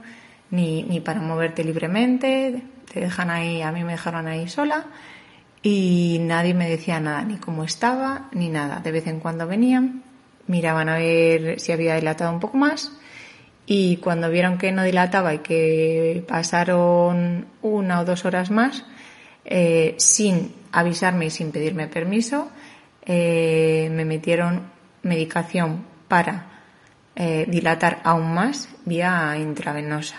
ni, 0.52 0.84
ni 0.84 1.00
para 1.00 1.22
moverte 1.22 1.64
libremente, 1.64 2.64
te 2.92 3.00
dejan 3.00 3.30
ahí, 3.30 3.62
a 3.62 3.72
mí 3.72 3.86
me 3.86 3.94
dejaron 3.94 4.28
ahí 4.28 4.50
sola 4.50 4.88
y 5.62 6.18
nadie 6.20 6.54
me 6.54 6.70
decía 6.70 7.00
nada, 7.00 7.24
ni 7.24 7.38
cómo 7.38 7.64
estaba, 7.64 8.28
ni 8.34 8.50
nada. 8.50 8.82
De 8.82 8.92
vez 8.92 9.08
en 9.08 9.22
cuando 9.22 9.48
venían, 9.48 10.04
miraban 10.48 10.90
a 10.90 10.98
ver 10.98 11.62
si 11.62 11.72
había 11.72 11.96
dilatado 11.96 12.34
un 12.34 12.42
poco 12.42 12.58
más 12.58 12.92
y 13.66 13.98
cuando 13.98 14.30
vieron 14.30 14.58
que 14.58 14.72
no 14.72 14.84
dilataba 14.84 15.34
y 15.34 15.40
que 15.40 16.24
pasaron 16.28 17.48
una 17.62 18.00
o 18.02 18.06
dos 18.06 18.26
horas 18.26 18.52
más, 18.52 18.86
eh, 19.44 19.96
sin 19.98 20.54
avisarme 20.72 21.28
y 21.28 21.30
sin 21.30 21.52
pedirme 21.52 21.88
permiso, 21.88 22.50
eh, 23.06 23.90
me 23.92 24.06
metieron 24.06 24.64
medicación 25.04 25.86
para 26.08 26.48
eh, 27.16 27.46
dilatar 27.48 28.02
aún 28.04 28.34
más 28.34 28.70
vía 28.86 29.36
intravenosa. 29.38 30.18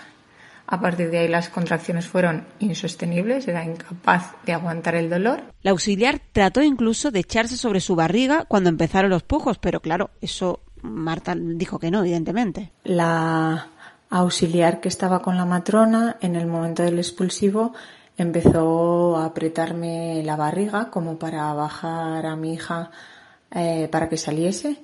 A 0.69 0.81
partir 0.81 1.09
de 1.09 1.19
ahí 1.19 1.27
las 1.29 1.47
contracciones 1.47 2.07
fueron 2.07 2.45
insostenibles, 2.59 3.47
era 3.47 3.63
incapaz 3.63 4.35
de 4.45 4.51
aguantar 4.51 4.95
el 4.95 5.09
dolor. 5.09 5.43
La 5.61 5.71
auxiliar 5.71 6.19
trató 6.33 6.61
incluso 6.61 7.09
de 7.11 7.19
echarse 7.19 7.55
sobre 7.55 7.79
su 7.79 7.95
barriga 7.95 8.43
cuando 8.45 8.69
empezaron 8.69 9.09
los 9.09 9.23
pujos, 9.23 9.59
pero 9.59 9.79
claro, 9.79 10.09
eso 10.19 10.61
Marta 10.87 11.35
dijo 11.35 11.79
que 11.79 11.91
no, 11.91 11.99
evidentemente. 11.99 12.71
La 12.83 13.67
auxiliar 14.09 14.79
que 14.79 14.87
estaba 14.87 15.21
con 15.21 15.37
la 15.37 15.45
matrona 15.45 16.17
en 16.21 16.35
el 16.35 16.47
momento 16.47 16.83
del 16.83 16.97
expulsivo 16.97 17.73
empezó 18.17 19.17
a 19.17 19.25
apretarme 19.25 20.23
la 20.23 20.35
barriga 20.35 20.89
como 20.89 21.19
para 21.19 21.53
bajar 21.53 22.25
a 22.25 22.35
mi 22.35 22.53
hija 22.53 22.91
eh, 23.51 23.87
para 23.91 24.09
que 24.09 24.17
saliese. 24.17 24.77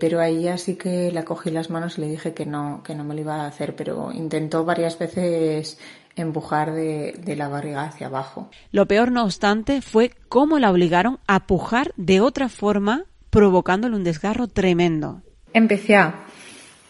pero 0.00 0.20
a 0.20 0.28
ella 0.28 0.58
sí 0.58 0.76
que 0.76 1.12
le 1.12 1.24
cogí 1.24 1.50
las 1.50 1.70
manos 1.70 1.98
y 1.98 2.02
le 2.02 2.08
dije 2.08 2.34
que 2.34 2.46
no, 2.46 2.82
que 2.82 2.94
no 2.94 3.04
me 3.04 3.14
lo 3.14 3.20
iba 3.20 3.42
a 3.42 3.46
hacer, 3.46 3.76
pero 3.76 4.10
intentó 4.12 4.64
varias 4.64 4.98
veces 4.98 5.78
empujar 6.16 6.72
de, 6.72 7.20
de, 7.24 7.36
la 7.36 7.48
barriga 7.48 7.84
hacia 7.84 8.06
abajo. 8.06 8.48
Lo 8.70 8.86
peor, 8.86 9.10
no 9.10 9.24
obstante, 9.24 9.82
fue 9.82 10.12
cómo 10.28 10.58
la 10.58 10.70
obligaron 10.70 11.18
a 11.26 11.46
pujar 11.46 11.92
de 11.96 12.20
otra 12.20 12.48
forma 12.48 13.04
provocándole 13.34 13.96
un 13.96 14.04
desgarro 14.04 14.46
tremendo. 14.46 15.20
Empecé 15.52 15.96
a 15.96 16.14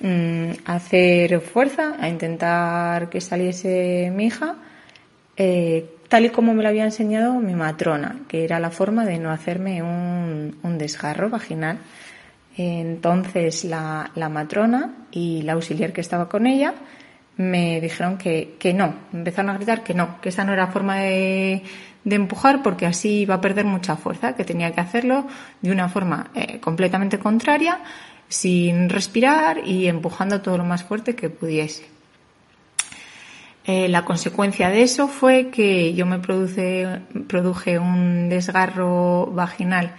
mm, 0.00 0.50
hacer 0.66 1.40
fuerza, 1.40 1.96
a 1.98 2.10
intentar 2.10 3.08
que 3.08 3.22
saliese 3.22 4.12
mi 4.14 4.26
hija, 4.26 4.56
eh, 5.38 5.88
tal 6.08 6.26
y 6.26 6.28
como 6.28 6.52
me 6.52 6.62
lo 6.62 6.68
había 6.68 6.84
enseñado 6.84 7.32
mi 7.40 7.54
matrona, 7.54 8.20
que 8.28 8.44
era 8.44 8.60
la 8.60 8.70
forma 8.70 9.06
de 9.06 9.18
no 9.18 9.30
hacerme 9.30 9.82
un, 9.82 10.76
desgarro 10.76 11.30
vaginal. 11.30 11.78
Entonces 12.58 13.64
la, 13.64 14.10
la, 14.14 14.28
matrona 14.28 15.06
y 15.10 15.40
la 15.42 15.54
auxiliar 15.54 15.94
que 15.94 16.02
estaba 16.02 16.28
con 16.28 16.46
ella 16.46 16.74
me 17.38 17.80
dijeron 17.80 18.18
que, 18.18 18.56
que 18.58 18.74
no, 18.74 18.94
empezaron 19.14 19.50
a 19.50 19.54
gritar 19.56 19.82
que 19.82 19.94
no, 19.94 20.20
que 20.20 20.28
esa 20.28 20.44
no 20.44 20.52
era 20.52 20.66
forma 20.66 20.96
de, 20.98 21.62
de 22.04 22.16
empujar 22.16 22.62
porque 22.62 22.86
así 22.86 23.20
iba 23.20 23.36
a 23.36 23.40
perder 23.40 23.64
mucha 23.64 23.96
fuerza, 23.96 24.34
que 24.34 24.44
tenía 24.44 24.72
que 24.72 24.80
hacerlo 24.80 25.26
de 25.62 25.72
una 25.72 25.88
forma 25.88 26.30
eh, 26.34 26.60
completamente 26.60 27.18
contraria, 27.18 27.80
sin 28.28 28.88
respirar 28.88 29.66
y 29.66 29.86
empujando 29.88 30.40
todo 30.40 30.58
lo 30.58 30.64
más 30.64 30.84
fuerte 30.84 31.14
que 31.14 31.30
pudiese. 31.30 31.86
Eh, 33.66 33.88
la 33.88 34.04
consecuencia 34.04 34.68
de 34.68 34.82
eso 34.82 35.08
fue 35.08 35.48
que 35.48 35.94
yo 35.94 36.04
me 36.04 36.18
produce, 36.18 37.00
produje 37.26 37.78
un 37.78 38.28
desgarro 38.28 39.26
vaginal 39.32 39.94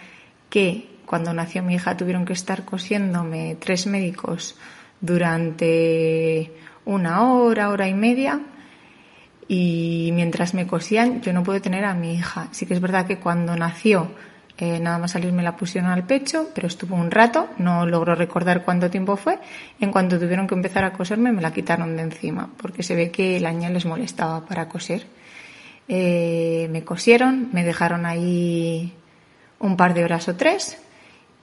que 0.51 0.87
cuando 1.07 1.33
nació 1.33 1.63
mi 1.63 1.75
hija 1.75 1.97
tuvieron 1.97 2.25
que 2.25 2.33
estar 2.33 2.63
cosiéndome 2.63 3.57
tres 3.59 3.87
médicos 3.87 4.55
durante 5.01 6.51
una 6.85 7.31
hora, 7.31 7.69
hora 7.69 7.87
y 7.87 7.95
media 7.95 8.41
y 9.47 10.09
mientras 10.13 10.53
me 10.53 10.65
cosían 10.65 11.21
yo 11.21 11.33
no 11.33 11.43
pude 11.43 11.59
tener 11.59 11.85
a 11.85 11.93
mi 11.93 12.15
hija. 12.15 12.47
Sí 12.51 12.65
que 12.65 12.73
es 12.73 12.81
verdad 12.81 13.05
que 13.05 13.19
cuando 13.19 13.55
nació 13.55 14.09
eh, 14.57 14.79
nada 14.79 14.97
más 14.99 15.11
salir 15.11 15.33
me 15.33 15.43
la 15.43 15.57
pusieron 15.57 15.91
al 15.91 16.05
pecho, 16.05 16.49
pero 16.55 16.67
estuvo 16.67 16.95
un 16.95 17.11
rato, 17.11 17.49
no 17.57 17.85
logro 17.85 18.15
recordar 18.15 18.63
cuánto 18.63 18.89
tiempo 18.89 19.17
fue. 19.17 19.37
En 19.81 19.91
cuanto 19.91 20.17
tuvieron 20.17 20.47
que 20.47 20.55
empezar 20.55 20.85
a 20.85 20.93
coserme 20.93 21.33
me 21.33 21.41
la 21.41 21.51
quitaron 21.51 21.97
de 21.97 22.03
encima, 22.03 22.49
porque 22.57 22.81
se 22.81 22.95
ve 22.95 23.11
que 23.11 23.35
el 23.37 23.45
año 23.45 23.69
les 23.69 23.85
molestaba 23.85 24.45
para 24.45 24.69
coser. 24.69 25.07
Eh, 25.87 26.69
me 26.71 26.83
cosieron, 26.83 27.49
me 27.51 27.65
dejaron 27.65 28.05
ahí 28.05 28.93
un 29.59 29.75
par 29.77 29.93
de 29.93 30.03
horas 30.03 30.27
o 30.29 30.35
tres 30.35 30.77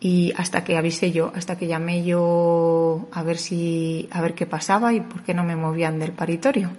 y 0.00 0.32
hasta 0.36 0.64
que 0.64 0.76
avisé 0.76 1.12
yo, 1.12 1.32
hasta 1.36 1.56
que 1.58 1.66
llamé 1.66 2.04
yo 2.04 3.08
a 3.12 3.22
ver 3.22 3.36
si, 3.36 4.08
a 4.10 4.22
ver 4.22 4.34
qué 4.34 4.46
pasaba 4.46 4.92
y 4.94 5.00
por 5.00 5.22
qué 5.22 5.34
no 5.34 5.44
me 5.44 5.54
movían 5.54 5.98
del 5.98 6.12
paritorio. 6.12 6.70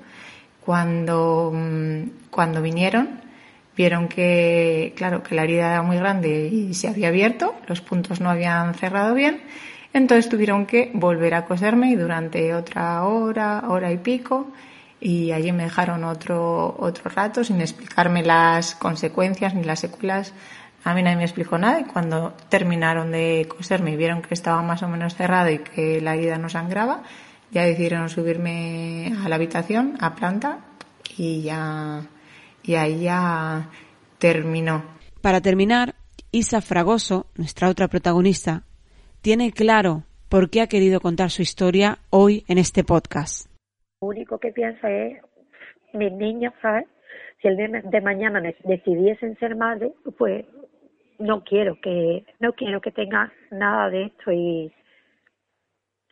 Cuando, 0.66 1.52
mm, 1.54 2.30
cuando 2.30 2.62
vinieron, 2.62 3.22
vieron 3.76 4.08
que, 4.08 4.94
claro, 4.96 5.24
que 5.24 5.36
la 5.36 5.44
herida 5.44 5.72
era 5.72 5.82
muy 5.82 5.98
grande 5.98 6.48
y 6.48 6.74
se 6.74 6.88
había 6.88 7.10
abierto, 7.10 7.56
los 7.68 7.82
puntos 7.82 8.22
no 8.22 8.30
habían 8.30 8.74
cerrado 8.76 9.14
bien, 9.14 9.42
entonces 9.94 10.30
tuvieron 10.30 10.66
que 10.66 10.92
volver 10.94 11.34
a 11.34 11.46
coserme 11.46 11.92
y 11.92 11.96
durante 11.96 12.54
otra 12.54 13.04
hora, 13.04 13.66
hora 13.68 13.92
y 13.92 13.98
pico, 13.98 14.48
y 15.00 15.32
allí 15.32 15.52
me 15.52 15.64
dejaron 15.64 16.04
otro, 16.06 16.76
otro 16.80 17.10
rato 17.10 17.44
sin 17.44 17.60
explicarme 17.60 18.24
las 18.24 18.74
consecuencias 18.76 19.54
ni 19.54 19.64
las 19.64 19.82
secuelas. 19.82 20.34
A 20.86 20.94
mí 20.94 21.04
nadie 21.04 21.18
me 21.18 21.24
explicó 21.24 21.58
nada 21.58 21.82
y 21.82 21.84
cuando 21.84 22.34
terminaron 22.50 23.12
de 23.12 23.48
coserme 23.50 23.92
y 23.92 23.98
vieron 23.98 24.22
que 24.22 24.34
estaba 24.34 24.62
más 24.62 24.82
o 24.82 24.88
menos 24.88 25.16
cerrado 25.16 25.50
y 25.50 25.60
que 25.60 26.00
la 26.02 26.16
herida 26.16 26.38
no 26.38 26.50
sangraba, 26.50 27.04
ya 27.54 27.64
decidieron 27.64 28.10
subirme 28.10 29.14
a 29.24 29.30
la 29.30 29.36
habitación, 29.36 29.96
a 30.02 30.16
planta, 30.16 30.60
y 31.18 31.44
ya, 31.44 32.02
y 32.64 32.76
ahí 32.76 33.04
ya 33.04 33.70
terminó. 34.18 34.84
Para 35.22 35.40
terminar, 35.40 35.94
Isa 36.32 36.62
Fragoso, 36.62 37.28
nuestra 37.38 37.70
otra 37.70 37.88
protagonista, 37.88 38.64
tiene 39.22 39.52
claro 39.52 40.04
por 40.30 40.50
qué 40.50 40.62
ha 40.62 40.68
querido 40.68 41.00
contar 41.00 41.30
su 41.30 41.44
historia 41.44 42.00
hoy 42.10 42.44
en 42.48 42.58
este 42.58 42.84
podcast. 42.84 43.48
Lo 44.02 44.08
único 44.08 44.40
que 44.40 44.52
piensa 44.52 44.90
es, 44.90 45.22
mis 45.94 46.12
niños, 46.12 46.54
¿sabes? 46.62 46.88
Si 47.42 47.48
el 47.48 47.56
de, 47.56 47.82
de 47.84 48.02
mañana 48.02 48.42
decidiesen 48.64 49.38
ser 49.38 49.56
madres, 49.56 49.92
pues 50.18 50.46
no 51.20 51.44
quiero 51.44 51.80
que, 51.80 52.26
no 52.40 52.54
quiero 52.54 52.82
que 52.82 52.92
tengan 52.92 53.32
nada 53.52 53.90
de 53.90 54.06
esto 54.06 54.32
y 54.32 54.74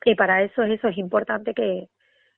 y 0.05 0.15
para 0.15 0.43
eso 0.43 0.63
eso 0.63 0.87
es 0.87 0.97
importante 0.97 1.53
que, 1.53 1.89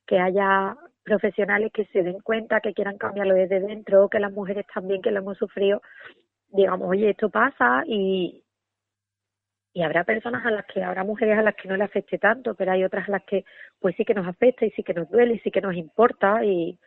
que 0.06 0.18
haya 0.18 0.76
profesionales 1.04 1.70
que 1.72 1.84
se 1.86 2.02
den 2.02 2.20
cuenta, 2.20 2.60
que 2.60 2.74
quieran 2.74 2.98
cambiarlo 2.98 3.34
desde 3.34 3.60
dentro, 3.60 4.08
que 4.08 4.18
las 4.18 4.32
mujeres 4.32 4.66
también 4.72 5.02
que 5.02 5.10
lo 5.10 5.20
hemos 5.20 5.38
sufrido, 5.38 5.82
digamos, 6.48 6.88
oye, 6.88 7.10
esto 7.10 7.30
pasa 7.30 7.84
y, 7.86 8.42
y 9.74 9.82
habrá 9.82 10.04
personas 10.04 10.44
a 10.46 10.50
las 10.50 10.66
que, 10.66 10.82
habrá 10.82 11.04
mujeres 11.04 11.38
a 11.38 11.42
las 11.42 11.54
que 11.56 11.68
no 11.68 11.76
le 11.76 11.84
afecte 11.84 12.18
tanto, 12.18 12.54
pero 12.54 12.72
hay 12.72 12.84
otras 12.84 13.08
a 13.08 13.12
las 13.12 13.24
que 13.24 13.44
pues 13.80 13.94
sí 13.96 14.04
que 14.04 14.14
nos 14.14 14.26
afecta 14.26 14.64
y 14.64 14.70
sí 14.70 14.82
que 14.82 14.94
nos 14.94 15.10
duele 15.10 15.34
y 15.34 15.38
sí 15.40 15.50
que 15.50 15.60
nos 15.60 15.74
importa 15.74 16.44
y, 16.44 16.78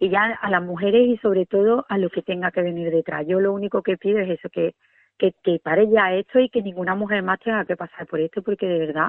y 0.00 0.10
ya 0.10 0.38
a 0.40 0.50
las 0.50 0.62
mujeres 0.62 1.06
y 1.06 1.16
sobre 1.18 1.46
todo 1.46 1.86
a 1.88 1.98
lo 1.98 2.10
que 2.10 2.22
tenga 2.22 2.50
que 2.50 2.62
venir 2.62 2.90
detrás. 2.90 3.26
Yo 3.26 3.40
lo 3.40 3.52
único 3.52 3.82
que 3.82 3.96
pido 3.96 4.18
es 4.18 4.30
eso, 4.30 4.50
que, 4.50 4.74
que, 5.16 5.32
que 5.42 5.60
pare 5.60 5.88
ya 5.88 6.12
esto 6.14 6.40
y 6.40 6.50
que 6.50 6.62
ninguna 6.62 6.94
mujer 6.94 7.22
más 7.22 7.40
tenga 7.40 7.64
que 7.64 7.76
pasar 7.76 8.06
por 8.06 8.20
esto, 8.20 8.42
porque 8.42 8.66
de 8.66 8.78
verdad 8.78 9.08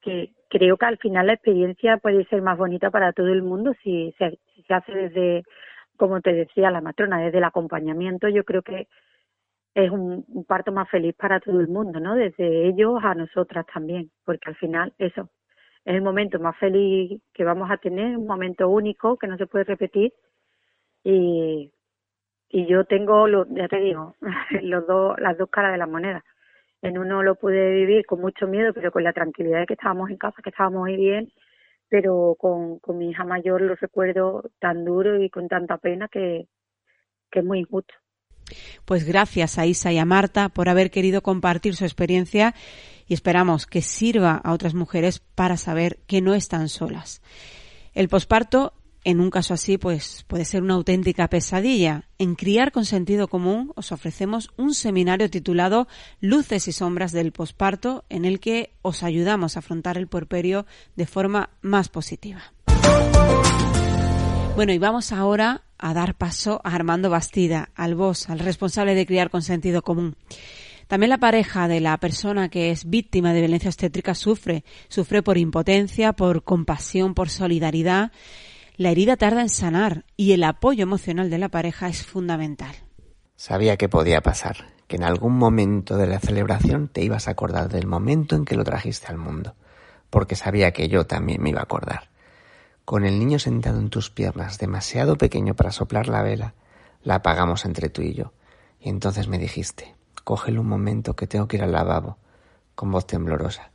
que 0.00 0.32
creo 0.48 0.76
que 0.76 0.86
al 0.86 0.98
final 0.98 1.26
la 1.26 1.34
experiencia 1.34 1.98
puede 1.98 2.24
ser 2.26 2.42
más 2.42 2.58
bonita 2.58 2.90
para 2.90 3.12
todo 3.12 3.28
el 3.28 3.42
mundo 3.42 3.72
si 3.82 4.14
se, 4.18 4.38
hace 4.68 4.92
desde, 4.92 5.44
como 5.96 6.20
te 6.20 6.32
decía 6.32 6.70
la 6.70 6.80
matrona, 6.80 7.18
desde 7.20 7.38
el 7.38 7.44
acompañamiento. 7.44 8.28
Yo 8.28 8.44
creo 8.44 8.62
que 8.62 8.88
es 9.74 9.90
un, 9.90 10.24
un 10.28 10.44
parto 10.44 10.72
más 10.72 10.88
feliz 10.90 11.14
para 11.16 11.40
todo 11.40 11.60
el 11.60 11.68
mundo, 11.68 12.00
¿no? 12.00 12.14
Desde 12.14 12.68
ellos 12.68 13.00
a 13.02 13.14
nosotras 13.14 13.66
también, 13.72 14.10
porque 14.24 14.50
al 14.50 14.56
final 14.56 14.92
eso 14.98 15.30
es 15.84 15.94
el 15.94 16.02
momento 16.02 16.38
más 16.38 16.56
feliz 16.58 17.20
que 17.32 17.44
vamos 17.44 17.70
a 17.70 17.78
tener, 17.78 18.16
un 18.16 18.26
momento 18.26 18.68
único 18.68 19.16
que 19.16 19.26
no 19.26 19.36
se 19.36 19.46
puede 19.46 19.64
repetir 19.64 20.12
y, 21.02 21.72
y 22.50 22.66
yo 22.66 22.84
tengo, 22.84 23.26
lo, 23.28 23.46
ya 23.48 23.68
te 23.68 23.80
digo, 23.80 24.16
los 24.62 24.86
dos, 24.86 25.18
las 25.20 25.38
dos 25.38 25.48
caras 25.50 25.72
de 25.72 25.78
la 25.78 25.86
moneda. 25.86 26.24
En 26.82 26.98
uno 26.98 27.22
lo 27.22 27.34
pude 27.34 27.70
vivir 27.70 28.06
con 28.06 28.20
mucho 28.20 28.46
miedo, 28.46 28.72
pero 28.72 28.90
con 28.90 29.04
la 29.04 29.12
tranquilidad 29.12 29.60
de 29.60 29.66
que 29.66 29.74
estábamos 29.74 30.10
en 30.10 30.16
casa, 30.16 30.42
que 30.42 30.50
estábamos 30.50 30.80
muy 30.80 30.96
bien, 30.96 31.32
pero 31.88 32.36
con, 32.38 32.80
mi 32.98 33.10
hija 33.10 33.24
mayor 33.24 33.60
lo 33.60 33.74
recuerdo 33.74 34.50
tan 34.60 34.84
duro 34.84 35.22
y 35.22 35.28
con 35.28 35.48
tanta 35.48 35.76
pena 35.78 36.08
que, 36.08 36.46
que 37.30 37.40
es 37.40 37.44
muy 37.44 37.60
injusto. 37.60 37.94
Pues 38.84 39.06
gracias 39.06 39.58
a 39.58 39.66
Isa 39.66 39.92
y 39.92 39.98
a 39.98 40.04
Marta 40.04 40.48
por 40.48 40.68
haber 40.68 40.90
querido 40.90 41.22
compartir 41.22 41.76
su 41.76 41.84
experiencia 41.84 42.54
y 43.06 43.14
esperamos 43.14 43.66
que 43.66 43.82
sirva 43.82 44.40
a 44.42 44.52
otras 44.52 44.74
mujeres 44.74 45.20
para 45.20 45.56
saber 45.56 45.98
que 46.06 46.20
no 46.20 46.34
están 46.34 46.68
solas. 46.68 47.22
El 47.92 48.08
posparto, 48.08 48.72
en 49.04 49.20
un 49.20 49.30
caso 49.30 49.54
así, 49.54 49.78
pues 49.78 50.24
puede 50.26 50.44
ser 50.44 50.62
una 50.62 50.74
auténtica 50.74 51.28
pesadilla. 51.28 52.04
En 52.18 52.34
Criar 52.34 52.72
con 52.72 52.84
Sentido 52.84 53.28
Común 53.28 53.72
os 53.76 53.92
ofrecemos 53.92 54.50
un 54.56 54.74
seminario 54.74 55.30
titulado 55.30 55.88
Luces 56.20 56.68
y 56.68 56.72
Sombras 56.72 57.12
del 57.12 57.32
Posparto, 57.32 58.04
en 58.08 58.24
el 58.24 58.40
que 58.40 58.72
os 58.82 59.02
ayudamos 59.02 59.56
a 59.56 59.60
afrontar 59.60 59.96
el 59.96 60.06
puerperio 60.06 60.66
de 60.96 61.06
forma 61.06 61.50
más 61.62 61.88
positiva. 61.88 62.52
Bueno, 64.56 64.72
y 64.72 64.78
vamos 64.78 65.12
ahora 65.12 65.62
a 65.78 65.94
dar 65.94 66.14
paso 66.14 66.60
a 66.64 66.74
Armando 66.74 67.08
Bastida, 67.08 67.70
al 67.74 67.94
boss, 67.94 68.28
al 68.28 68.40
responsable 68.40 68.94
de 68.94 69.06
criar 69.06 69.30
con 69.30 69.42
sentido 69.42 69.82
común. 69.82 70.16
También 70.90 71.10
la 71.10 71.18
pareja 71.18 71.68
de 71.68 71.80
la 71.80 71.96
persona 71.98 72.48
que 72.48 72.72
es 72.72 72.90
víctima 72.90 73.32
de 73.32 73.40
violencia 73.40 73.68
obstétrica 73.68 74.14
sufre, 74.14 74.64
sufre 74.88 75.22
por 75.22 75.38
impotencia, 75.38 76.12
por 76.12 76.42
compasión, 76.42 77.14
por 77.14 77.30
solidaridad. 77.30 78.10
La 78.80 78.88
herida 78.88 79.18
tarda 79.18 79.42
en 79.42 79.50
sanar 79.50 80.06
y 80.16 80.32
el 80.32 80.42
apoyo 80.42 80.84
emocional 80.84 81.28
de 81.28 81.36
la 81.36 81.50
pareja 81.50 81.88
es 81.88 82.02
fundamental. 82.02 82.74
Sabía 83.36 83.76
que 83.76 83.90
podía 83.90 84.22
pasar, 84.22 84.72
que 84.86 84.96
en 84.96 85.04
algún 85.04 85.36
momento 85.36 85.98
de 85.98 86.06
la 86.06 86.18
celebración 86.18 86.88
te 86.88 87.02
ibas 87.02 87.28
a 87.28 87.32
acordar 87.32 87.68
del 87.68 87.86
momento 87.86 88.36
en 88.36 88.46
que 88.46 88.56
lo 88.56 88.64
trajiste 88.64 89.08
al 89.08 89.18
mundo, 89.18 89.54
porque 90.08 90.34
sabía 90.34 90.70
que 90.72 90.88
yo 90.88 91.06
también 91.06 91.42
me 91.42 91.50
iba 91.50 91.60
a 91.60 91.64
acordar. 91.64 92.08
Con 92.86 93.04
el 93.04 93.18
niño 93.18 93.38
sentado 93.38 93.78
en 93.78 93.90
tus 93.90 94.08
piernas, 94.08 94.56
demasiado 94.56 95.16
pequeño 95.16 95.54
para 95.54 95.72
soplar 95.72 96.08
la 96.08 96.22
vela, 96.22 96.54
la 97.02 97.16
apagamos 97.16 97.66
entre 97.66 97.90
tú 97.90 98.00
y 98.00 98.14
yo. 98.14 98.32
Y 98.80 98.88
entonces 98.88 99.28
me 99.28 99.36
dijiste, 99.36 99.94
cógele 100.24 100.58
un 100.58 100.68
momento 100.68 101.14
que 101.14 101.26
tengo 101.26 101.48
que 101.48 101.58
ir 101.58 101.64
al 101.64 101.72
lavabo, 101.72 102.16
con 102.74 102.90
voz 102.90 103.06
temblorosa. 103.06 103.72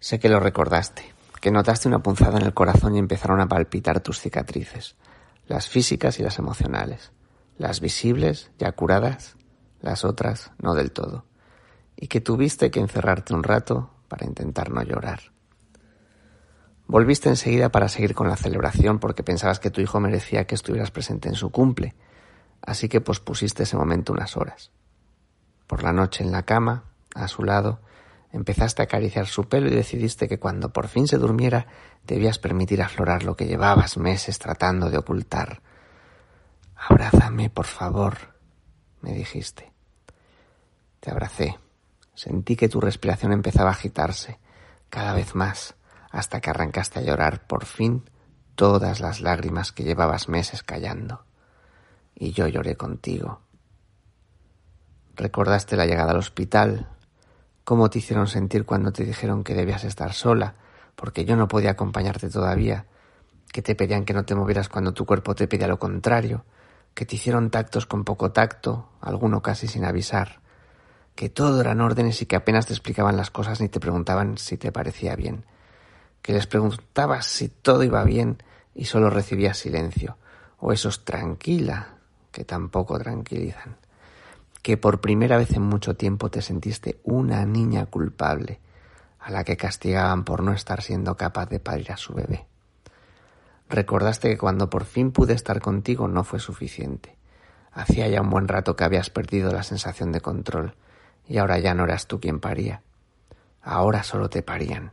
Sé 0.00 0.18
que 0.18 0.30
lo 0.30 0.40
recordaste, 0.40 1.11
que 1.42 1.50
notaste 1.50 1.88
una 1.88 2.04
punzada 2.04 2.38
en 2.38 2.46
el 2.46 2.54
corazón 2.54 2.94
y 2.94 3.00
empezaron 3.00 3.40
a 3.40 3.48
palpitar 3.48 3.98
tus 3.98 4.20
cicatrices, 4.20 4.94
las 5.48 5.68
físicas 5.68 6.20
y 6.20 6.22
las 6.22 6.38
emocionales, 6.38 7.10
las 7.58 7.80
visibles, 7.80 8.52
ya 8.60 8.70
curadas, 8.70 9.34
las 9.80 10.04
otras 10.04 10.52
no 10.62 10.74
del 10.74 10.92
todo, 10.92 11.26
y 11.96 12.06
que 12.06 12.20
tuviste 12.20 12.70
que 12.70 12.78
encerrarte 12.78 13.34
un 13.34 13.42
rato 13.42 13.90
para 14.06 14.24
intentar 14.24 14.70
no 14.70 14.84
llorar. 14.84 15.32
Volviste 16.86 17.28
enseguida 17.28 17.70
para 17.70 17.88
seguir 17.88 18.14
con 18.14 18.28
la 18.28 18.36
celebración 18.36 19.00
porque 19.00 19.24
pensabas 19.24 19.58
que 19.58 19.72
tu 19.72 19.80
hijo 19.80 19.98
merecía 19.98 20.46
que 20.46 20.54
estuvieras 20.54 20.92
presente 20.92 21.28
en 21.28 21.34
su 21.34 21.50
cumple, 21.50 21.96
así 22.64 22.88
que 22.88 23.00
pospusiste 23.00 23.64
ese 23.64 23.76
momento 23.76 24.12
unas 24.12 24.36
horas. 24.36 24.70
Por 25.66 25.82
la 25.82 25.92
noche 25.92 26.22
en 26.22 26.30
la 26.30 26.44
cama, 26.44 26.84
a 27.16 27.26
su 27.26 27.42
lado, 27.42 27.80
empezaste 28.32 28.82
a 28.82 28.86
acariciar 28.86 29.26
su 29.26 29.48
pelo 29.48 29.68
y 29.68 29.74
decidiste 29.74 30.28
que 30.28 30.38
cuando 30.38 30.72
por 30.72 30.88
fin 30.88 31.06
se 31.06 31.18
durmiera 31.18 31.66
debías 32.04 32.38
permitir 32.38 32.82
aflorar 32.82 33.22
lo 33.22 33.36
que 33.36 33.46
llevabas 33.46 33.96
meses 33.96 34.38
tratando 34.38 34.90
de 34.90 34.98
ocultar. 34.98 35.62
Abrázame, 36.74 37.50
por 37.50 37.66
favor, 37.66 38.16
me 39.00 39.12
dijiste. 39.12 39.72
Te 41.00 41.10
abracé. 41.10 41.58
Sentí 42.14 42.56
que 42.56 42.68
tu 42.68 42.80
respiración 42.80 43.32
empezaba 43.32 43.70
a 43.70 43.72
agitarse, 43.72 44.38
cada 44.90 45.14
vez 45.14 45.34
más 45.34 45.74
hasta 46.12 46.40
que 46.40 46.50
arrancaste 46.50 47.00
a 47.00 47.02
llorar 47.02 47.46
por 47.46 47.64
fin 47.64 48.04
todas 48.54 49.00
las 49.00 49.20
lágrimas 49.20 49.72
que 49.72 49.82
llevabas 49.82 50.28
meses 50.28 50.62
callando. 50.62 51.24
Y 52.14 52.32
yo 52.32 52.46
lloré 52.46 52.76
contigo. 52.76 53.40
Recordaste 55.16 55.76
la 55.76 55.86
llegada 55.86 56.12
al 56.12 56.18
hospital, 56.18 56.90
cómo 57.64 57.90
te 57.90 57.98
hicieron 57.98 58.26
sentir 58.26 58.64
cuando 58.64 58.92
te 58.92 59.04
dijeron 59.04 59.44
que 59.44 59.54
debías 59.54 59.84
estar 59.84 60.12
sola, 60.12 60.54
porque 60.96 61.24
yo 61.24 61.36
no 61.36 61.48
podía 61.48 61.72
acompañarte 61.72 62.28
todavía, 62.28 62.86
que 63.52 63.62
te 63.62 63.74
pedían 63.74 64.04
que 64.04 64.14
no 64.14 64.24
te 64.24 64.34
movieras 64.34 64.68
cuando 64.68 64.92
tu 64.92 65.04
cuerpo 65.06 65.34
te 65.34 65.46
pedía 65.46 65.68
lo 65.68 65.78
contrario, 65.78 66.44
que 66.94 67.06
te 67.06 67.16
hicieron 67.16 67.50
tactos 67.50 67.86
con 67.86 68.04
poco 68.04 68.32
tacto, 68.32 68.88
alguno 69.00 69.42
casi 69.42 69.66
sin 69.66 69.84
avisar, 69.84 70.40
que 71.14 71.28
todo 71.28 71.60
eran 71.60 71.80
órdenes 71.80 72.20
y 72.22 72.26
que 72.26 72.36
apenas 72.36 72.66
te 72.66 72.72
explicaban 72.72 73.16
las 73.16 73.30
cosas 73.30 73.60
ni 73.60 73.68
te 73.68 73.80
preguntaban 73.80 74.38
si 74.38 74.56
te 74.56 74.72
parecía 74.72 75.14
bien, 75.16 75.44
que 76.22 76.32
les 76.32 76.46
preguntabas 76.46 77.26
si 77.26 77.48
todo 77.48 77.82
iba 77.82 78.02
bien 78.04 78.42
y 78.74 78.86
solo 78.86 79.10
recibías 79.10 79.58
silencio, 79.58 80.16
o 80.58 80.72
esos 80.72 81.04
tranquila, 81.04 81.96
que 82.30 82.44
tampoco 82.44 82.98
tranquilizan, 82.98 83.76
que 84.62 84.76
por 84.76 85.00
primera 85.00 85.36
vez 85.36 85.52
en 85.52 85.62
mucho 85.62 85.96
tiempo 85.96 86.30
te 86.30 86.40
sentiste 86.40 87.00
una 87.02 87.44
niña 87.44 87.86
culpable, 87.86 88.60
a 89.18 89.30
la 89.30 89.44
que 89.44 89.56
castigaban 89.56 90.24
por 90.24 90.42
no 90.42 90.52
estar 90.52 90.82
siendo 90.82 91.16
capaz 91.16 91.46
de 91.46 91.60
parir 91.60 91.92
a 91.92 91.96
su 91.96 92.14
bebé. 92.14 92.46
Recordaste 93.68 94.28
que 94.30 94.38
cuando 94.38 94.70
por 94.70 94.84
fin 94.84 95.12
pude 95.12 95.32
estar 95.32 95.60
contigo 95.60 96.06
no 96.06 96.24
fue 96.24 96.38
suficiente. 96.38 97.16
Hacía 97.72 98.06
ya 98.08 98.20
un 98.20 98.30
buen 98.30 98.48
rato 98.48 98.76
que 98.76 98.84
habías 98.84 99.10
perdido 99.10 99.52
la 99.52 99.62
sensación 99.62 100.12
de 100.12 100.20
control, 100.20 100.74
y 101.26 101.38
ahora 101.38 101.58
ya 101.58 101.74
no 101.74 101.84
eras 101.84 102.06
tú 102.06 102.20
quien 102.20 102.38
paría. 102.38 102.82
Ahora 103.62 104.02
solo 104.02 104.28
te 104.28 104.42
parían, 104.42 104.92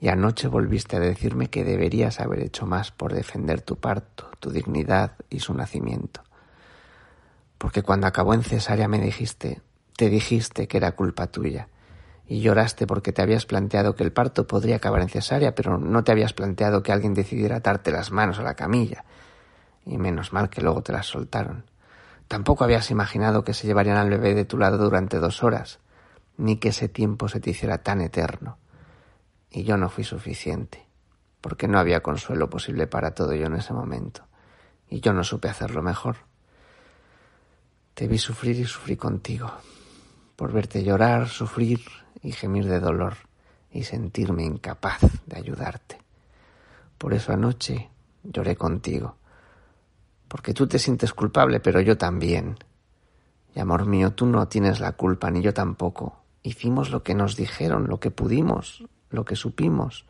y 0.00 0.08
anoche 0.08 0.46
volviste 0.46 0.96
a 0.96 1.00
decirme 1.00 1.48
que 1.48 1.64
deberías 1.64 2.20
haber 2.20 2.40
hecho 2.40 2.66
más 2.66 2.92
por 2.92 3.14
defender 3.14 3.62
tu 3.62 3.76
parto, 3.76 4.30
tu 4.38 4.50
dignidad 4.50 5.12
y 5.30 5.40
su 5.40 5.54
nacimiento. 5.54 6.22
Porque 7.58 7.82
cuando 7.82 8.06
acabó 8.06 8.34
en 8.34 8.42
cesárea 8.42 8.88
me 8.88 9.00
dijiste, 9.00 9.60
te 9.96 10.08
dijiste 10.08 10.68
que 10.68 10.76
era 10.76 10.92
culpa 10.92 11.26
tuya, 11.26 11.68
y 12.26 12.40
lloraste 12.40 12.86
porque 12.86 13.12
te 13.12 13.22
habías 13.22 13.46
planteado 13.46 13.94
que 13.94 14.04
el 14.04 14.12
parto 14.12 14.46
podría 14.46 14.76
acabar 14.76 15.02
en 15.02 15.08
cesárea, 15.08 15.54
pero 15.54 15.78
no 15.78 16.04
te 16.04 16.12
habías 16.12 16.32
planteado 16.32 16.82
que 16.82 16.92
alguien 16.92 17.14
decidiera 17.14 17.56
atarte 17.56 17.90
las 17.90 18.12
manos 18.12 18.38
a 18.38 18.42
la 18.42 18.54
camilla, 18.54 19.04
y 19.84 19.98
menos 19.98 20.32
mal 20.32 20.50
que 20.50 20.62
luego 20.62 20.82
te 20.82 20.92
las 20.92 21.06
soltaron. 21.06 21.64
Tampoco 22.28 22.64
habías 22.64 22.90
imaginado 22.90 23.44
que 23.44 23.54
se 23.54 23.66
llevarían 23.66 23.96
al 23.96 24.10
bebé 24.10 24.34
de 24.34 24.44
tu 24.44 24.58
lado 24.58 24.78
durante 24.78 25.18
dos 25.18 25.42
horas, 25.42 25.80
ni 26.36 26.56
que 26.56 26.68
ese 26.68 26.88
tiempo 26.88 27.28
se 27.28 27.40
te 27.40 27.50
hiciera 27.50 27.78
tan 27.78 28.00
eterno 28.00 28.58
y 29.50 29.64
yo 29.64 29.76
no 29.76 29.88
fui 29.88 30.04
suficiente, 30.04 30.86
porque 31.40 31.68
no 31.68 31.78
había 31.78 32.02
consuelo 32.02 32.50
posible 32.50 32.86
para 32.86 33.14
todo 33.14 33.34
yo 33.34 33.46
en 33.46 33.54
ese 33.54 33.72
momento, 33.72 34.26
y 34.88 35.00
yo 35.00 35.12
no 35.12 35.24
supe 35.24 35.48
hacerlo 35.48 35.82
mejor. 35.82 36.27
Te 37.98 38.06
vi 38.06 38.16
sufrir 38.16 38.56
y 38.60 38.64
sufrí 38.64 38.96
contigo, 38.96 39.50
por 40.36 40.52
verte 40.52 40.84
llorar, 40.84 41.28
sufrir 41.28 41.80
y 42.22 42.30
gemir 42.30 42.68
de 42.68 42.78
dolor, 42.78 43.16
y 43.72 43.82
sentirme 43.82 44.44
incapaz 44.44 45.00
de 45.26 45.36
ayudarte. 45.36 45.98
Por 46.96 47.12
eso 47.12 47.32
anoche 47.32 47.90
lloré 48.22 48.54
contigo, 48.54 49.16
porque 50.28 50.54
tú 50.54 50.68
te 50.68 50.78
sientes 50.78 51.12
culpable, 51.12 51.58
pero 51.58 51.80
yo 51.80 51.98
también. 51.98 52.58
Y 53.52 53.58
amor 53.58 53.84
mío, 53.84 54.12
tú 54.12 54.26
no 54.26 54.46
tienes 54.46 54.78
la 54.78 54.92
culpa, 54.92 55.32
ni 55.32 55.42
yo 55.42 55.52
tampoco. 55.52 56.20
Hicimos 56.44 56.90
lo 56.90 57.02
que 57.02 57.16
nos 57.16 57.34
dijeron, 57.34 57.88
lo 57.88 57.98
que 57.98 58.12
pudimos, 58.12 58.84
lo 59.10 59.24
que 59.24 59.34
supimos. 59.34 60.06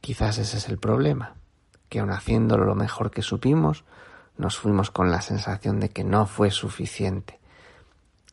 Quizás 0.00 0.38
ese 0.38 0.58
es 0.58 0.68
el 0.68 0.78
problema, 0.78 1.34
que 1.88 1.98
aun 1.98 2.12
haciéndolo 2.12 2.66
lo 2.66 2.76
mejor 2.76 3.10
que 3.10 3.22
supimos, 3.22 3.82
nos 4.38 4.58
fuimos 4.58 4.90
con 4.90 5.10
la 5.10 5.22
sensación 5.22 5.80
de 5.80 5.90
que 5.90 6.04
no 6.04 6.26
fue 6.26 6.50
suficiente. 6.50 7.38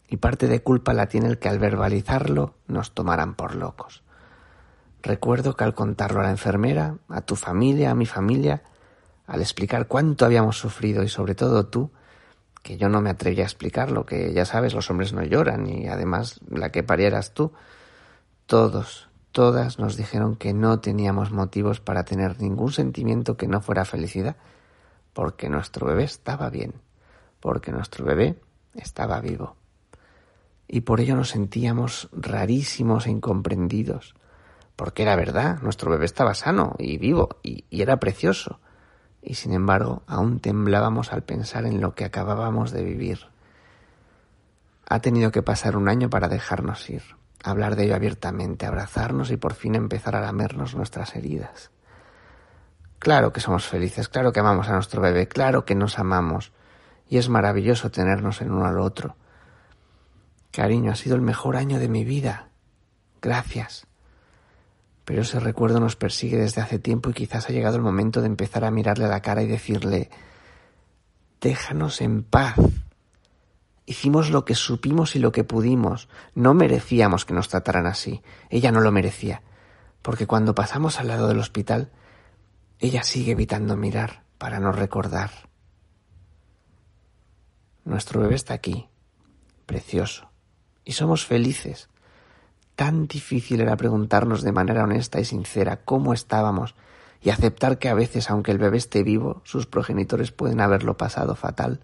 Y 0.07 0.17
parte 0.17 0.47
de 0.47 0.61
culpa 0.61 0.93
la 0.93 1.07
tiene 1.07 1.27
el 1.27 1.39
que 1.39 1.49
al 1.49 1.59
verbalizarlo 1.59 2.53
nos 2.67 2.93
tomaran 2.93 3.35
por 3.35 3.55
locos. 3.55 4.03
Recuerdo 5.01 5.55
que 5.55 5.63
al 5.63 5.73
contarlo 5.73 6.21
a 6.21 6.23
la 6.23 6.31
enfermera, 6.31 6.97
a 7.09 7.21
tu 7.21 7.35
familia, 7.35 7.91
a 7.91 7.95
mi 7.95 8.05
familia, 8.05 8.63
al 9.27 9.41
explicar 9.41 9.87
cuánto 9.87 10.25
habíamos 10.25 10.57
sufrido 10.57 11.03
y 11.03 11.09
sobre 11.09 11.35
todo 11.35 11.65
tú, 11.65 11.91
que 12.61 12.77
yo 12.77 12.87
no 12.89 13.01
me 13.01 13.09
atreví 13.09 13.41
a 13.41 13.45
explicarlo, 13.45 14.05
que 14.05 14.33
ya 14.33 14.45
sabes, 14.45 14.73
los 14.73 14.89
hombres 14.89 15.13
no 15.13 15.23
lloran 15.23 15.67
y 15.67 15.87
además 15.87 16.39
la 16.49 16.71
que 16.71 16.83
parieras 16.83 17.33
tú, 17.33 17.51
todos, 18.45 19.09
todas 19.33 19.79
nos 19.79 19.97
dijeron 19.97 20.35
que 20.35 20.53
no 20.53 20.79
teníamos 20.79 21.31
motivos 21.31 21.81
para 21.81 22.05
tener 22.05 22.39
ningún 22.41 22.71
sentimiento 22.71 23.35
que 23.35 23.47
no 23.47 23.61
fuera 23.61 23.83
felicidad, 23.83 24.37
porque 25.13 25.49
nuestro 25.49 25.87
bebé 25.87 26.03
estaba 26.03 26.49
bien, 26.49 26.73
porque 27.39 27.71
nuestro 27.71 28.05
bebé 28.05 28.39
estaba 28.75 29.19
vivo. 29.21 29.55
Y 30.67 30.81
por 30.81 30.99
ello 30.99 31.15
nos 31.15 31.29
sentíamos 31.29 32.09
rarísimos 32.11 33.05
e 33.05 33.11
incomprendidos, 33.11 34.15
porque 34.75 35.03
era 35.03 35.15
verdad, 35.15 35.61
nuestro 35.61 35.91
bebé 35.91 36.05
estaba 36.05 36.33
sano 36.33 36.75
y 36.79 36.97
vivo 36.97 37.37
y, 37.43 37.65
era 37.69 37.97
precioso 37.97 38.59
y 39.21 39.35
sin 39.35 39.53
embargo 39.53 40.03
aún 40.07 40.39
temblábamos 40.39 41.13
al 41.13 41.23
pensar 41.23 41.65
en 41.65 41.79
lo 41.79 41.95
que 41.95 42.05
acabábamos 42.05 42.71
de 42.71 42.83
vivir. 42.83 43.27
Ha 44.89 44.99
tenido 44.99 45.31
que 45.31 45.43
pasar 45.43 45.77
un 45.77 45.87
año 45.87 46.09
para 46.09 46.27
dejarnos 46.27 46.89
ir, 46.89 47.03
hablar 47.43 47.75
de 47.75 47.85
ello 47.85 47.95
abiertamente, 47.95 48.65
abrazarnos 48.65 49.31
y 49.31 49.37
por 49.37 49.53
fin 49.53 49.75
empezar 49.75 50.15
a 50.15 50.21
lamernos 50.21 50.75
nuestras 50.75 51.15
heridas. 51.15 51.71
Claro 53.03 53.31
que 53.31 53.41
somos 53.41 53.67
felices, 53.67 54.09
claro 54.09 54.31
que 54.31 54.39
amamos 54.39 54.69
a 54.69 54.73
nuestro 54.73 55.01
bebé, 55.01 55.27
claro 55.27 55.65
que 55.65 55.75
nos 55.75 55.99
amamos, 55.99 56.51
y 57.07 57.17
es 57.17 57.29
maravilloso 57.29 57.91
tenernos 57.91 58.41
en 58.41 58.51
uno 58.51 58.65
al 58.65 58.79
otro. 58.79 59.15
Cariño, 60.51 60.91
ha 60.91 60.95
sido 60.95 61.15
el 61.15 61.21
mejor 61.21 61.55
año 61.55 61.79
de 61.79 61.89
mi 61.89 62.03
vida. 62.05 62.49
Gracias 63.21 63.87
pero 65.05 65.21
ese 65.21 65.39
recuerdo 65.39 65.79
nos 65.79 65.95
persigue 65.95 66.37
desde 66.37 66.61
hace 66.61 66.79
tiempo 66.79 67.09
y 67.09 67.13
quizás 67.13 67.49
ha 67.49 67.53
llegado 67.53 67.75
el 67.75 67.81
momento 67.81 68.21
de 68.21 68.27
empezar 68.27 68.63
a 68.63 68.71
mirarle 68.71 69.05
a 69.05 69.09
la 69.09 69.21
cara 69.21 69.43
y 69.43 69.47
decirle, 69.47 70.09
déjanos 71.41 71.99
en 72.01 72.23
paz. 72.23 72.55
Hicimos 73.85 74.29
lo 74.29 74.45
que 74.45 74.55
supimos 74.55 75.15
y 75.17 75.19
lo 75.19 75.33
que 75.33 75.43
pudimos. 75.43 76.07
No 76.35 76.53
merecíamos 76.53 77.25
que 77.25 77.33
nos 77.33 77.49
trataran 77.49 77.85
así. 77.85 78.21
Ella 78.49 78.71
no 78.71 78.79
lo 78.79 78.93
merecía. 78.93 79.41
Porque 80.01 80.25
cuando 80.25 80.55
pasamos 80.55 80.99
al 81.01 81.09
lado 81.09 81.27
del 81.27 81.39
hospital, 81.39 81.91
ella 82.87 83.03
sigue 83.03 83.33
evitando 83.33 83.75
mirar 83.75 84.23
para 84.37 84.59
no 84.59 84.71
recordar. 84.71 85.31
Nuestro 87.85 88.21
bebé 88.21 88.35
está 88.35 88.53
aquí, 88.53 88.89
precioso, 89.65 90.29
y 90.85 90.93
somos 90.93 91.25
felices 91.25 91.89
Tan 92.75 93.07
difícil 93.07 93.61
era 93.61 93.77
preguntarnos 93.77 94.41
de 94.41 94.51
manera 94.51 94.83
honesta 94.83 95.19
y 95.19 95.25
sincera 95.25 95.81
cómo 95.83 96.13
estábamos 96.13 96.75
y 97.21 97.29
aceptar 97.29 97.77
que 97.77 97.87
a 97.87 97.93
veces, 97.93 98.29
aunque 98.29 98.51
el 98.51 98.57
bebé 98.57 98.77
esté 98.77 99.03
vivo, 99.03 99.41
sus 99.45 99.67
progenitores 99.67 100.31
pueden 100.31 100.59
haberlo 100.59 100.97
pasado 100.97 101.35
fatal. 101.35 101.81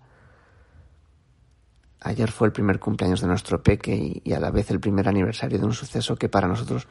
Ayer 2.02 2.32
fue 2.32 2.47
el 2.47 2.54
primer 2.54 2.80
cumpleaños 2.80 3.22
de 3.22 3.28
nuestro 3.28 3.62
peque 3.62 4.22
y, 4.24 4.34
a 4.34 4.39
la 4.39 4.52
vez 4.52 4.72
el 4.72 4.80
primer 4.80 5.08
aniversario 5.08 5.60
de 5.60 5.66
un 5.66 5.74
suceso 5.74 6.16
que 6.16 6.28
para 6.28 6.47
nosotros 6.47 6.88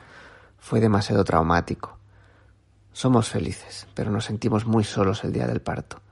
fue 0.59 0.81
demasiado 0.81 1.25
traumático. 1.25 1.99
Somos 2.99 3.28
felices, 3.28 3.86
pero 3.94 4.11
nos 4.11 4.24
sentimos 4.24 4.66
muy 4.66 4.82
solos 4.82 5.22
el 5.22 5.32
día 5.32 5.46
del 5.46 5.61
parto, 5.61 6.03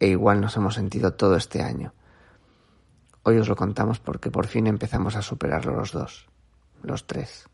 e 0.00 0.08
igual 0.08 0.40
nos 0.40 0.56
hemos 0.56 0.74
sentido 0.74 1.12
todo 1.12 1.36
este 1.36 1.62
año. 1.62 1.94
Hoy 3.22 3.38
os 3.38 3.46
lo 3.46 3.54
contamos 3.54 4.00
porque 4.00 4.32
por 4.32 4.48
fin 4.48 4.66
empezamos 4.66 5.14
a 5.14 5.22
superarlo 5.22 5.76
los 5.76 5.92
dos 5.92 6.26
los 6.82 7.06
tres, 7.06 7.48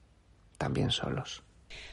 también 0.57 0.91
solos. 0.91 1.43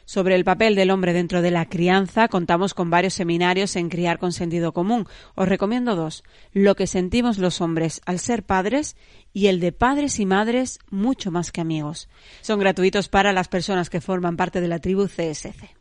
Sobre 0.06 0.36
el 0.36 0.46
papel 0.46 0.76
del 0.76 0.90
hombre 0.90 1.12
dentro 1.12 1.42
de 1.42 1.52
la 1.52 1.68
crianza, 1.68 2.30
contamos 2.30 2.74
con 2.74 2.90
varios 2.90 3.16
seminarios 3.16 3.76
en 3.76 3.90
criar 3.90 4.18
con 4.18 4.32
sentido 4.32 4.72
común. 4.72 5.08
Os 5.36 5.50
recomiendo 5.50 5.98
dos. 5.98 6.24
Lo 6.54 6.76
que 6.76 6.88
sentimos 6.88 7.38
los 7.38 7.60
hombres 7.60 8.00
al 8.06 8.20
ser 8.20 8.44
padres 8.44 8.96
y 9.34 9.48
el 9.48 9.60
de 9.60 9.74
padres 9.74 10.22
y 10.22 10.26
madres 10.26 10.80
mucho 10.90 11.32
más 11.32 11.52
que 11.52 11.60
amigos. 11.60 12.08
Son 12.40 12.62
gratuitos 12.62 13.10
para 13.10 13.34
las 13.34 13.50
personas 13.50 13.90
que 13.90 14.00
forman 14.00 14.38
parte 14.38 14.62
de 14.62 14.70
la 14.70 14.80
tribu 14.80 15.08
CSC. 15.08 15.76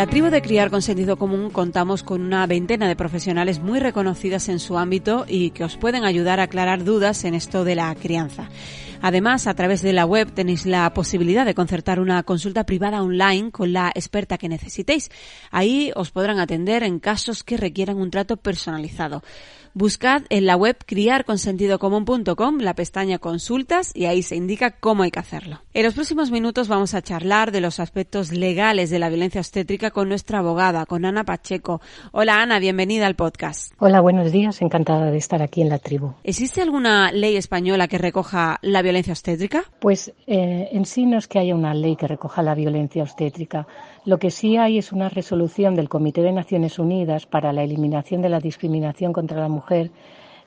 La 0.00 0.06
tribu 0.06 0.30
de 0.30 0.40
Criar 0.40 0.70
con 0.70 0.80
Sentido 0.80 1.18
Común 1.18 1.50
contamos 1.50 2.02
con 2.02 2.22
una 2.22 2.46
veintena 2.46 2.88
de 2.88 2.96
profesionales 2.96 3.60
muy 3.60 3.80
reconocidas 3.80 4.48
en 4.48 4.58
su 4.58 4.78
ámbito 4.78 5.26
y 5.28 5.50
que 5.50 5.62
os 5.62 5.76
pueden 5.76 6.04
ayudar 6.04 6.40
a 6.40 6.44
aclarar 6.44 6.84
dudas 6.84 7.22
en 7.24 7.34
esto 7.34 7.64
de 7.64 7.74
la 7.74 7.94
crianza. 7.94 8.48
Además, 9.02 9.46
a 9.46 9.52
través 9.52 9.82
de 9.82 9.92
la 9.92 10.06
web 10.06 10.32
tenéis 10.32 10.64
la 10.64 10.92
posibilidad 10.94 11.44
de 11.44 11.54
concertar 11.54 12.00
una 12.00 12.22
consulta 12.22 12.64
privada 12.64 13.02
online 13.02 13.50
con 13.50 13.74
la 13.74 13.92
experta 13.94 14.38
que 14.38 14.48
necesitéis. 14.48 15.10
Ahí 15.50 15.92
os 15.94 16.10
podrán 16.10 16.38
atender 16.38 16.82
en 16.82 16.98
casos 16.98 17.44
que 17.44 17.58
requieran 17.58 17.98
un 17.98 18.10
trato 18.10 18.38
personalizado. 18.38 19.22
Buscad 19.72 20.22
en 20.30 20.46
la 20.46 20.56
web 20.56 20.76
criarconsentidocomún.com 20.84 22.58
la 22.58 22.74
pestaña 22.74 23.20
consultas 23.20 23.92
y 23.94 24.06
ahí 24.06 24.22
se 24.24 24.34
indica 24.34 24.72
cómo 24.72 25.04
hay 25.04 25.12
que 25.12 25.20
hacerlo. 25.20 25.60
En 25.74 25.84
los 25.84 25.94
próximos 25.94 26.32
minutos 26.32 26.66
vamos 26.66 26.94
a 26.94 27.02
charlar 27.02 27.52
de 27.52 27.60
los 27.60 27.78
aspectos 27.78 28.32
legales 28.32 28.90
de 28.90 28.98
la 28.98 29.08
violencia 29.08 29.40
obstétrica 29.40 29.92
con 29.92 30.08
nuestra 30.08 30.40
abogada, 30.40 30.86
con 30.86 31.04
Ana 31.04 31.22
Pacheco. 31.22 31.80
Hola 32.10 32.42
Ana, 32.42 32.58
bienvenida 32.58 33.06
al 33.06 33.14
podcast. 33.14 33.72
Hola, 33.78 34.00
buenos 34.00 34.32
días, 34.32 34.60
encantada 34.60 35.12
de 35.12 35.18
estar 35.18 35.40
aquí 35.40 35.62
en 35.62 35.68
la 35.68 35.78
tribu. 35.78 36.14
¿Existe 36.24 36.62
alguna 36.62 37.12
ley 37.12 37.36
española 37.36 37.86
que 37.86 37.98
recoja 37.98 38.58
la 38.62 38.82
violencia 38.82 39.12
obstétrica? 39.12 39.62
Pues 39.78 40.12
eh, 40.26 40.68
en 40.72 40.84
sí 40.84 41.06
no 41.06 41.16
es 41.16 41.28
que 41.28 41.38
haya 41.38 41.54
una 41.54 41.74
ley 41.74 41.94
que 41.94 42.08
recoja 42.08 42.42
la 42.42 42.56
violencia 42.56 43.04
obstétrica. 43.04 43.68
Lo 44.06 44.18
que 44.18 44.30
sí 44.30 44.56
hay 44.56 44.78
es 44.78 44.92
una 44.92 45.10
resolución 45.10 45.74
del 45.74 45.90
Comité 45.90 46.22
de 46.22 46.32
Naciones 46.32 46.78
Unidas 46.78 47.26
para 47.26 47.52
la 47.52 47.62
eliminación 47.62 48.22
de 48.22 48.30
la 48.30 48.40
discriminación 48.40 49.12
contra 49.12 49.38
la 49.38 49.48
mujer 49.48 49.90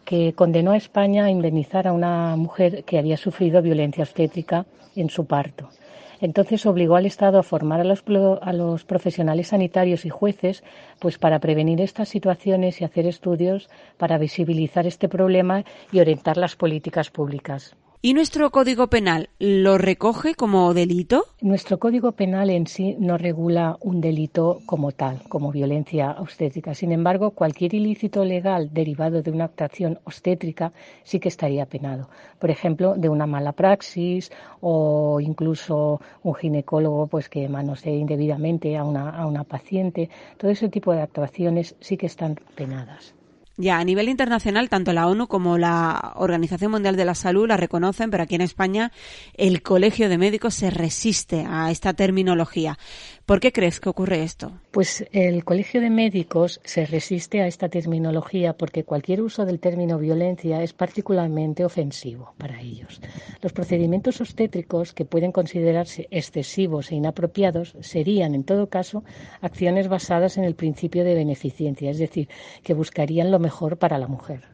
que 0.06 0.34
condenó 0.34 0.72
a 0.72 0.78
España 0.78 1.26
a 1.26 1.30
indemnizar 1.30 1.88
a 1.88 1.94
una 1.94 2.36
mujer 2.36 2.84
que 2.84 2.98
había 2.98 3.16
sufrido 3.16 3.62
violencia 3.62 4.04
obstétrica 4.04 4.66
en 4.96 5.12
su 5.12 5.26
parto. 5.28 5.70
Entonces 6.20 6.66
obligó 6.66 6.96
al 6.96 7.06
Estado 7.06 7.38
a 7.38 7.44
formar 7.44 7.82
a 7.82 8.54
los, 8.54 8.84
profesionales 8.86 9.50
sanitarios 9.50 10.04
y 10.06 10.10
jueces 10.10 10.64
pues 10.98 11.20
para 11.20 11.38
prevenir 11.38 11.80
estas 11.80 12.10
situaciones 12.10 12.82
y 12.82 12.86
hacer 12.86 13.06
estudios 13.06 13.70
para 13.98 14.18
visibilizar 14.18 14.88
este 14.88 15.08
problema 15.08 15.64
y 15.92 16.00
orientar 16.00 16.38
las 16.38 16.56
políticas 16.56 17.12
públicas. 17.12 17.76
¿Y 18.06 18.14
nuestro 18.14 18.52
Código 18.52 18.88
Penal 18.88 19.30
lo 19.40 19.78
recoge 19.78 20.36
como 20.36 20.74
delito? 20.74 21.24
Nuestro 21.40 21.80
Código 21.80 22.12
Penal 22.12 22.50
en 22.50 22.68
sí 22.68 22.98
no 23.00 23.18
regula 23.18 23.78
un 23.80 24.02
delito 24.02 24.60
como 24.66 24.92
tal, 24.92 25.22
como 25.30 25.54
violencia 25.54 26.18
obstétrica. 26.20 26.76
Sin 26.76 26.92
embargo, 26.92 27.32
cualquier 27.32 27.74
ilícito 27.74 28.26
legal 28.26 28.74
derivado 28.74 29.22
de 29.22 29.32
una 29.32 29.46
actuación 29.46 30.00
obstétrica 30.04 30.74
sí 31.06 31.22
que 31.22 31.30
estaría 31.30 31.66
penado. 31.66 32.10
Por 32.40 32.52
ejemplo, 32.52 32.96
de 32.98 33.08
una 33.08 33.26
mala 33.26 33.54
praxis 33.54 34.34
o 34.60 35.22
incluso 35.22 36.02
un 36.24 36.36
ginecólogo 36.36 37.08
pues 37.08 37.30
que 37.30 37.48
manosee 37.48 37.96
indebidamente 37.96 38.76
a 38.76 38.84
una, 38.84 39.12
a 39.12 39.26
una 39.26 39.46
paciente. 39.46 40.10
Todo 40.36 40.52
ese 40.52 40.68
tipo 40.68 40.92
de 40.92 41.04
actuaciones 41.04 41.78
sí 41.80 41.96
que 41.96 42.08
están 42.08 42.36
penadas. 42.54 43.14
Ya, 43.56 43.78
a 43.78 43.84
nivel 43.84 44.10
internacional, 44.10 44.68
tanto 44.68 44.94
la 44.94 45.08
ONU 45.08 45.28
como 45.28 45.60
la 45.60 46.14
Organización 46.16 46.72
Mundial 46.72 46.96
de 46.96 47.06
la 47.06 47.14
Salud 47.14 47.48
la 47.48 47.56
reconocen, 47.56 48.10
pero 48.10 48.24
aquí 48.24 48.34
en 48.34 48.42
España 48.42 48.92
el 49.36 49.62
Colegio 49.62 50.10
de 50.10 50.18
Médicos 50.18 50.56
se 50.56 50.72
resiste 50.72 51.46
a 51.48 51.70
esta 51.70 51.94
terminología. 51.94 52.80
¿Por 53.26 53.40
qué 53.40 53.54
crees 53.54 53.80
que 53.80 53.88
ocurre 53.88 54.22
esto? 54.22 54.52
Pues 54.72 55.06
el 55.14 55.46
Colegio 55.46 55.80
de 55.80 55.90
Médicos 55.90 56.60
se 56.66 56.86
resiste 56.86 57.42
a 57.42 57.48
esta 57.48 57.70
terminología 57.70 58.52
porque 58.52 58.84
cualquier 58.84 59.22
uso 59.22 59.46
del 59.46 59.62
término 59.62 59.98
violencia 59.98 60.62
es 60.62 60.74
particularmente 60.74 61.64
ofensivo 61.64 62.34
para 62.38 62.60
ellos. 62.60 63.00
Los 63.42 63.54
procedimientos 63.54 64.20
obstétricos 64.20 64.92
que 64.92 65.06
pueden 65.06 65.32
considerarse 65.32 66.10
excesivos 66.12 66.92
e 66.92 66.96
inapropiados 66.96 67.78
serían, 67.80 68.36
en 68.36 68.44
todo 68.44 68.68
caso, 68.68 69.06
acciones 69.40 69.88
basadas 69.88 70.38
en 70.38 70.44
el 70.44 70.56
principio 70.56 71.06
de 71.06 71.16
beneficencia, 71.16 71.92
es 71.92 72.00
decir, 72.00 72.28
que 72.62 72.74
buscarían 72.74 73.32
lo 73.32 73.40
mejor 73.40 73.78
para 73.78 74.00
la 74.00 74.08
mujer. 74.08 74.50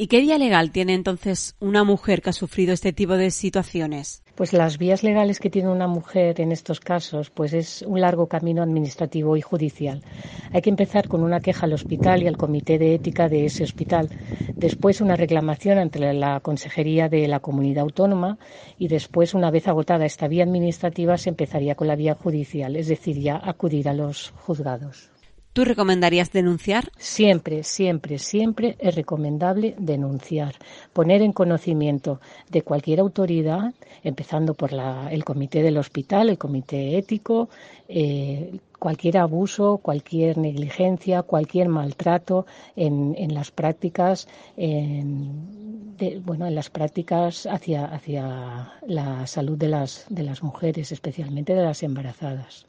¿Y 0.00 0.06
qué 0.06 0.20
vía 0.20 0.38
legal 0.38 0.70
tiene 0.70 0.94
entonces 0.94 1.56
una 1.58 1.82
mujer 1.82 2.22
que 2.22 2.30
ha 2.30 2.32
sufrido 2.32 2.72
este 2.72 2.92
tipo 2.92 3.14
de 3.14 3.32
situaciones? 3.32 4.22
Pues 4.36 4.52
las 4.52 4.78
vías 4.78 5.02
legales 5.02 5.40
que 5.40 5.50
tiene 5.50 5.70
una 5.70 5.88
mujer 5.88 6.40
en 6.40 6.52
estos 6.52 6.78
casos, 6.78 7.30
pues 7.30 7.52
es 7.52 7.82
un 7.82 8.00
largo 8.00 8.28
camino 8.28 8.62
administrativo 8.62 9.36
y 9.36 9.40
judicial. 9.40 10.04
Hay 10.52 10.62
que 10.62 10.70
empezar 10.70 11.08
con 11.08 11.24
una 11.24 11.40
queja 11.40 11.66
al 11.66 11.72
hospital 11.72 12.22
y 12.22 12.28
al 12.28 12.36
comité 12.36 12.78
de 12.78 12.94
ética 12.94 13.28
de 13.28 13.46
ese 13.46 13.64
hospital, 13.64 14.08
después 14.54 15.00
una 15.00 15.16
reclamación 15.16 15.78
ante 15.78 15.98
la 16.14 16.38
Consejería 16.38 17.08
de 17.08 17.26
la 17.26 17.40
Comunidad 17.40 17.82
Autónoma 17.82 18.38
y 18.78 18.86
después, 18.86 19.34
una 19.34 19.50
vez 19.50 19.66
agotada 19.66 20.06
esta 20.06 20.28
vía 20.28 20.44
administrativa, 20.44 21.18
se 21.18 21.30
empezaría 21.30 21.74
con 21.74 21.88
la 21.88 21.96
vía 21.96 22.14
judicial, 22.14 22.76
es 22.76 22.86
decir, 22.86 23.18
ya 23.18 23.40
acudir 23.42 23.88
a 23.88 23.94
los 23.94 24.32
juzgados. 24.46 25.10
¿Tú 25.58 25.64
recomendarías 25.64 26.30
denunciar? 26.30 26.92
Siempre, 26.98 27.64
siempre, 27.64 28.20
siempre 28.20 28.76
es 28.78 28.94
recomendable 28.94 29.74
denunciar, 29.76 30.54
poner 30.92 31.20
en 31.20 31.32
conocimiento 31.32 32.20
de 32.48 32.62
cualquier 32.62 33.00
autoridad, 33.00 33.74
empezando 34.04 34.54
por 34.54 34.70
el 35.10 35.24
comité 35.24 35.64
del 35.64 35.78
hospital, 35.78 36.30
el 36.30 36.38
comité 36.38 36.96
ético, 36.96 37.48
eh, 37.88 38.60
cualquier 38.78 39.18
abuso, 39.18 39.78
cualquier 39.78 40.38
negligencia, 40.38 41.22
cualquier 41.22 41.68
maltrato 41.68 42.46
en, 42.76 43.16
en 43.18 43.34
las 43.34 43.50
prácticas, 43.50 44.28
en, 44.56 45.96
bueno, 46.24 46.46
en 46.46 46.54
las 46.54 46.70
prácticas 46.70 47.46
hacia, 47.46 47.84
hacia 47.86 48.74
la 48.86 49.26
salud 49.26 49.58
de 49.58 49.66
las, 49.70 50.06
de 50.08 50.22
las 50.22 50.40
mujeres, 50.40 50.92
especialmente 50.92 51.52
de 51.52 51.64
las 51.64 51.82
embarazadas. 51.82 52.68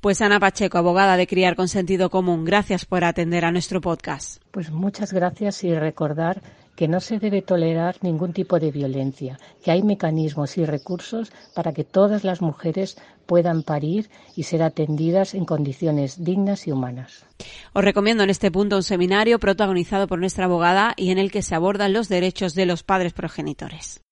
Pues 0.00 0.20
Ana 0.20 0.38
Pacheco, 0.38 0.78
abogada 0.78 1.16
de 1.16 1.26
Criar 1.26 1.56
con 1.56 1.68
Sentido 1.68 2.10
Común, 2.10 2.44
gracias 2.44 2.84
por 2.84 3.02
atender 3.02 3.44
a 3.44 3.50
nuestro 3.50 3.80
podcast. 3.80 4.42
Pues 4.50 4.70
muchas 4.70 5.12
gracias 5.12 5.64
y 5.64 5.74
recordar 5.74 6.42
que 6.76 6.86
no 6.86 7.00
se 7.00 7.18
debe 7.18 7.42
tolerar 7.42 7.96
ningún 8.02 8.32
tipo 8.32 8.60
de 8.60 8.70
violencia, 8.70 9.38
que 9.64 9.70
hay 9.70 9.82
mecanismos 9.82 10.58
y 10.58 10.66
recursos 10.66 11.32
para 11.54 11.72
que 11.72 11.84
todas 11.84 12.22
las 12.22 12.42
mujeres 12.42 12.98
puedan 13.24 13.62
parir 13.62 14.10
y 14.36 14.44
ser 14.44 14.62
atendidas 14.62 15.34
en 15.34 15.46
condiciones 15.46 16.22
dignas 16.22 16.66
y 16.66 16.72
humanas. 16.72 17.24
Os 17.72 17.82
recomiendo 17.82 18.22
en 18.22 18.30
este 18.30 18.50
punto 18.50 18.76
un 18.76 18.82
seminario 18.82 19.40
protagonizado 19.40 20.06
por 20.06 20.20
nuestra 20.20 20.44
abogada 20.44 20.92
y 20.96 21.10
en 21.10 21.18
el 21.18 21.32
que 21.32 21.42
se 21.42 21.54
abordan 21.54 21.94
los 21.94 22.08
derechos 22.08 22.54
de 22.54 22.66
los 22.66 22.82
padres 22.82 23.14
progenitores. 23.14 24.05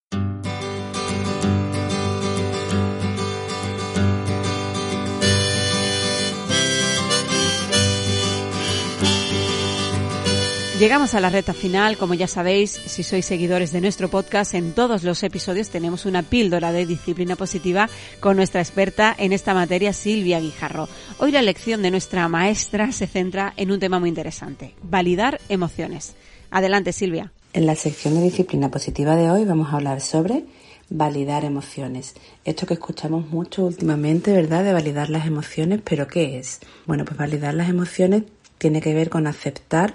Llegamos 10.78 11.14
a 11.14 11.20
la 11.20 11.30
reta 11.30 11.54
final. 11.54 11.96
Como 11.96 12.14
ya 12.14 12.26
sabéis, 12.26 12.72
si 12.72 13.04
sois 13.04 13.24
seguidores 13.24 13.70
de 13.70 13.80
nuestro 13.80 14.10
podcast, 14.10 14.54
en 14.54 14.72
todos 14.72 15.04
los 15.04 15.22
episodios 15.22 15.68
tenemos 15.68 16.04
una 16.04 16.24
píldora 16.24 16.72
de 16.72 16.84
disciplina 16.84 17.36
positiva 17.36 17.88
con 18.18 18.36
nuestra 18.36 18.60
experta 18.60 19.14
en 19.16 19.32
esta 19.32 19.54
materia, 19.54 19.92
Silvia 19.92 20.40
Guijarro. 20.40 20.88
Hoy 21.20 21.30
la 21.30 21.42
lección 21.42 21.80
de 21.82 21.92
nuestra 21.92 22.26
maestra 22.28 22.90
se 22.90 23.06
centra 23.06 23.54
en 23.56 23.70
un 23.70 23.78
tema 23.78 24.00
muy 24.00 24.08
interesante, 24.08 24.74
validar 24.82 25.40
emociones. 25.48 26.16
Adelante, 26.50 26.92
Silvia. 26.92 27.32
En 27.52 27.66
la 27.66 27.76
sección 27.76 28.14
de 28.14 28.22
disciplina 28.22 28.68
positiva 28.68 29.14
de 29.14 29.30
hoy 29.30 29.44
vamos 29.44 29.72
a 29.72 29.76
hablar 29.76 30.00
sobre 30.00 30.44
validar 30.90 31.44
emociones. 31.44 32.14
Esto 32.44 32.66
que 32.66 32.74
escuchamos 32.74 33.28
mucho 33.28 33.64
últimamente, 33.64 34.32
¿verdad? 34.32 34.64
De 34.64 34.72
validar 34.72 35.08
las 35.08 35.28
emociones, 35.28 35.82
pero 35.84 36.08
¿qué 36.08 36.36
es? 36.40 36.58
Bueno, 36.84 37.04
pues 37.04 37.16
validar 37.16 37.54
las 37.54 37.68
emociones 37.68 38.24
tiene 38.58 38.80
que 38.80 38.92
ver 38.92 39.08
con 39.08 39.28
aceptar 39.28 39.94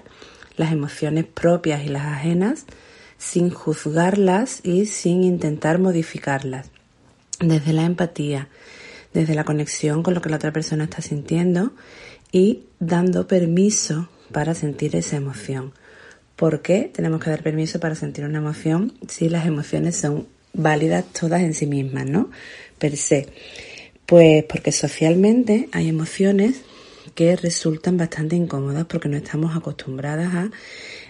las 0.59 0.73
emociones 0.73 1.23
propias 1.23 1.85
y 1.85 1.87
las 1.87 2.03
ajenas 2.03 2.65
sin 3.17 3.49
juzgarlas 3.49 4.59
y 4.61 4.87
sin 4.87 5.23
intentar 5.23 5.79
modificarlas. 5.79 6.69
Desde 7.39 7.71
la 7.71 7.85
empatía, 7.85 8.49
desde 9.13 9.35
la 9.35 9.45
conexión 9.45 10.03
con 10.03 10.13
lo 10.13 10.21
que 10.21 10.29
la 10.29 10.35
otra 10.35 10.51
persona 10.51 10.83
está 10.83 11.01
sintiendo 11.01 11.71
y 12.33 12.65
dando 12.79 13.25
permiso 13.25 14.09
para 14.33 14.53
sentir 14.53 14.97
esa 14.97 15.15
emoción. 15.15 15.71
¿Por 16.35 16.61
qué 16.61 16.91
tenemos 16.93 17.23
que 17.23 17.29
dar 17.29 17.41
permiso 17.41 17.79
para 17.79 17.95
sentir 17.95 18.25
una 18.25 18.39
emoción 18.39 18.93
si 19.07 19.29
las 19.29 19.47
emociones 19.47 19.95
son 19.95 20.27
válidas 20.51 21.05
todas 21.05 21.41
en 21.41 21.53
sí 21.53 21.67
mismas, 21.67 22.05
¿no? 22.05 22.31
Per 22.77 22.97
se. 22.97 23.27
Pues 24.05 24.43
porque 24.43 24.73
socialmente 24.73 25.69
hay 25.71 25.87
emociones 25.87 26.63
que 27.19 27.35
resultan 27.35 27.97
bastante 27.97 28.37
incómodas 28.37 28.85
porque 28.85 29.09
no 29.09 29.17
estamos 29.17 29.53
acostumbradas 29.53 30.33
a 30.33 30.51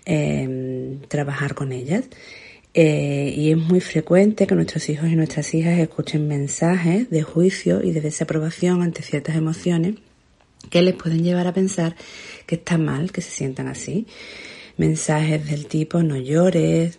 em, 0.06 1.02
trabajar 1.02 1.54
con 1.54 1.72
ellas. 1.72 2.06
Eh, 2.74 3.32
y 3.38 3.52
es 3.52 3.58
muy 3.58 3.80
frecuente 3.80 4.48
que 4.48 4.56
nuestros 4.56 4.90
hijos 4.90 5.08
y 5.08 5.16
nuestras 5.16 5.54
hijas 5.54 5.78
escuchen 5.78 6.28
mensajes 6.28 7.12
de 7.12 7.22
juicio 7.22 7.84
y 7.84 7.92
de 7.92 8.02
desaprobación 8.02 8.82
ante 8.82 9.04
ciertas 9.04 9.36
emociones 9.36 9.98
que 10.72 10.82
les 10.82 10.96
pueden 10.96 11.24
llevar 11.24 11.46
a 11.46 11.54
pensar 11.54 11.96
que 12.48 12.56
está 12.56 12.80
mal 12.80 13.12
que 13.12 13.22
se 13.22 13.30
sientan 13.30 13.68
así. 13.68 14.08
Mensajes 14.78 15.48
del 15.48 15.68
tipo 15.68 16.02
no 16.02 16.18
llores, 16.18 16.98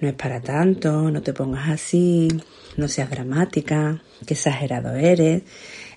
no 0.00 0.08
es 0.08 0.14
para 0.14 0.40
tanto, 0.40 1.12
no 1.12 1.22
te 1.22 1.32
pongas 1.32 1.68
así, 1.68 2.26
no 2.76 2.88
seas 2.88 3.08
dramática, 3.08 4.02
qué 4.26 4.34
exagerado 4.34 4.96
eres, 4.96 5.42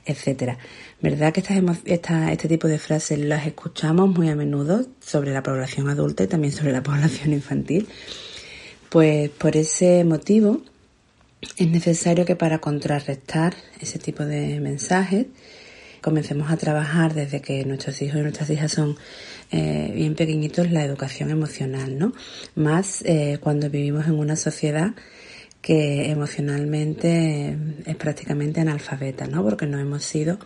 etcétera. 0.06 0.58
¿Verdad 1.02 1.34
que 1.34 1.40
estas, 1.86 2.32
este 2.32 2.48
tipo 2.48 2.68
de 2.68 2.78
frases 2.78 3.18
las 3.18 3.48
escuchamos 3.48 4.10
muy 4.10 4.30
a 4.30 4.36
menudo 4.36 4.86
sobre 5.00 5.34
la 5.34 5.42
población 5.42 5.90
adulta 5.90 6.24
y 6.24 6.28
también 6.28 6.54
sobre 6.54 6.72
la 6.72 6.84
población 6.84 7.34
infantil? 7.34 7.88
Pues 8.90 9.30
por 9.30 9.58
ese 9.58 10.04
motivo 10.04 10.62
es 11.58 11.68
necesario 11.68 12.24
que 12.26 12.36
para 12.36 12.60
contrarrestar 12.60 13.56
ese 13.80 13.98
tipo 13.98 14.26
de 14.26 14.60
mensajes 14.60 15.26
comencemos 16.02 16.52
a 16.52 16.58
trabajar 16.58 17.16
desde 17.16 17.42
que 17.42 17.66
nuestros 17.66 18.00
hijos 18.02 18.20
y 18.20 18.22
nuestras 18.22 18.50
hijas 18.52 18.72
son 18.72 18.98
eh, 19.52 19.92
bien 19.96 20.14
pequeñitos 20.16 20.72
la 20.72 20.84
educación 20.84 21.32
emocional, 21.32 21.98
¿no? 21.98 22.14
Más 22.56 23.02
eh, 23.06 23.40
cuando 23.42 23.70
vivimos 23.70 24.06
en 24.06 24.20
una 24.20 24.36
sociedad 24.36 24.94
que 25.62 26.10
emocionalmente 26.10 27.56
es 27.86 27.96
prácticamente 27.96 28.62
analfabeta, 28.62 29.28
¿no? 29.28 29.44
Porque 29.44 29.68
no 29.68 29.80
hemos 29.80 30.04
sido 30.04 30.40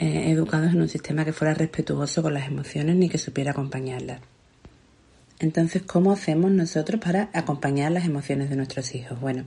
eh, 0.00 0.30
educados 0.30 0.72
en 0.72 0.80
un 0.80 0.88
sistema 0.88 1.26
que 1.26 1.34
fuera 1.34 1.52
respetuoso 1.52 2.22
con 2.22 2.32
las 2.32 2.48
emociones 2.48 2.96
ni 2.96 3.10
que 3.10 3.18
supiera 3.18 3.50
acompañarlas. 3.50 4.20
Entonces, 5.38 5.82
¿cómo 5.82 6.12
hacemos 6.12 6.50
nosotros 6.50 7.00
para 7.00 7.28
acompañar 7.34 7.92
las 7.92 8.06
emociones 8.06 8.50
de 8.50 8.56
nuestros 8.56 8.94
hijos? 8.94 9.20
Bueno, 9.20 9.44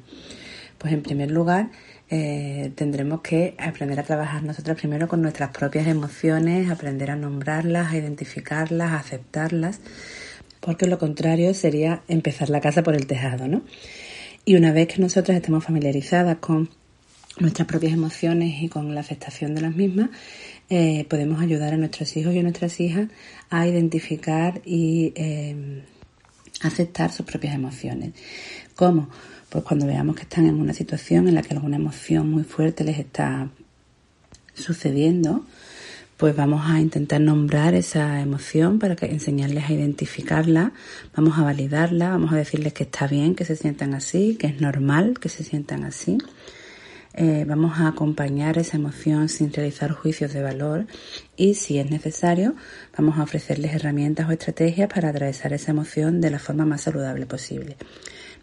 pues 0.78 0.93
en 0.93 1.01
primer 1.01 1.32
lugar 1.32 1.72
eh, 2.10 2.72
tendremos 2.76 3.22
que 3.22 3.56
aprender 3.58 3.99
a 3.99 4.04
trabajar 4.04 4.43
nosotros 4.43 4.78
primero 4.78 5.08
con 5.08 5.24
nuestras 5.24 5.49
propias 5.49 5.88
emociones, 5.88 6.70
aprender 6.70 7.10
a 7.10 7.16
nombrarlas, 7.16 7.91
a 7.91 7.97
identificarlas, 7.97 8.91
a 8.91 8.97
aceptarlas, 8.97 9.80
porque 10.60 10.86
lo 10.86 10.99
contrario 10.99 11.54
sería 11.56 12.04
empezar 12.08 12.51
la 12.51 12.62
casa 12.62 12.84
por 12.84 12.95
el 12.95 13.08
tejado, 13.08 13.47
¿no? 13.47 13.64
Y 14.45 14.56
una 14.56 14.72
vez 14.72 14.88
que 14.88 15.01
nosotros 15.01 15.36
estemos 15.36 15.64
familiarizadas 15.64 16.38
con 16.38 16.70
nuestras 17.39 17.67
propias 17.67 17.93
emociones 17.93 18.61
y 18.61 18.69
con 18.69 18.93
la 18.93 19.01
aceptación 19.01 19.55
de 19.55 19.61
las 19.61 19.75
mismas, 19.75 20.09
eh, 20.69 21.05
podemos 21.09 21.41
ayudar 21.41 21.73
a 21.73 21.77
nuestros 21.77 22.15
hijos 22.15 22.34
y 22.34 22.39
a 22.39 22.43
nuestras 22.43 22.79
hijas 22.79 23.09
a 23.49 23.67
identificar 23.67 24.61
y 24.65 25.13
eh, 25.15 25.84
aceptar 26.61 27.11
sus 27.11 27.25
propias 27.25 27.55
emociones. 27.55 28.13
¿Cómo? 28.75 29.09
Pues 29.49 29.63
cuando 29.63 29.86
veamos 29.86 30.15
que 30.15 30.23
están 30.23 30.45
en 30.45 30.55
una 30.55 30.73
situación 30.73 31.27
en 31.27 31.36
la 31.36 31.41
que 31.41 31.53
alguna 31.53 31.75
emoción 31.75 32.29
muy 32.29 32.43
fuerte 32.43 32.84
les 32.84 32.99
está 32.99 33.49
sucediendo, 34.55 35.45
pues 36.17 36.36
vamos 36.36 36.61
a 36.65 36.79
intentar 36.79 37.19
nombrar 37.19 37.73
esa 37.73 38.21
emoción 38.21 38.79
para 38.79 38.95
que 38.95 39.07
enseñarles 39.07 39.65
a 39.65 39.73
identificarla, 39.73 40.71
vamos 41.15 41.38
a 41.38 41.43
validarla, 41.43 42.09
vamos 42.09 42.31
a 42.31 42.38
decirles 42.38 42.73
que 42.73 42.84
está 42.84 43.07
bien 43.07 43.36
que 43.36 43.45
se 43.45 43.55
sientan 43.55 43.93
así, 43.93 44.36
que 44.39 44.47
es 44.47 44.61
normal 44.61 45.19
que 45.19 45.29
se 45.29 45.43
sientan 45.43 45.84
así. 45.84 46.17
Eh, 47.16 47.45
vamos 47.47 47.80
a 47.80 47.89
acompañar 47.89 48.57
esa 48.57 48.78
emoción 48.78 49.30
sin 49.30 49.53
realizar 49.53 49.91
juicios 49.91 50.34
de 50.34 50.41
valor 50.41 50.88
y 51.38 51.53
si 51.53 51.78
es 51.78 51.91
necesario 51.91 52.55
vamos 52.97 53.20
a 53.20 53.24
ofrecerles 53.24 53.76
herramientas 53.76 54.28
o 54.28 54.32
estrategias 54.32 54.89
para 54.91 55.09
atravesar 55.09 55.53
esa 55.53 55.72
emoción 55.72 56.22
de 56.22 56.32
la 56.32 56.39
forma 56.39 56.66
más 56.66 56.82
saludable 56.82 57.28
posible. 57.28 57.78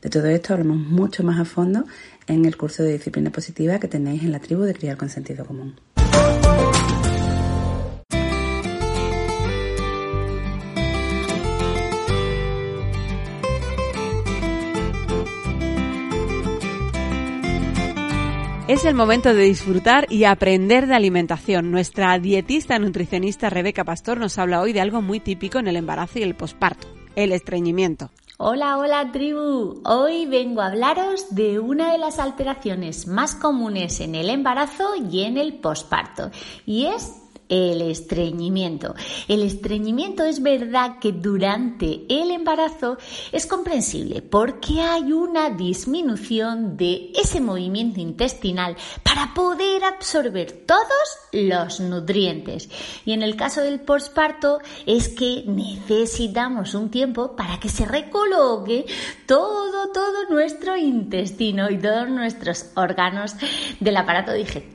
De 0.02 0.08
todo 0.08 0.26
esto 0.26 0.54
hablamos 0.54 0.78
mucho 0.78 1.24
más 1.24 1.40
a 1.40 1.44
fondo 1.44 1.84
en 2.28 2.44
el 2.44 2.56
curso 2.56 2.84
de 2.84 2.92
disciplina 2.92 3.30
positiva 3.30 3.80
que 3.80 3.88
tenéis 3.88 4.22
en 4.22 4.32
la 4.32 4.38
tribu 4.38 4.62
de 4.62 4.74
Criar 4.74 4.96
con 4.96 5.08
Sentido 5.08 5.44
Común. 5.44 5.74
Es 18.80 18.86
el 18.86 18.94
momento 18.94 19.34
de 19.34 19.42
disfrutar 19.42 20.06
y 20.08 20.24
aprender 20.24 20.86
de 20.86 20.94
alimentación. 20.94 21.70
Nuestra 21.70 22.18
dietista 22.18 22.78
nutricionista 22.78 23.50
Rebeca 23.50 23.84
Pastor 23.84 24.16
nos 24.18 24.38
habla 24.38 24.62
hoy 24.62 24.72
de 24.72 24.80
algo 24.80 25.02
muy 25.02 25.20
típico 25.20 25.58
en 25.58 25.68
el 25.68 25.76
embarazo 25.76 26.18
y 26.18 26.22
el 26.22 26.34
posparto, 26.34 26.88
el 27.14 27.32
estreñimiento. 27.32 28.08
Hola, 28.38 28.78
hola 28.78 29.12
tribu. 29.12 29.82
Hoy 29.84 30.24
vengo 30.24 30.62
a 30.62 30.68
hablaros 30.68 31.34
de 31.34 31.58
una 31.58 31.92
de 31.92 31.98
las 31.98 32.18
alteraciones 32.18 33.06
más 33.06 33.34
comunes 33.34 34.00
en 34.00 34.14
el 34.14 34.30
embarazo 34.30 34.94
y 34.96 35.24
en 35.24 35.36
el 35.36 35.58
posparto, 35.58 36.30
y 36.64 36.86
es 36.86 37.19
el 37.50 37.82
estreñimiento. 37.82 38.94
El 39.28 39.42
estreñimiento 39.42 40.24
es 40.24 40.40
verdad 40.40 40.98
que 41.00 41.12
durante 41.12 42.06
el 42.08 42.30
embarazo 42.30 42.96
es 43.32 43.46
comprensible 43.46 44.22
porque 44.22 44.80
hay 44.80 45.12
una 45.12 45.50
disminución 45.50 46.76
de 46.76 47.10
ese 47.14 47.40
movimiento 47.40 48.00
intestinal 48.00 48.76
para 49.02 49.34
poder 49.34 49.84
absorber 49.84 50.64
todos 50.66 50.80
los 51.32 51.80
nutrientes. 51.80 52.70
Y 53.04 53.12
en 53.12 53.22
el 53.22 53.36
caso 53.36 53.60
del 53.60 53.80
posparto 53.80 54.60
es 54.86 55.08
que 55.08 55.44
necesitamos 55.46 56.74
un 56.74 56.90
tiempo 56.90 57.34
para 57.34 57.58
que 57.58 57.68
se 57.68 57.84
recoloque 57.84 58.86
todo, 59.26 59.90
todo 59.92 60.28
nuestro 60.30 60.76
intestino 60.76 61.70
y 61.70 61.78
todos 61.78 62.08
nuestros 62.08 62.66
órganos 62.76 63.34
del 63.80 63.96
aparato 63.96 64.32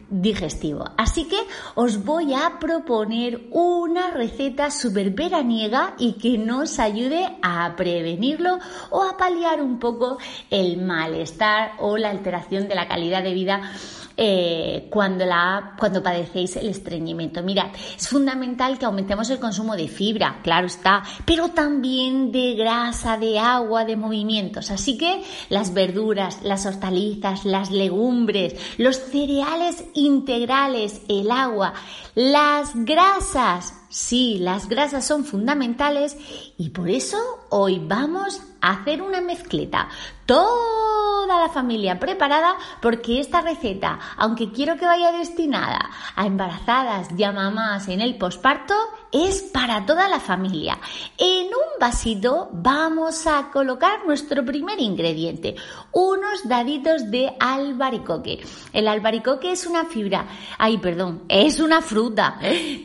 digestivo. 0.09 0.85
Así 0.97 1.25
que 1.25 1.37
os 1.75 2.03
voy 2.03 2.33
a 2.33 2.59
proponer 2.65 3.41
una 3.51 4.09
receta 4.09 4.71
súper 4.71 5.11
veraniega 5.11 5.93
y 5.99 6.13
que 6.13 6.39
nos 6.39 6.79
ayude 6.79 7.37
a 7.43 7.75
prevenirlo 7.75 8.57
o 8.89 9.03
a 9.03 9.17
paliar 9.17 9.61
un 9.61 9.77
poco 9.77 10.17
el 10.49 10.81
malestar 10.81 11.73
o 11.77 11.95
la 11.95 12.09
alteración 12.09 12.67
de 12.67 12.73
la 12.73 12.87
calidad 12.87 13.21
de 13.21 13.35
vida 13.35 13.71
eh, 14.17 14.87
cuando, 14.89 15.25
la, 15.25 15.73
cuando 15.77 16.01
padecéis 16.01 16.55
el 16.55 16.69
estreñimiento. 16.69 17.43
Mirad, 17.43 17.67
es 17.97 18.07
fundamental 18.07 18.77
que 18.77 18.85
aumentemos 18.85 19.29
el 19.29 19.39
consumo 19.39 19.75
de 19.75 19.87
fibra, 19.87 20.39
claro 20.41 20.67
está, 20.67 21.03
pero 21.25 21.49
también 21.49 22.31
de 22.31 22.55
grasa, 22.55 23.17
de 23.17 23.39
agua, 23.39 23.83
de 23.83 23.97
movimientos. 23.97 24.71
Así 24.71 24.97
que 24.97 25.21
las 25.49 25.73
verduras, 25.73 26.39
las 26.43 26.65
hortalizas, 26.65 27.45
las 27.45 27.71
legumbres, 27.71 28.55
los 28.77 28.97
cereales 28.97 29.83
integrales, 29.93 31.01
el 31.09 31.29
agua, 31.31 31.73
las 32.15 32.71
grasas, 32.73 33.73
sí, 33.89 34.37
las 34.39 34.69
grasas 34.69 35.05
son 35.05 35.25
fundamentales 35.25 36.15
y 36.57 36.69
por 36.69 36.89
eso 36.89 37.17
hoy 37.49 37.81
vamos 37.85 38.41
a 38.61 38.71
hacer 38.71 39.01
una 39.01 39.19
mezcleta 39.19 39.89
toda 40.25 41.39
la 41.39 41.49
familia 41.49 41.99
preparada 41.99 42.55
porque 42.81 43.19
esta 43.19 43.41
receta, 43.41 43.99
aunque 44.17 44.51
quiero 44.51 44.77
que 44.77 44.85
vaya 44.85 45.11
destinada 45.11 45.89
a 46.15 46.25
embarazadas 46.25 47.09
y 47.17 47.23
a 47.23 47.31
mamás 47.31 47.87
en 47.87 48.01
el 48.01 48.17
posparto, 48.17 48.73
es 49.15 49.41
para 49.41 49.85
toda 49.85 50.09
la 50.09 50.19
familia. 50.19 50.77
En 51.17 51.45
un 51.45 51.79
vasito 51.79 52.49
vamos 52.51 53.25
a 53.27 53.49
colocar 53.49 54.05
nuestro 54.05 54.43
primer 54.43 54.81
ingrediente, 54.81 55.55
unos 55.93 56.45
daditos 56.45 57.09
de 57.09 57.33
albaricoque. 57.39 58.41
El 58.73 58.89
albaricoque 58.89 59.53
es 59.53 59.65
una 59.65 59.85
fibra, 59.85 60.27
ay 60.57 60.79
perdón, 60.79 61.23
es 61.29 61.61
una 61.61 61.81
fruta 61.81 62.39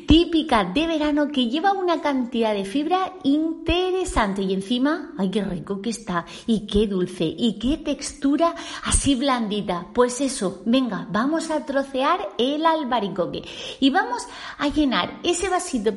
típica 0.06 0.62
de 0.64 0.86
verano 0.86 1.28
que 1.32 1.48
lleva 1.48 1.72
una 1.72 2.00
cantidad 2.00 2.54
de 2.54 2.64
fibra 2.64 3.12
interesante 3.24 4.42
y 4.42 4.54
encima, 4.54 5.12
ay 5.18 5.32
qué 5.32 5.42
rico 5.42 5.82
que 5.82 5.90
está 5.90 6.26
y 6.46 6.66
qué 6.66 6.86
dulce 6.86 7.24
y 7.24 7.58
qué 7.58 7.78
textura 7.78 8.54
así 8.84 9.16
blandita. 9.16 9.88
Pues 9.92 10.20
eso, 10.20 10.62
venga, 10.64 11.08
vamos 11.10 11.50
a 11.50 11.66
trocear 11.66 12.20
el 12.38 12.64
albaricoque 12.64 13.42
y 13.80 13.90
vamos 13.90 14.22
a 14.58 14.68
llenar 14.68 15.18
ese 15.24 15.48
vasito 15.48 15.96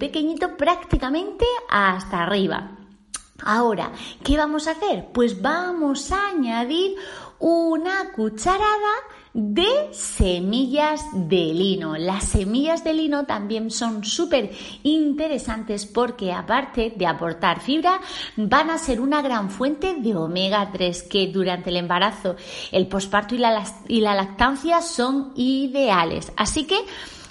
prácticamente 0.58 1.46
hasta 1.70 2.24
arriba. 2.24 2.72
Ahora, 3.46 3.92
¿qué 4.24 4.38
vamos 4.38 4.68
a 4.68 4.72
hacer? 4.72 5.08
Pues 5.14 5.42
vamos 5.42 6.12
a 6.12 6.28
añadir 6.28 6.96
una 7.40 8.12
cucharada 8.16 8.94
de 9.34 9.90
semillas 9.92 11.04
de 11.14 11.54
lino. 11.54 11.98
Las 11.98 12.26
semillas 12.26 12.84
de 12.84 12.94
lino 12.94 13.26
también 13.26 13.72
son 13.72 14.06
súper 14.06 14.52
interesantes 14.84 15.86
porque 15.86 16.32
aparte 16.32 16.94
de 16.96 17.06
aportar 17.06 17.60
fibra, 17.60 18.00
van 18.38 18.70
a 18.70 18.78
ser 18.78 19.02
una 19.02 19.22
gran 19.22 19.50
fuente 19.50 19.96
de 19.96 20.16
omega 20.16 20.70
3 20.72 21.04
que 21.04 21.28
durante 21.28 21.72
el 21.72 21.78
embarazo, 21.78 22.36
el 22.72 22.88
posparto 22.88 23.36
y 23.36 23.42
y 23.88 24.02
la 24.02 24.16
lactancia 24.16 24.82
son 24.82 25.34
ideales. 25.36 26.32
Así 26.38 26.66
que 26.66 26.78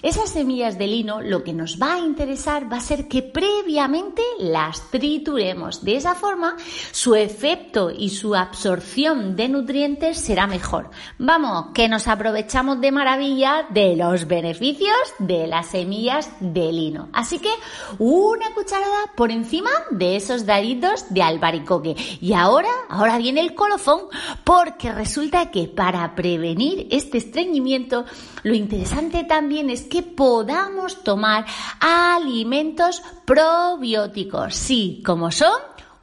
esas 0.02 0.30
semillas 0.30 0.78
de 0.78 0.88
lino 0.88 1.20
lo 1.20 1.44
que 1.44 1.52
nos 1.52 1.80
va 1.80 1.94
a 1.94 2.00
interesar 2.00 2.70
va 2.70 2.78
a 2.78 2.80
ser 2.80 3.06
que 3.06 3.22
previamente 3.22 4.22
las 4.40 4.90
trituremos. 4.90 5.84
De 5.84 5.96
esa 5.96 6.16
forma, 6.16 6.56
su 6.90 7.14
efecto 7.14 7.90
y 7.90 8.10
su 8.10 8.34
absorción 8.34 9.36
de 9.36 9.48
nutrientes 9.48 10.18
será 10.18 10.48
mejor. 10.48 10.90
Vamos, 11.18 11.66
que 11.72 11.88
nos 11.88 12.08
aprovechamos 12.08 12.80
de 12.80 12.90
maravilla 12.90 13.66
de 13.70 13.94
los 13.94 14.26
beneficios 14.26 14.96
de 15.20 15.46
las 15.46 15.68
semillas 15.68 16.30
de 16.40 16.72
lino. 16.72 17.08
Así 17.12 17.38
que 17.38 17.52
una 17.98 18.52
cucharada 18.54 19.12
por 19.16 19.30
encima 19.30 19.70
de 19.90 20.16
esos 20.16 20.46
daditos 20.46 21.06
de 21.10 21.22
albaricoque. 21.22 21.94
Y 22.20 22.32
ahora, 22.32 22.70
ahora 22.88 23.18
viene 23.18 23.40
el 23.40 23.54
colofón, 23.54 24.00
porque 24.42 24.90
resulta 24.90 25.52
que 25.52 25.68
para 25.68 26.14
prevenir 26.16 26.88
este 26.90 27.18
estreñimiento, 27.18 28.04
lo 28.42 28.54
interesante 28.54 29.24
también 29.24 29.70
es 29.70 29.91
que 29.92 30.02
podamos 30.02 31.04
tomar 31.04 31.44
alimentos 31.78 33.02
probióticos. 33.26 34.54
Sí, 34.54 35.02
como 35.04 35.30
son 35.30 35.52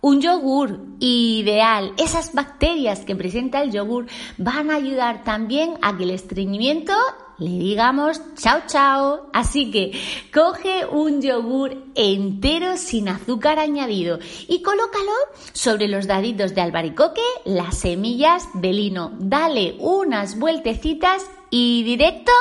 un 0.01 0.21
yogur 0.21 0.79
ideal. 0.99 1.93
Esas 1.97 2.35
bacterias 2.35 2.99
que 2.99 3.15
presenta 3.15 3.63
el 3.63 3.71
yogur 3.71 4.05
van 4.37 4.69
a 4.69 4.75
ayudar 4.75 5.23
también 5.23 5.73
a 5.81 5.97
que 5.97 6.03
el 6.03 6.11
estreñimiento 6.11 6.93
le 7.39 7.49
digamos 7.49 8.21
chao 8.35 8.61
chao. 8.67 9.31
Así 9.33 9.71
que 9.71 9.99
coge 10.31 10.85
un 10.85 11.23
yogur 11.23 11.75
entero 11.95 12.77
sin 12.77 13.09
azúcar 13.09 13.57
añadido 13.57 14.19
y 14.47 14.61
colócalo 14.61 15.13
sobre 15.53 15.87
los 15.87 16.05
daditos 16.05 16.53
de 16.53 16.61
albaricoque, 16.61 17.23
las 17.45 17.79
semillas 17.79 18.47
de 18.53 18.71
lino. 18.71 19.13
Dale 19.17 19.77
unas 19.79 20.37
vueltecitas 20.37 21.25
y 21.49 21.81
directo 21.83 22.31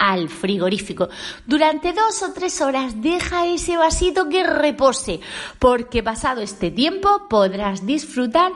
al 0.00 0.30
frigorífico. 0.30 1.10
Durante 1.46 1.92
dos 1.92 2.22
o 2.22 2.32
tres 2.32 2.60
horas 2.62 3.00
deja 3.02 3.46
ese 3.46 3.76
vasito 3.76 4.28
que 4.28 4.42
repose, 4.42 5.20
porque 5.58 6.02
pasado 6.02 6.40
este 6.40 6.70
tiempo 6.70 7.28
podrás 7.28 7.84
disfrutar 7.84 8.50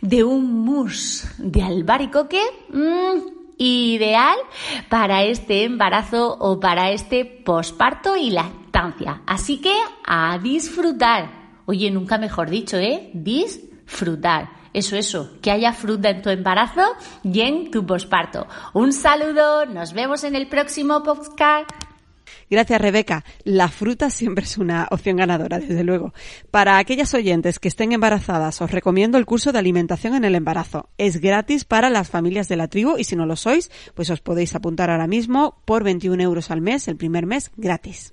de 0.00 0.24
un 0.24 0.64
mousse 0.64 1.28
de 1.36 1.62
albaricoque 1.62 2.40
mmm, 2.70 3.38
ideal 3.58 4.38
para 4.88 5.24
este 5.24 5.64
embarazo 5.64 6.36
o 6.40 6.58
para 6.58 6.90
este 6.90 7.26
posparto 7.26 8.16
y 8.16 8.30
lactancia. 8.30 9.20
Así 9.26 9.58
que 9.58 9.74
a 10.06 10.38
disfrutar. 10.38 11.30
Oye, 11.66 11.90
nunca 11.90 12.16
mejor 12.16 12.48
dicho, 12.48 12.78
¿eh? 12.78 13.10
Disfrutar. 13.12 14.57
Eso, 14.72 14.96
eso, 14.96 15.32
que 15.42 15.50
haya 15.50 15.72
fruta 15.72 16.10
en 16.10 16.22
tu 16.22 16.30
embarazo 16.30 16.82
y 17.22 17.40
en 17.40 17.70
tu 17.70 17.86
posparto. 17.86 18.46
Un 18.74 18.92
saludo, 18.92 19.66
nos 19.66 19.92
vemos 19.92 20.24
en 20.24 20.36
el 20.36 20.48
próximo 20.48 21.02
podcast. 21.02 21.70
Gracias, 22.50 22.80
Rebeca. 22.80 23.24
La 23.44 23.68
fruta 23.68 24.10
siempre 24.10 24.44
es 24.44 24.56
una 24.56 24.88
opción 24.90 25.16
ganadora, 25.16 25.58
desde 25.58 25.84
luego. 25.84 26.14
Para 26.50 26.78
aquellas 26.78 27.12
oyentes 27.14 27.58
que 27.58 27.68
estén 27.68 27.92
embarazadas, 27.92 28.60
os 28.62 28.70
recomiendo 28.70 29.18
el 29.18 29.26
curso 29.26 29.52
de 29.52 29.58
alimentación 29.58 30.14
en 30.14 30.24
el 30.24 30.34
embarazo. 30.34 30.88
Es 30.96 31.20
gratis 31.20 31.64
para 31.64 31.90
las 31.90 32.08
familias 32.08 32.48
de 32.48 32.56
la 32.56 32.68
tribu 32.68 32.96
y 32.96 33.04
si 33.04 33.16
no 33.16 33.26
lo 33.26 33.36
sois, 33.36 33.70
pues 33.94 34.10
os 34.10 34.20
podéis 34.20 34.54
apuntar 34.54 34.90
ahora 34.90 35.06
mismo 35.06 35.60
por 35.64 35.84
21 35.84 36.22
euros 36.22 36.50
al 36.50 36.60
mes, 36.60 36.88
el 36.88 36.96
primer 36.96 37.26
mes 37.26 37.50
gratis. 37.56 38.12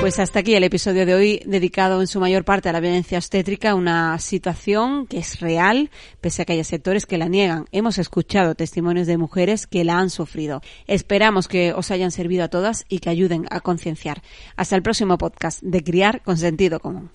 Pues 0.00 0.18
hasta 0.18 0.38
aquí 0.38 0.54
el 0.54 0.64
episodio 0.64 1.04
de 1.04 1.12
hoy 1.14 1.42
dedicado 1.44 2.00
en 2.00 2.06
su 2.06 2.20
mayor 2.20 2.42
parte 2.42 2.70
a 2.70 2.72
la 2.72 2.80
violencia 2.80 3.18
obstétrica, 3.18 3.74
una 3.74 4.18
situación 4.18 5.06
que 5.06 5.18
es 5.18 5.40
real, 5.40 5.90
pese 6.22 6.40
a 6.40 6.44
que 6.46 6.54
haya 6.54 6.64
sectores 6.64 7.04
que 7.04 7.18
la 7.18 7.28
niegan. 7.28 7.66
Hemos 7.70 7.98
escuchado 7.98 8.54
testimonios 8.54 9.06
de 9.06 9.18
mujeres 9.18 9.66
que 9.66 9.84
la 9.84 9.98
han 9.98 10.08
sufrido. 10.08 10.62
Esperamos 10.86 11.48
que 11.48 11.74
os 11.74 11.90
hayan 11.90 12.12
servido 12.12 12.44
a 12.44 12.48
todas 12.48 12.86
y 12.88 13.00
que 13.00 13.10
ayuden 13.10 13.44
a 13.50 13.60
concienciar. 13.60 14.22
Hasta 14.56 14.74
el 14.74 14.82
próximo 14.82 15.18
podcast 15.18 15.62
de 15.62 15.84
Criar 15.84 16.22
con 16.22 16.38
Sentido 16.38 16.80
Común. 16.80 17.10